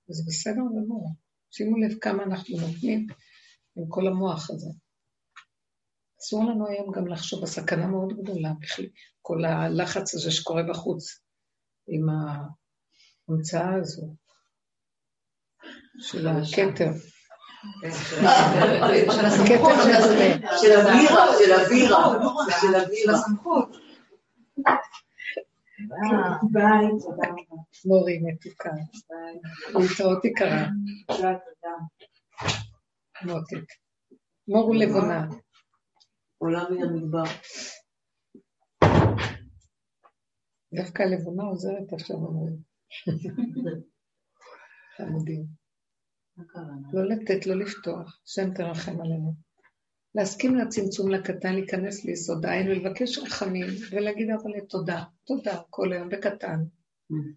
[0.09, 1.11] וזה בסדר גמור.
[1.51, 3.07] שימו לב כמה אנחנו נותנים
[3.75, 4.69] עם כל המוח הזה.
[6.19, 8.85] אסור לנו היום גם לחשוב, הסכנה מאוד גדולה, בכלל,
[9.21, 11.19] כל הלחץ הזה שקורה בחוץ,
[11.87, 12.05] עם
[13.29, 14.15] ההמצאה הזו
[15.99, 16.91] של הכתר.
[19.41, 20.33] הכתר הזה.
[20.61, 22.03] של הבירה, של הבירה,
[22.45, 23.13] של של הבירה.
[23.13, 23.77] הסמכות.
[26.51, 26.87] ביי.
[27.85, 28.69] מורי מתוקה,
[29.09, 29.39] ביי,
[29.81, 30.67] להתראות יקרה,
[31.07, 31.33] תודה.
[33.25, 33.73] מותק.
[34.47, 35.27] מור לבונה,
[36.37, 37.23] עולה מן המדבר.
[40.73, 42.57] דווקא הלבונה עוזרת עכשיו, אומרים.
[44.97, 45.45] חמודים.
[46.93, 49.33] לא לתת, לא לפתוח, השם תרחם עלינו.
[50.15, 56.63] להסכים לצמצום לקטן, להיכנס ליסוד העין ולבקש רחמים, ולהגיד אבל תודה, תודה, כל היום בקטן.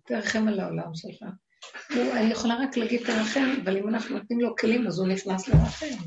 [0.06, 1.22] תרחם על העולם שלך.
[1.90, 6.04] אני יכולה רק להגיד תרחם, אבל אם אנחנו נותנים לו כלים, אז הוא נכנס לרחם.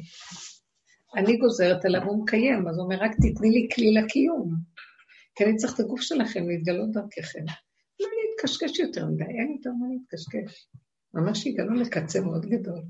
[1.15, 4.55] אני גוזרת עליו, הוא מקיים, אז הוא אומר, רק תתני לי כלי לקיום.
[5.35, 7.45] כי אני צריך את הגוף שלכם להתגלות דרככם.
[7.99, 10.67] לא להתקשקש יותר מדי, אין יותר מה להתקשקש.
[11.13, 12.81] ממש הגענו לקצה מאוד גדול.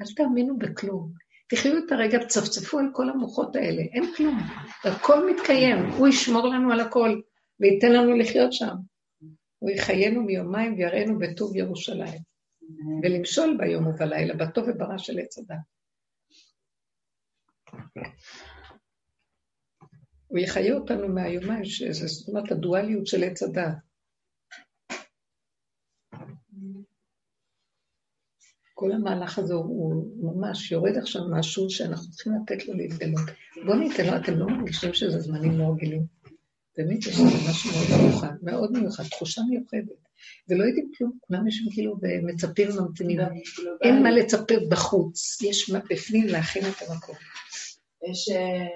[0.00, 1.12] אל תאמינו בכלום.
[1.48, 4.38] תחיו את הרגע, צפצפו על כל המוחות האלה, אין כלום.
[4.84, 7.20] הכל מתקיים, הוא ישמור לנו על הכל,
[7.60, 8.74] וייתן לנו לחיות שם.
[9.58, 12.20] הוא יחיינו מיומיים ויראינו בטוב ירושלים.
[13.02, 15.56] ולמשול ביום ובלילה, בטוב וברע של עץ הדת.
[20.26, 23.87] הוא יחיה אותנו מהיומיים, שזה זאת אומרת הדואליות של עץ הדת.
[28.78, 33.20] כל המהלך הזה הוא ממש יורד עכשיו משהו שאנחנו צריכים לתת לו להתגלות.
[33.66, 36.02] בואו ניתן לו, אתם לא מרגישים שזה זמנים לא רגילים.
[36.76, 39.98] באמת יש לנו משהו מאוד מיוחד, מאוד מיוחד, תחושה מיוחדת.
[40.48, 43.20] ולא יודעים כלום, כולם יושבים כאילו ומצפים וממתינים.
[43.82, 47.16] אין מה לצפות בחוץ, יש מה בפנים להכין את המקום.
[48.10, 48.66] יש אה,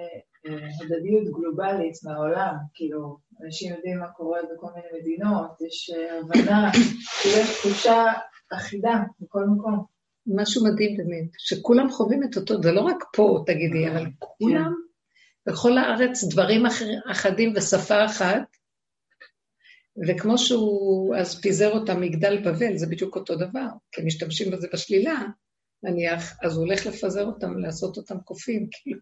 [0.46, 6.70] אה, הדדיות גלובלית מהעולם, כאילו, אנשים יודעים מה קורה בכל מיני מדינות, יש אה, הבנה,
[7.22, 8.04] כאילו יש תחושה
[8.56, 9.84] אחידה בכל מקום.
[10.26, 14.72] משהו מדהים באמת, שכולם חווים את אותו, זה לא רק פה, תגידי, אבל כולם,
[15.46, 16.62] בכל הארץ דברים
[17.10, 18.56] אחדים ושפה אחת,
[20.08, 25.22] וכמו שהוא אז פיזר אותם מגדל בבל, זה בדיוק אותו דבר, כי משתמשים בזה בשלילה,
[25.82, 29.00] נניח, אז הוא הולך לפזר אותם, לעשות אותם קופים, כאילו.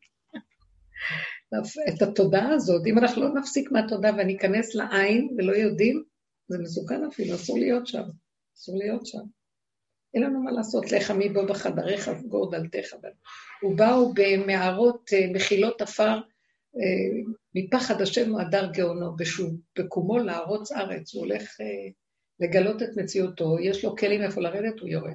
[1.88, 6.04] את התודעה הזאת, אם אנחנו לא נפסיק מהתודעה וניכנס לעין ולא יודעים,
[6.48, 8.02] זה מסוכן אפילו, אסור להיות שם,
[8.56, 9.39] אסור להיות שם.
[10.14, 12.94] אין לנו מה לעשות, לך מי בוא בחדריך וגור דלתך.
[13.62, 16.20] ובאו במערות אה, מחילות עפר,
[16.76, 17.22] אה,
[17.54, 19.16] מפחד השם הוא הדר גאונו,
[19.78, 21.66] בקומו לערוץ ארץ, הוא הולך אה,
[22.40, 25.14] לגלות את מציאותו, יש לו כלים איפה לרדת, הוא יורד.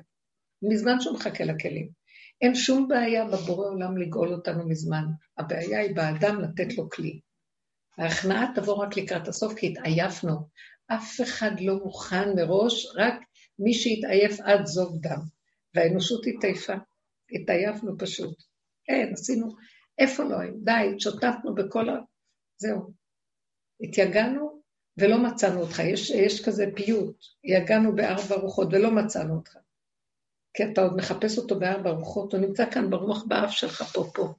[0.62, 1.90] מזמן שהוא מחכה לכלים.
[2.42, 5.04] אין שום בעיה בבורא עולם לגאול אותנו מזמן,
[5.38, 7.20] הבעיה היא באדם לתת לו כלי.
[7.98, 10.36] ההכנעה תבוא רק לקראת הסוף, כי התעייפנו.
[10.88, 13.16] אף אחד לא מוכן מראש, רק
[13.60, 15.20] מי שהתעייף עד זוב דם.
[15.76, 16.74] והאנושות התעייפה,
[17.32, 18.44] התעייפנו פשוט.
[18.88, 19.56] אין, עשינו,
[19.98, 20.58] איפה לא היינו?
[20.64, 21.94] די, שוטטנו בכל ה...
[22.58, 22.94] זהו.
[23.82, 24.62] התייגענו
[24.98, 25.80] ולא מצאנו אותך.
[25.80, 29.58] יש, יש כזה פיוט, יגענו בארבע רוחות ולא מצאנו אותך.
[30.54, 34.34] כי אתה עוד מחפש אותו בארבע רוחות, הוא נמצא כאן ברוח באף שלך פה פה.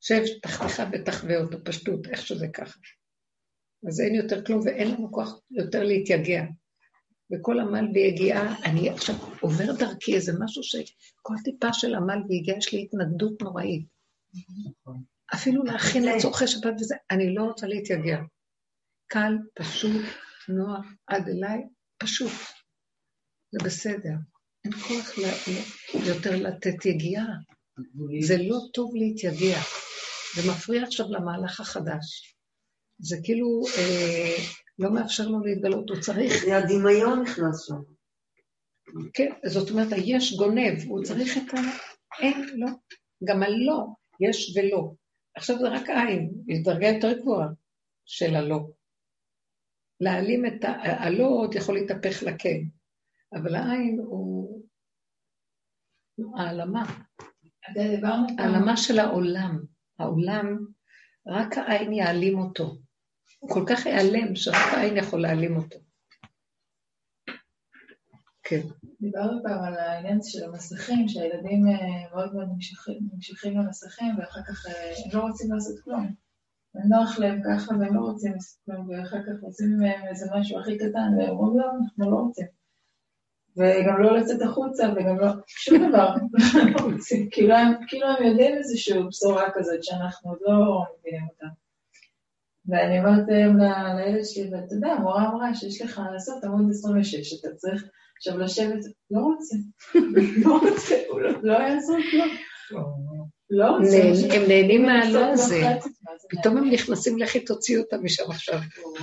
[0.00, 2.78] שב תחתיך ותחווה אותו, פשטות, איך שזה ככה.
[3.88, 6.42] אז אין יותר כלום ואין לנו כוח יותר להתייגע.
[7.32, 12.72] וכל עמל ויגיעה, אני עכשיו עובר דרכי איזה משהו שכל טיפה של עמל ויגיעה יש
[12.72, 13.86] לי התנגדות נוראית.
[15.34, 18.18] אפילו להכין לצורכי שבת וזה, אני לא רוצה להתייגע.
[19.06, 20.02] קל, פשוט,
[20.48, 21.62] נוח, עד אליי,
[21.98, 22.32] פשוט.
[23.52, 24.14] זה בסדר.
[24.64, 27.26] אין כוח ל- ל- יותר לתת יגיעה.
[28.26, 29.58] זה לא טוב להתייגע.
[30.36, 32.36] זה מפריע עכשיו למהלך החדש.
[33.02, 34.36] זה כאילו אה,
[34.78, 36.44] לא מאפשר לו להתגלות, הוא צריך...
[36.44, 37.74] זה הדמיון נכנס שם.
[39.14, 41.60] כן, זאת אומרת, היש גונב, הוא צריך את ה...
[42.20, 42.68] אין, לא.
[43.24, 43.86] גם הלא,
[44.20, 44.92] יש ולא.
[45.36, 47.48] עכשיו זה רק עין, יש דרגה יותר גבוהה
[48.04, 48.60] של הלא.
[50.00, 50.72] להעלים את ה...
[50.82, 52.58] הלא עוד יכול להתהפך לכן,
[53.34, 54.62] אבל העין הוא
[56.38, 56.84] העלמה.
[58.38, 59.64] העלמה של העולם.
[59.98, 60.58] העולם,
[61.26, 62.76] רק העין יעלים אותו.
[63.38, 65.78] הוא כל כך ייעלם, שרק העין יכול להעלים אותו.
[68.42, 68.60] כן.
[69.00, 74.92] דיברנו פעם על העניין של המסכים, שהילדים אה, מאוד מאוד נמשכים- למסכים, ואחר כך אה,
[75.04, 76.14] הם לא רוצים לעשות כלום.
[76.74, 80.78] ונוח להם ככה, והם לא רוצים לעשות כלום, ואחר כך עושים מהם איזה משהו הכי
[80.78, 82.46] קטן, והם אומרים, לא, אנחנו לא רוצים.
[83.56, 86.14] וגם לא לצאת החוצה, וגם לא, שום דבר.
[87.32, 91.46] כאילו הם, כאילו הם יודעים איזושהי בשורה כזאת שאנחנו עוד לא מבינים אותה.
[92.68, 97.40] ואני אומרת להם ל- לילד שלי, ואתה יודע, המורה אמרה שיש לך לעשות עמוד 26,
[97.40, 97.84] אתה צריך
[98.16, 99.56] עכשיו לשבת, לא רוצה,
[100.44, 100.94] לא רוצה,
[101.42, 102.28] לא- יעזור כלום.
[103.50, 104.02] לא רוצה.
[104.36, 105.60] הם נהנים מהלא לא הזה.
[105.60, 108.58] לוחצת, מה זה פתאום הם נכנסים, לכי תוציאו אותם משם עכשיו.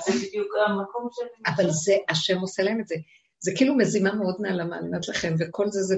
[0.08, 1.56] זה בדיוק המקום שאני...
[1.56, 2.96] אבל זה, השם עושה להם את זה.
[3.40, 5.96] זה כאילו מזימה מאוד נעלמה, אני אומרת לכם, וכל זה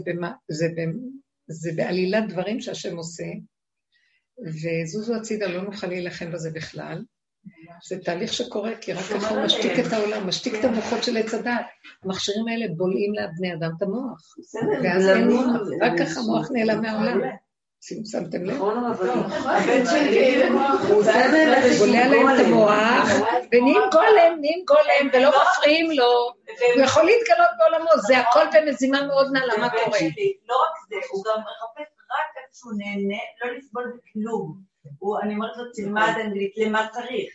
[1.48, 3.24] זה בעלילת דברים שהשם עושה,
[4.46, 7.04] וזוזו הצידה, לא נוכל להילחם בזה בכלל.
[7.88, 11.34] זה תהליך שקורה, כי רק ככה הוא משתיק את העולם, משתיק את המוחות של עץ
[11.34, 11.66] הדת.
[12.06, 14.22] המכשירים האלה בולעים לבני אדם את המוח,
[14.84, 17.22] ואז אין מוח, זה- רק זה- ככה המוח נעלם מהעולם.
[17.84, 18.56] שים- שמתם לב?
[18.56, 19.10] נכון, אבל...
[19.46, 20.62] הבן שלי, הוא
[21.00, 23.10] עושה באמת בולע להם את המוח,
[23.52, 26.12] ונהיים גולם, נהיים גולם, ולא מפריעים לו.
[26.76, 30.00] הוא יכול להתגלות בעולמו, זה הכל במזימה מאוד נעלה, מה קורה?
[30.50, 34.71] לא רק זה, הוא גם מחפש רק איך שהוא נהנה, לא לסבול בכלום.
[35.02, 37.30] הוא- אני אומרת לו, תלמד אנגלית, למה צריך?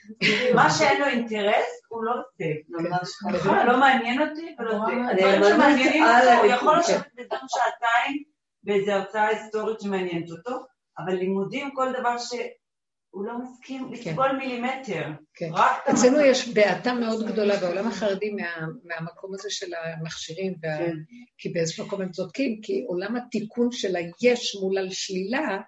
[0.54, 2.44] מה שאין לו אינטרס, הוא לא עושה.
[2.68, 3.64] ממש נכון, ככה.
[3.64, 4.76] לא מעניין אותי, ולא זה.
[5.10, 6.78] הדברים ממש שמעניינים על אותו, הוא יכול כן.
[6.80, 8.22] לשבת לדבר שעתיים
[8.62, 10.58] באיזו הרצאה היסטורית שמעניינת אותו,
[10.98, 15.04] אבל לימודים, כל דבר שהוא לא מסכים לסבול מילימטר.
[15.34, 15.48] כן.
[15.52, 16.20] רק את אצלנו.
[16.20, 20.78] יש בעתה מאוד גדולה בעולם החרדי מה, מהמקום הזה של המכשירים, וה...
[20.78, 20.92] כן.
[21.38, 25.58] כי באיזשהו מקום הם צודקים, כי עולם התיקון של היש מול השלילה,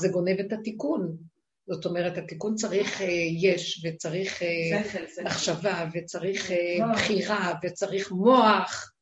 [0.00, 1.16] זה גונב את התיקון.
[1.68, 3.06] זאת אומרת, התיקון צריך אה,
[3.40, 4.82] יש, וצריך אה.
[5.24, 6.92] מחשבה, וצריך אה.
[6.92, 8.92] בחירה, וצריך מוח.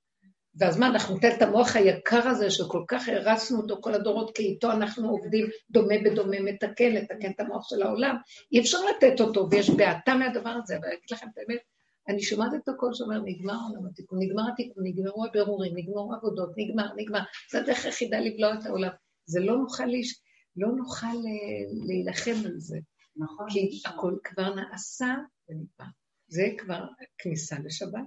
[0.57, 4.43] ואז מה, אנחנו ניתן את המוח היקר הזה, שכל כך הרסנו אותו כל הדורות, כי
[4.43, 8.17] איתו אנחנו עובדים דומה בדומה, מתקן, לתקן את המוח של העולם.
[8.53, 11.61] אי אפשר לתת אותו, ויש בעתה מהדבר הזה, אבל אני אגיד לכם את האמת,
[12.09, 16.87] אני שומעת את הקול שאומר, נגמר עולם התיקון, נגמר התיקון, נגמרו הבירורים, נגמרו העבודות, נגמר,
[16.97, 17.21] נגמר.
[17.53, 18.91] זה הדרך היחידה לבלוע את העולם.
[19.27, 20.21] זה לא נוכל, להש...
[20.57, 22.79] לא נוכל אה, להילחם על זה,
[23.17, 23.47] נכון.
[23.51, 25.15] כי הכל כבר נעשה
[25.49, 25.93] ונגמר.
[26.29, 26.85] זה כבר
[27.19, 28.05] כניסה לשבת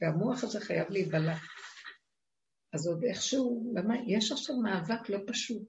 [0.00, 1.36] והמוח הזה חייב להיבלע.
[2.72, 5.68] אז עוד איכשהו, למה, יש עכשיו מאבק לא פשוט,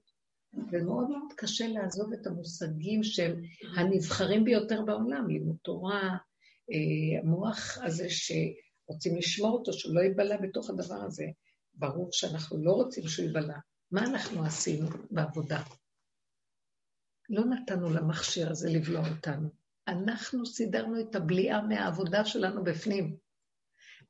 [0.72, 3.34] ומאוד מאוד קשה לעזוב את המושגים של
[3.76, 6.16] הנבחרים ביותר בעולם, לימוד תורה,
[6.72, 11.24] אה, המוח הזה שרוצים לשמור אותו, שהוא לא ייבלע בתוך הדבר הזה.
[11.74, 13.58] ברור שאנחנו לא רוצים שהוא ייבלע.
[13.90, 15.62] מה אנחנו עשינו בעבודה?
[17.28, 19.48] לא נתנו למכשיר הזה לבלוע אותנו.
[19.88, 23.16] אנחנו סידרנו את הבליעה מהעבודה שלנו בפנים.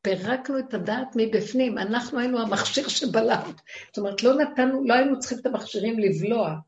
[0.03, 3.43] פירקנו את הדעת מבפנים, אנחנו היינו המכשיר שבלע.
[3.87, 6.59] זאת אומרת, לא נתנו, לא היינו צריכים את המכשירים לבלוע.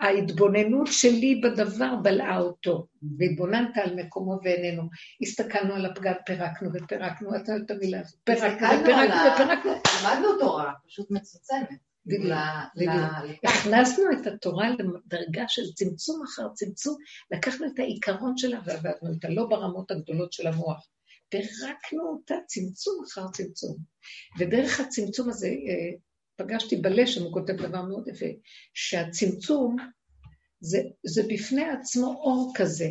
[0.00, 2.86] ההתבוננות שלי בדבר בלעה אותו,
[3.18, 4.82] והתבוננת על מקומו ואיננו.
[5.22, 9.72] הסתכלנו על הפגם, פירקנו ופירקנו, אתה יודע את המילה הזאת, פירקנו ופירקנו ופירקנו.
[9.72, 11.89] למדנו תורה, פשוט מצומצמת.
[13.44, 16.96] הכנסנו את התורה לדרגה של צמצום אחר צמצום,
[17.30, 20.86] לקחנו את העיקרון שלה ועבדנו אותה, לא ברמות הגדולות של המוח.
[21.28, 23.76] פירקנו אותה צמצום אחר צמצום.
[24.38, 25.96] ודרך הצמצום הזה, אה,
[26.36, 28.26] פגשתי בלשם, הוא כותב דבר מאוד יפה,
[28.74, 29.76] שהצמצום
[30.60, 32.88] זה, זה בפני עצמו אור כזה,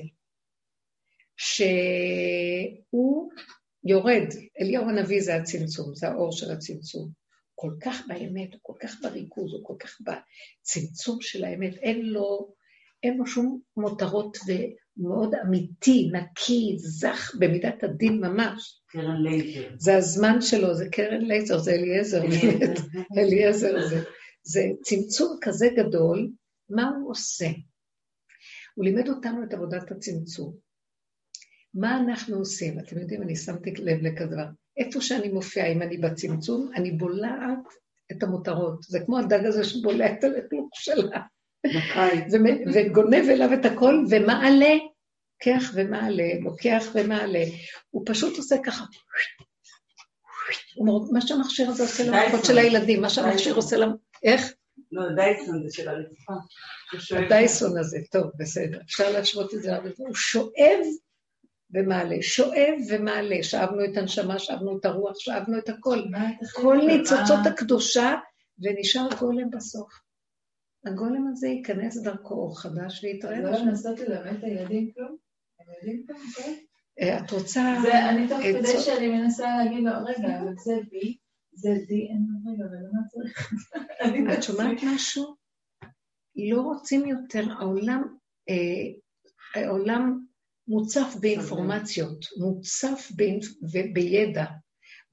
[1.38, 3.32] שהוא
[3.84, 4.28] יורד,
[4.62, 7.12] אליהו הנביא זה הצמצום, זה האור של הצמצום.
[7.62, 12.54] כל כך באמת, הוא כל כך בריכוז, הוא כל כך בצמצום של האמת, אין לו,
[13.04, 18.82] אין לו שום מותרות ומאוד אמיתי, נקי, זך, במידת הדין ממש.
[18.88, 19.70] קרן לייזר.
[19.78, 22.78] זה הזמן שלו, זה קרן לייזר, זה אליעזר, באמת,
[23.18, 24.04] אליעזר זה.
[24.44, 26.32] זה צמצום כזה גדול,
[26.70, 27.48] מה הוא עושה?
[28.76, 30.56] הוא לימד אותנו את עבודת הצמצום.
[31.74, 32.80] מה אנחנו עושים?
[32.80, 34.46] אתם יודעים, אני שמתי לב לכזה דבר.
[34.80, 37.60] איפה שאני מופיעה, אם אני בצמצום, אני בולעת
[38.12, 38.84] את המותרות.
[38.84, 41.22] זה כמו הדג הזה שבולע את הלכלוך שלה.
[42.74, 44.74] וגונב אליו את הכל, ומעלה,
[45.46, 47.44] לוקח ומעלה, לוקח ומעלה.
[47.90, 48.84] הוא פשוט עושה ככה.
[51.12, 53.92] מה שהמכשיר הזה עושה למערכות של הילדים, מה שהמכשיר עושה למ...
[54.24, 54.54] איך?
[54.92, 56.34] לא, דייסון זה של הרצפה.
[57.26, 60.80] הדייסון הזה, טוב, בסדר, אפשר להשוות את זה, אבל הוא שואב
[61.74, 66.00] ומעלה, שואב ומעלה, שאבנו את הנשמה, שאבנו את הרוח, שאבנו את הכל.
[66.54, 68.16] כל ניצוצות הקדושה,
[68.60, 69.94] ונשאר גולם בסוף.
[70.86, 73.52] הגולם הזה ייכנס דרכו אור חדש ויתראה לא.
[73.52, 75.18] לנסות ללמד את הילדים כלום?
[75.60, 76.20] הם יודעים כלום?
[76.36, 76.54] כן?
[77.00, 77.76] אה, את רוצה...
[77.82, 81.18] זה אני תוך כדי שאני מנסה להגיד לו, רגע, אבל זה בי,
[81.54, 83.54] זה די, אין רגע, אבל למה צריך?
[84.38, 85.36] את שומעת משהו?
[86.36, 88.04] לא רוצים יותר, העולם,
[88.50, 90.26] אה, העולם
[90.70, 93.46] מוצף באינפורמציות, מוצף באינפ...
[93.94, 94.46] בידע,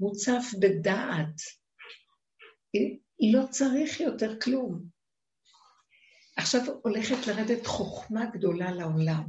[0.01, 1.41] מוצף בדעת.
[3.33, 4.85] לא צריך יותר כלום.
[6.37, 9.25] עכשיו הולכת לרדת חוכמה גדולה לעולם.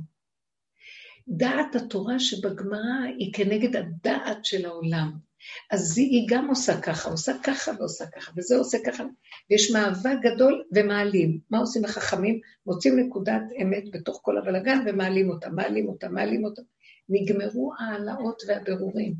[1.27, 5.26] דעת התורה שבגמרא היא כנגד הדעת של העולם.
[5.71, 9.03] אז היא גם עושה ככה, עושה ככה ועושה ככה, וזה עושה ככה,
[9.51, 11.39] ויש מאבק גדול ומעלים.
[11.49, 12.39] מה עושים החכמים?
[12.65, 16.61] מוצאים נקודת אמת בתוך כל הבלגן ומעלים אותה, מעלים אותה, מעלים אותה.
[17.09, 19.13] נגמרו ההעלאות והבירורים.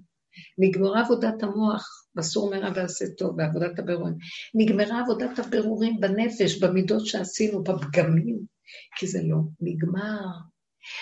[0.57, 4.15] נגמרה עבודת המוח, בסור מרע ועשה טוב, בעבודת הבירורים.
[4.55, 8.39] נגמרה עבודת הבירורים בנפש, במידות שעשינו, בפגמים,
[8.97, 10.25] כי זה לא נגמר.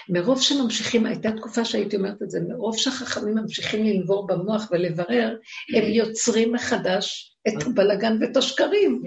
[0.09, 5.35] מרוב שממשיכים, הייתה תקופה שהייתי אומרת את זה, מרוב שהחכמים ממשיכים לנבור במוח ולברר,
[5.75, 9.03] הם יוצרים מחדש את הבלגן ואת השקרים.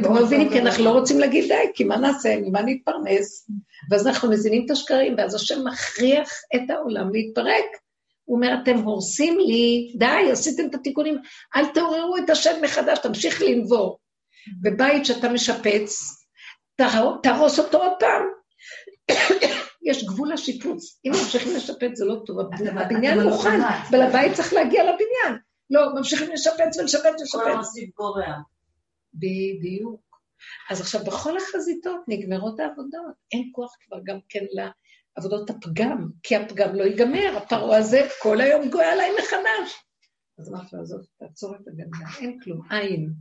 [0.00, 3.50] אתם מבינים, כי אנחנו לא רוצים להגיד די, כי מה נעשה, ממה נתפרנס?
[3.90, 7.64] ואז אנחנו מזינים את השקרים, ואז השם מכריח את העולם להתפרק.
[8.24, 11.18] הוא אומר, אתם הורסים לי, די, עשיתם את התיקונים,
[11.56, 13.98] אל תעוררו את השם מחדש, תמשיך לנבור.
[14.62, 16.00] בבית שאתה משפץ,
[17.22, 18.22] תהרוס אותו עוד פעם.
[19.86, 21.00] יש גבול לשיפוץ.
[21.04, 22.36] אם ממשיכים לשפץ זה לא טוב,
[22.78, 23.60] הבניין מוכן,
[23.90, 25.42] בעל הבית צריך להגיע לבניין.
[25.70, 27.40] לא, ממשיכים לשפץ ולשפץ כל ולשפץ.
[27.46, 28.34] המוסיף גורע.
[29.14, 30.00] בדיוק.
[30.70, 33.14] אז עכשיו, בכל החזיתות נגמרות העבודות.
[33.32, 38.70] אין כוח כבר גם כן לעבודות הפגם, כי הפגם לא ייגמר, הפרעה הזה כל היום
[38.70, 39.82] גואה עליי מחדש.
[40.38, 43.12] אז אמרתי לו, עזוב, תעצור את הגלגל, אין כלום, אין.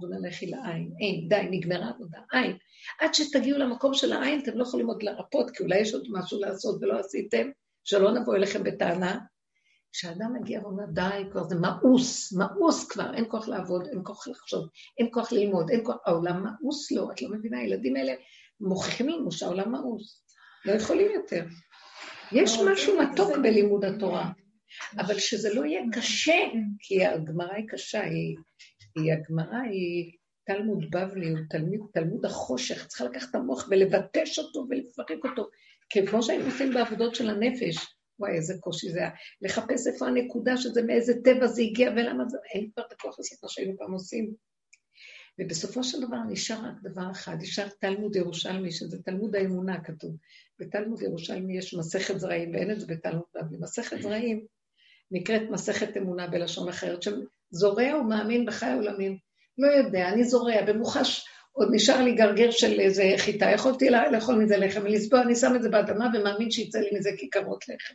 [0.00, 2.56] בוא נלכי לעין, אין, די, נגמרה עבודה, אין.
[3.00, 6.40] עד שתגיעו למקום של העין, אתם לא יכולים עוד לרפות, כי אולי יש עוד משהו
[6.40, 7.50] לעשות ולא עשיתם,
[7.84, 9.18] שלא נבוא אליכם בטענה.
[9.92, 14.68] כשאדם מגיע ואומר, די, כבר זה מאוס, מאוס כבר, אין כוח לעבוד, אין כוח לחשוב,
[14.98, 18.12] אין כוח ללמוד, אין כוח, העולם מאוס לו, את לא מבינה, הילדים האלה
[18.60, 20.24] מוכיחים לנו שהעולם מאוס,
[20.64, 21.44] לא יכולים יותר.
[22.32, 24.30] יש משהו מתוק בלימוד התורה,
[24.98, 26.38] אבל שזה לא יהיה קשה,
[26.78, 28.36] כי הגמרא היא קשה, היא,
[28.96, 30.12] היא הגמרא היא
[30.46, 35.48] תלמוד בבלי, הוא תלמיד, תלמוד החושך, צריכה לקחת את המוח ולבטש אותו ולפרק אותו,
[35.90, 37.96] כמו שהיינו עושים בעבודות של הנפש.
[38.18, 39.10] וואי, איזה קושי זה היה.
[39.42, 43.38] לחפש איפה הנקודה שזה, מאיזה טבע זה הגיע ולמה זה, אין כבר את הכוח לעשות
[43.42, 44.34] מה שהיינו פעם עושים.
[45.38, 50.16] ובסופו של דבר נשאר רק דבר אחד, נשאר תלמוד ירושלמי, שזה תלמוד האמונה כתוב.
[50.58, 53.58] בתלמוד ירושלמי יש מסכת זרעים, ואין את זה בתלמוד בבלי.
[53.60, 54.46] מסכת זרעים
[55.10, 59.18] נקראת מסכת אמונה בלשון אחרת, שזורע ומאמין בחיי עולמים.
[59.58, 64.56] לא יודע, אני זורע, במוחש, עוד נשאר לי גרגר של איזה חיטה, יכולתי לאכול מזה
[64.56, 67.94] לחם ולסבוע, אני שם את זה באדמה ומאמין שיצא לי מזה כיכרות לחם.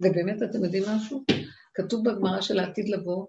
[0.00, 1.24] ובאמת, אתם יודעים משהו?
[1.74, 3.26] כתוב בגמרא של העתיד לבוא,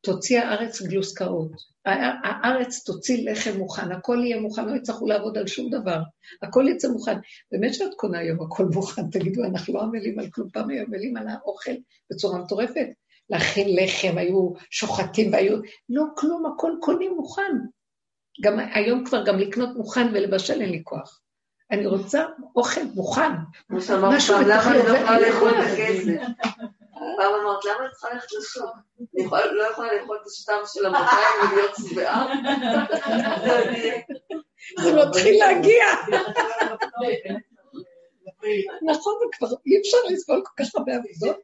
[0.00, 1.52] תוציא הארץ גלוסקאות.
[1.84, 5.98] הא- הארץ תוציא לחם מוכן, הכל יהיה מוכן, לא יצטרכו לעבוד על שום דבר.
[6.42, 7.16] הכל יצא מוכן.
[7.52, 11.16] באמת שאת קונה היום הכל מוכן, תגידו, אנחנו לא עמלים על כלום, פעם היו עמלים
[11.16, 11.72] על האוכל
[12.12, 12.86] בצורה מטורפת.
[13.30, 15.56] להכין לחם, היו שוחטים והיו...
[15.88, 17.52] לא, כלום, הכל קונים מוכן.
[18.42, 21.20] גם היום כבר גם לקנות מוכן ולבשל אין לי כוח.
[21.70, 22.24] אני רוצה
[22.56, 23.30] אוכל מוכן.
[23.68, 25.54] כמו שאמרת למה אני לא יכולה לאכול את.
[25.72, 26.67] הכסף?
[27.18, 28.70] פעם אמרת, למה אני צריכה ללכת לשוק?
[29.18, 32.34] אני לא יכולה לאכול את השטר של המאתיים ולהיות שבעה?
[34.82, 35.84] זה מתחיל להגיע.
[38.82, 41.36] נכון, וכבר אי אפשר לסבול כל כך הרבה עבודות.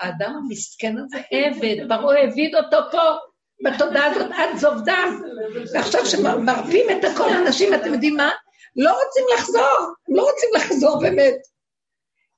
[0.00, 3.02] האדם המסכן הזה עבד, פרעה העביד אותו פה,
[3.64, 5.22] בתודעה הזאת עד זוב דם.
[5.72, 8.30] ועכשיו שמרפים את הכל אנשים, אתם יודעים מה?
[8.76, 9.78] לא רוצים לחזור,
[10.08, 11.51] לא רוצים לחזור באמת.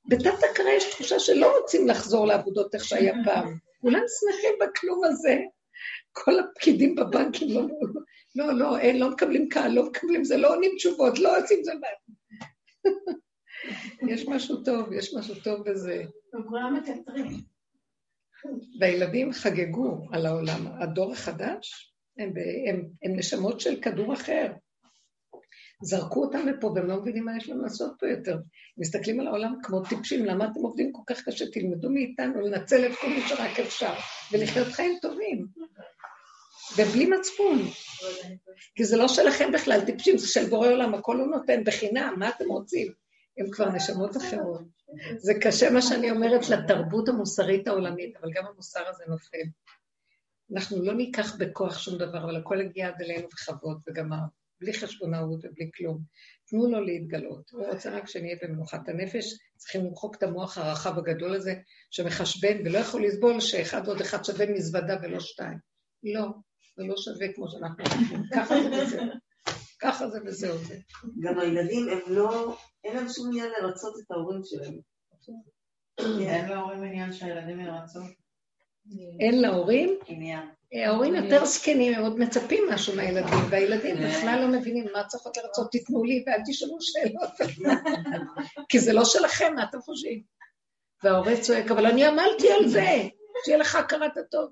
[0.06, 3.58] בתת הכרה יש תחושה שלא רוצים לחזור לעבודות איך שהיה פעם.
[3.80, 5.36] כולם שמחים בכלום הזה.
[6.12, 7.66] כל הפקידים בבנקים לא,
[8.34, 11.72] לא, לא, אין, לא מקבלים קהל, לא מקבלים זה, לא עונים תשובות, לא עושים זה.
[14.08, 16.02] יש משהו טוב, יש משהו טוב בזה.
[16.48, 17.26] כולם מקטרים.
[18.80, 20.66] והילדים חגגו על העולם.
[20.80, 22.32] הדור החדש הם,
[22.68, 24.52] הם, הם נשמות של כדור אחר.
[25.84, 28.38] זרקו אותם לפה והם לא מבינים מה יש להם לעשות פה יותר.
[28.78, 31.44] מסתכלים על העולם כמו טיפשים, למה אתם עובדים כל כך קשה?
[31.52, 33.94] תלמדו מאיתנו לנצל את כל מי שרק אפשר,
[34.32, 35.46] ולחיות חיים טובים.
[36.76, 37.58] ובלי מצפון.
[38.74, 42.28] כי זה לא שלכם בכלל, טיפשים, זה של בורא עולם, הכל הוא נותן בחינם, מה
[42.28, 42.92] אתם רוצים?
[43.38, 44.62] הם כבר נשמות אחרות.
[45.18, 49.42] זה קשה מה שאני אומרת לתרבות המוסרית העולמית, אבל גם המוסר הזה נופל.
[50.52, 54.18] אנחנו לא ניקח בכוח שום דבר, אבל הכל יגיע עד אלינו בכבוד וגמר,
[54.64, 55.98] בלי חשבונאות ובלי כלום.
[56.46, 57.50] תנו לו להתגלות.
[57.50, 59.24] הוא רוצה רק שנהיה במנוחת הנפש,
[59.56, 61.54] צריכים למחוק את המוח הרחב הגדול הזה,
[61.90, 65.58] שמחשבן ולא יכול לסבול שאחד עוד אחד שווה מזוודה ולא שתיים.
[66.02, 66.28] לא,
[66.76, 68.22] זה לא שווה כמו שאנחנו חושבים.
[68.34, 69.06] ככה זה וזהו.
[69.80, 70.78] ככה זה וזהו זה.
[71.20, 74.78] גם הילדים הם לא, אין להם שום עניין לרצות את ההורים שלהם.
[76.28, 78.00] אין להורים עניין שהילדים ירצו?
[79.20, 80.48] אין להורים, עניין.
[80.74, 85.36] ההורים יותר זקנים, הם עוד מצפים משהו מהילדים, והילדים בכלל לא מבינים מה צריך עוד
[85.36, 87.30] לרצות, תיתנו לי ואל תשאלו שאלות.
[88.68, 90.22] כי זה לא שלכם, מה אתם חושבים?
[91.02, 93.02] וההורה צועק, אבל אני עמלתי על זה,
[93.44, 94.50] שיהיה לך הכרת הטוב.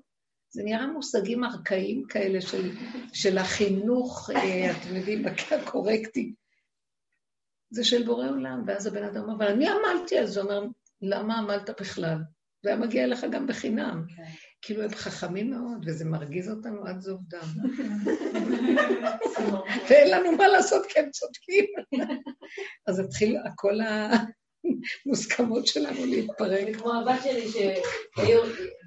[0.49, 2.71] זה נראה מושגים ארכאיים כאלה של,
[3.13, 6.33] של החינוך, אה, אתם יודעים, הקורקטי.
[7.69, 10.61] זה של בורא עולם, ואז הבן אדם אומר, אבל אני עמלתי על זה, אומר,
[11.01, 12.17] למה עמלת בכלל?
[12.63, 14.05] זה היה מגיע לך גם בחינם.
[14.65, 17.47] כאילו הם חכמים מאוד, וזה מרגיז אותנו עד זוב דם.
[19.89, 21.65] ואין לנו מה לעשות כי הם צודקים.
[22.87, 23.79] אז התחיל כל
[25.05, 26.65] המוסכמות שלנו להתפרק.
[26.65, 27.45] זה כמו הבת שלי,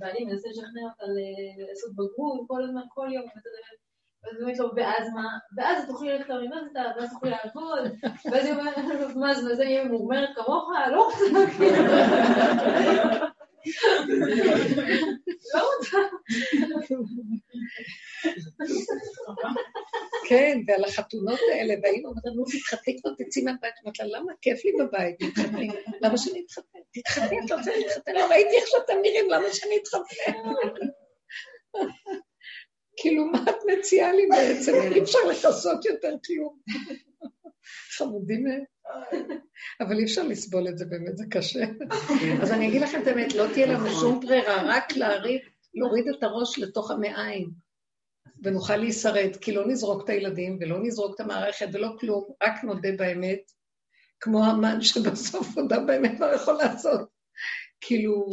[0.01, 1.05] ואני מנסה לשכנע אותה
[1.69, 3.25] לעשות בגרות כל הזמן, כל יום,
[4.25, 5.29] ואז באמת לא, ואז מה?
[5.57, 7.79] ואז תוכלי ללכת לאוניברסיטה, ואז תוכלי לעבוד,
[8.33, 10.71] ואז היא אומרת, מה זה, זה יהיה ממורמרת כמוך?
[10.93, 11.25] לא רוצה.
[15.55, 15.99] לא רוצה.
[20.29, 23.75] כן, ועל החתונות האלה, והאימא אומרת, נו, תתחתני כבר, תצאי מהבית.
[23.85, 24.33] אמרת לה, למה?
[24.43, 25.69] כיף לי בבית, תתחתני.
[26.01, 26.79] למה שאני אתחתן?
[26.93, 28.15] תתחתני, את רוצה להתחתן?
[28.15, 30.33] לא ראיתי איך שאתם נראים, למה שאני אתחתן?
[32.97, 34.73] כאילו, מה את מציעה לי בעצם?
[34.95, 36.59] אי אפשר לכסות יותר כלום.
[37.97, 38.76] חמודים הם.
[39.81, 41.65] אבל אי אפשר לסבול את זה, באמת, זה קשה.
[42.43, 45.41] אז אני אגיד לכם את האמת, לא תהיה לנו שום ברירה, רק להוריד,
[45.75, 47.51] להוריד את הראש לתוך המעיים,
[48.43, 52.89] ונוכל להישרד, כי לא נזרוק את הילדים, ולא נזרוק את המערכת, ולא כלום, רק נודה
[52.99, 53.41] באמת,
[54.21, 57.09] כמו המן שבסוף הודה באמת מה יכול לעשות.
[57.81, 58.31] כאילו,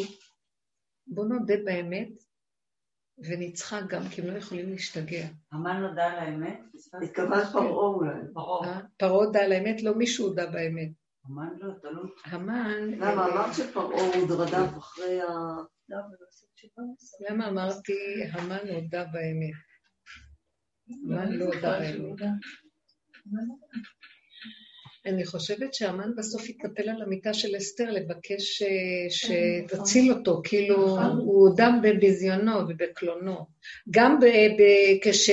[1.07, 2.09] בואו נודה באמת,
[3.27, 5.27] ונצחק גם, כי הם לא יכולים להשתגע.
[5.51, 6.59] המן נודע על האמת?
[7.03, 8.19] התכוונת פרעה אולי.
[8.33, 8.65] ברור.
[8.65, 8.79] אה?
[8.97, 10.89] פרעה הודה על האמת, לא מישהו הודה באמת.
[11.25, 12.09] המן לא, תלוי.
[12.25, 12.89] המן...
[12.89, 13.25] למה?
[13.25, 15.27] אמרת שפרעה הוא רדף אחרי ה...
[17.29, 19.53] למה אמרתי המן הודה באמת?
[21.05, 22.19] המן לא הודה באמת.
[25.05, 31.49] אני חושבת שהמן בסוף התנפל על המיטה של אסתר לבקש אה, שתציל אותו, כאילו הוא
[31.49, 33.45] הודה בביזיונו ובקלונו.
[33.91, 34.19] גם
[35.03, 35.29] כש-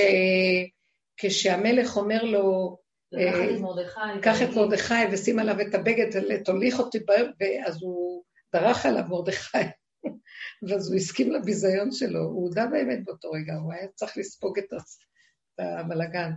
[1.17, 2.77] כשהמלך אומר לו,
[3.17, 3.31] אה.
[4.21, 6.05] קח את מרדכי ושים עליו את הבגד,
[6.45, 6.97] תוליך אותי,
[7.39, 8.23] ואז הוא
[8.55, 9.57] דרך עליו מרדכי,
[10.67, 14.65] ואז הוא הסכים לביזיון שלו, הוא הודה באמת באותו רגע, הוא היה צריך לספוג את
[15.59, 16.31] הבלגן.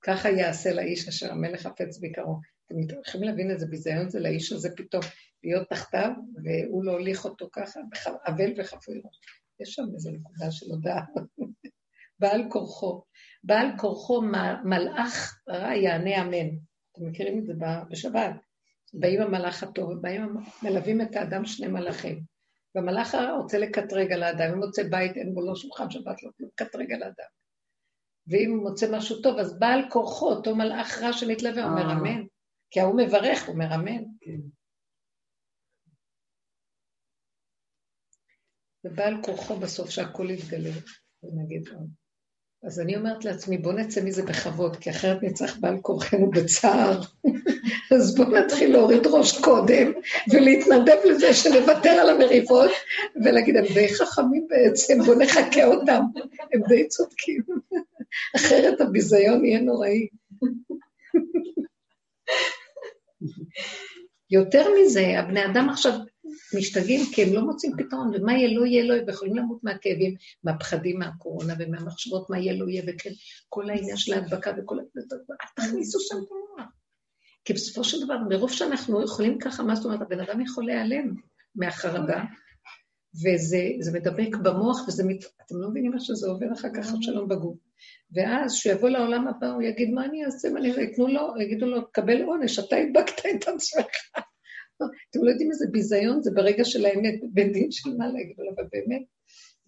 [0.00, 2.55] ככה יעשה לאיש אשר המלך חפץ ביקרו.
[2.66, 5.02] אתם יכולים להבין איזה ביזיון זה לאיש הזה פתאום
[5.44, 6.10] להיות תחתיו,
[6.44, 7.80] והוא לא הוליך אותו ככה,
[8.26, 9.20] אבל וחפוי ראש.
[9.60, 11.04] יש שם איזו נקודה של הודעה.
[12.20, 13.02] בעל כורחו.
[13.44, 14.22] בעל כורחו
[14.64, 16.56] מלאך רע יענה אמן.
[16.92, 17.52] אתם מכירים את זה
[17.90, 18.30] בשבת.
[18.94, 22.22] באים המלאך הטוב, ובאים, מלווים את האדם שני מלאכים.
[22.74, 26.30] והמלאך הרע רוצה לקטרג על האדם, אם מוצא בית, אין בו לא שולחן שבת, לא
[26.36, 26.50] כלום,
[26.94, 27.26] על האדם.
[28.26, 31.92] ואם הוא מוצא משהו טוב, אז בעל כורחו, אותו מלאך רע שמתלווה, אומר אה.
[31.92, 32.22] אמן.
[32.76, 34.02] כי ההוא מברך, הוא אומר אמן.
[38.84, 40.70] ובעל כורחו בסוף שהכול יתגלה,
[41.22, 41.88] ונגיד עוד.
[42.62, 47.00] אז אני אומרת לעצמי, בוא נצא מזה בכבוד, כי אחרת נצטרך בעל כורחנו בצער.
[47.94, 49.92] אז בואו נתחיל להוריד ראש קודם,
[50.32, 52.70] ולהתנדב לזה שנוותר על המריבות,
[53.24, 56.02] ולהגיד, הם די חכמים בעצם, בואו נחקה אותם,
[56.52, 57.42] הם די צודקים.
[58.36, 60.08] אחרת הביזיון יהיה נוראי.
[64.30, 65.92] יותר מזה, הבני אדם עכשיו
[66.58, 70.14] משתגעים כי הם לא מוצאים פתרון, ומה יהיה לא יהיה לא, ויכולים למות מהכאבים,
[70.44, 73.10] מהפחדים מהקורונה ומהמחשבות מה יהיה לא יהיה, וכן,
[73.48, 74.82] כל העניין של ההדבקה וכל ה...
[75.30, 76.70] אל תכניסו שם את המוח.
[77.44, 81.14] כי בסופו של דבר, מרוב שאנחנו יכולים ככה, מה זאת אומרת, הבן אדם יכול להיעלם
[81.54, 82.24] מהחרדה,
[83.14, 85.24] וזה זה מדבק במוח, וזה מת...
[85.46, 87.65] אתם לא מבינים מה שזה עובר אחר כך שלום בגוף.
[88.14, 91.40] ואז כשהוא יבוא לעולם הבא, הוא יגיד, מה אני אעשה, מה אני אעשה, יתנו לו,
[91.40, 93.86] יגידו לו, קבל עונש, אתה הדבקת את עצמך.
[95.10, 98.52] אתם לא יודעים איזה ביזיון זה ברגע של האמת, בן דין של מה להגיד לו,
[98.54, 99.02] אבל באמת,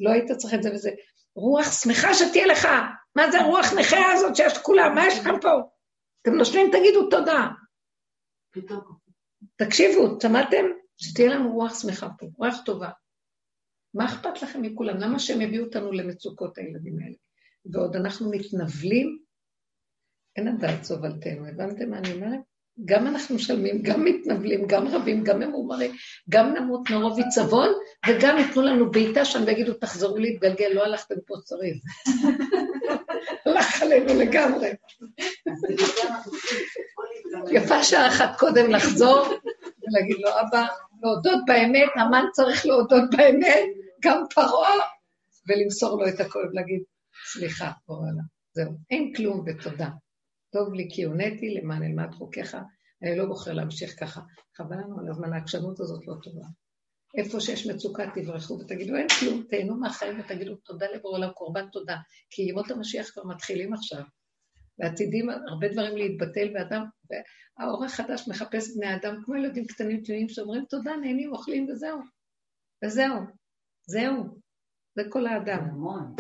[0.01, 0.91] לא היית צריך את זה וזה.
[1.35, 2.69] רוח שמחה שתהיה לך,
[3.17, 5.51] מה זה הרוח נכה הזאת שיש כולם, מה יש לכם פה?
[6.23, 7.49] אתם נושמים, תגידו תודה.
[9.57, 10.65] תקשיבו, שמעתם?
[10.97, 12.91] שתהיה לנו רוח שמחה פה, רוח טובה.
[13.95, 14.97] מה אכפת לכם מכולם?
[14.97, 17.15] למה שהם יביאו אותנו למצוקות הילדים האלה?
[17.73, 19.19] ועוד אנחנו מתנבלים,
[20.37, 22.41] אין הדעת סובלתנו, הבנתם מה אני אומרת?
[22.85, 25.93] גם אנחנו משלמים, גם מתנבלים, גם רבים, גם ממורמרים,
[26.29, 27.69] גם נמות מרוב עיצבון,
[28.09, 31.77] וגם ייתנו לנו בעיטה שם ויגידו, תחזרו להתגלגל, לא הלכתם פה צריך.
[33.47, 34.71] הלך עלינו לגמרי.
[37.51, 39.27] יפה שעה אחת קודם לחזור
[39.83, 40.67] ולהגיד לו, אבא,
[41.03, 43.65] להודות באמת, המן צריך להודות באמת,
[44.03, 44.79] גם פרעה,
[45.49, 46.83] ולמסור לו את הכל, ולהגיד,
[47.33, 48.23] סליחה, אורלה,
[48.53, 49.91] זהו, אין כלום ותודה.
[50.53, 52.57] טוב לי כי הונאתי למען אלמד חוקיך,
[53.03, 54.21] אני לא בוחר להמשיך ככה.
[54.57, 56.47] חבל לנו על הזמן, העקשנות הזאת לא טובה.
[57.17, 61.97] איפה שיש מצוקה תברחו ותגידו, אין כלום, תהנו מהחיים ותגידו תודה לבורא עולם, קורבן תודה.
[62.31, 64.03] כי ימות המשיח כבר מתחילים עכשיו.
[64.79, 70.65] ועתידים הרבה דברים להתבטל, ואדם, והאור החדש מחפש בני אדם כמו ילדים קטנים תמימים שאומרים
[70.65, 71.99] תודה, נהנים, אוכלים וזהו.
[72.85, 73.21] וזהו.
[73.87, 74.41] זהו.
[74.95, 75.65] זה כל האדם.
[75.71, 76.15] המון.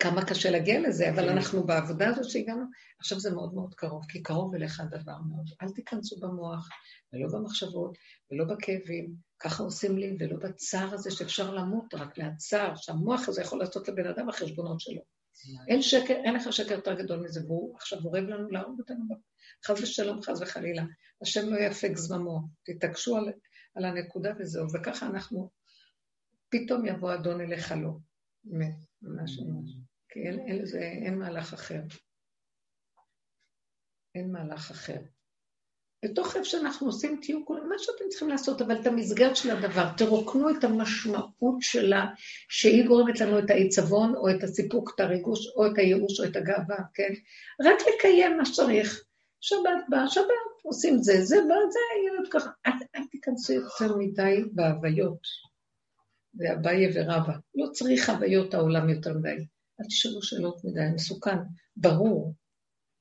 [0.00, 2.64] כמה קשה להגיע לזה, אבל אנחנו בעבודה הזאת שהגענו,
[2.98, 5.50] עכשיו זה מאוד מאוד קרוב, כי קרוב אליך הדבר מאוד.
[5.62, 6.68] אל תיכנסו במוח,
[7.12, 7.98] ולא במחשבות,
[8.30, 13.58] ולא בכאבים, ככה עושים לי, ולא בצער הזה שאפשר למות, רק מהצער, שהמוח הזה יכול
[13.58, 15.02] לעשות לבן אדם החשבונות שלו.
[15.68, 19.04] אין שקר, אין לך שקר יותר גדול מזה, והוא עכשיו אורב לנו להרוג אותנו,
[19.66, 20.84] חס ושלום, חס וחלילה.
[21.22, 23.32] השם לא יפק זממו, תתעקשו על,
[23.74, 25.50] על הנקודה וזהו, וככה אנחנו,
[26.48, 27.90] פתאום יבוא אדון אליך לא.
[29.02, 29.89] ממש ממש.
[30.10, 31.80] כי אין, אין, לזה, אין מהלך אחר.
[34.14, 34.96] אין מהלך אחר.
[36.04, 39.84] בתוך איפה שאנחנו עושים, תהיו כולם, מה שאתם צריכים לעשות, אבל את המסגרת של הדבר,
[39.96, 42.06] תרוקנו את המשמעות שלה,
[42.48, 46.36] שהיא גורמת לנו את העיצבון, או את הסיפוק, את הריגוש, או את הייאוש, או את
[46.36, 47.12] הגאווה, כן?
[47.60, 49.04] רק לקיים מה שצריך.
[49.40, 50.24] שבת באה, שבת,
[50.62, 52.50] עושים זה, זה בא, זה, ילד ככה.
[52.66, 55.20] אל, תיכנסו יותר מדי בהוויות.
[56.38, 57.32] ואביי ורבא.
[57.54, 59.46] לא צריך הוויות העולם יותר מדי.
[59.80, 61.36] אל תשאלו שאלות מדי, מסוכן.
[61.76, 62.34] ברור,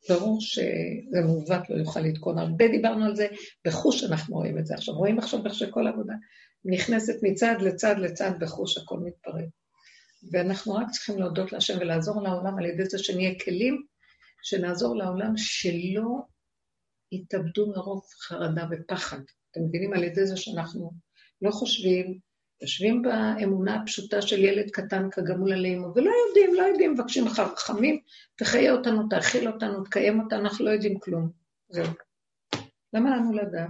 [0.09, 2.37] ברור שזה מעוות לא יוכל לתקון.
[2.37, 3.27] הרבה דיברנו על זה,
[3.67, 4.95] בחוש אנחנו רואים את זה עכשיו.
[4.95, 6.13] רואים עכשיו איך שכל עבודה
[6.65, 9.45] נכנסת מצד לצד לצד בחוש, הכל מתפרק.
[10.31, 13.83] ואנחנו רק צריכים להודות להשם ולעזור לעולם על ידי זה שנהיה כלים,
[14.43, 16.19] שנעזור לעולם שלא
[17.11, 19.19] יתאבדו מרוב חרדה ופחד.
[19.51, 19.93] אתם מבינים?
[19.93, 20.91] על ידי זה שאנחנו
[21.41, 22.19] לא חושבים,
[22.61, 27.99] יושבים באמונה הפשוטה של ילד קטן כגמול עלינו, ולא יודעים, לא יודעים, מבקשים לך רחמים,
[28.35, 31.29] תחיה אותנו, תאכיל אותנו, תקיים אותנו, אנחנו לא יודעים כלום.
[31.69, 31.85] זהו.
[32.93, 33.69] למה לנו לדעת?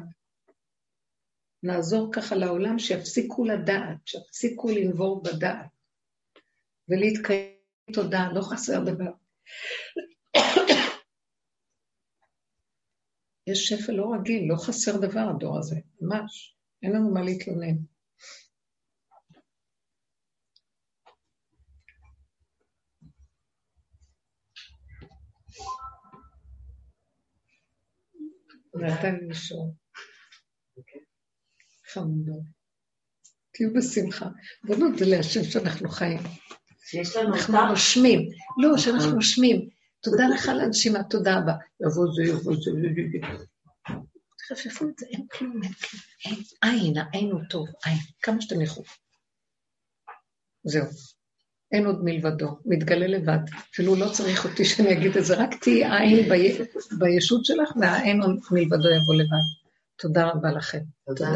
[1.63, 5.67] נעזור ככה לעולם שיפסיקו לדעת, שיפסיקו לנבור בדעת,
[6.89, 7.53] ולהתקיים
[7.93, 9.11] תודה, לא חסר דבר.
[13.47, 16.55] יש שפל לא רגיל, לא חסר דבר הדור הזה, ממש.
[16.83, 17.75] אין לנו מה להתלונן.
[28.75, 29.71] נתן לי לישון.
[31.93, 32.43] חמודות.
[33.53, 34.25] תהיו בשמחה.
[34.63, 36.19] בואו נודה להשם שאנחנו חיים.
[36.89, 37.69] שיש לנו אנחנו.
[37.69, 38.29] נושמים.
[38.61, 39.69] לא, שאנחנו נושמים.
[40.01, 41.53] תודה לך על הנשימה, תודה רבה.
[41.81, 42.71] יבוא זה, יבוא זה,
[44.37, 46.01] תחפפו את זה, אין כלום, אין כלום.
[46.25, 48.91] אין, עין, העין הוא טוב, עין, כמה שאתם יכולים.
[50.63, 50.85] זהו.
[51.71, 53.37] אין עוד מלבדו, מתגלה לבד.
[53.73, 56.57] אפילו לא צריך אותי שאני אגיד את זה, רק תהיי עין בי-
[56.99, 59.45] בישות שלך, והאין עוד מלבדו יבוא לבד.
[59.99, 60.79] תודה רבה לכם.
[61.05, 61.29] תודה.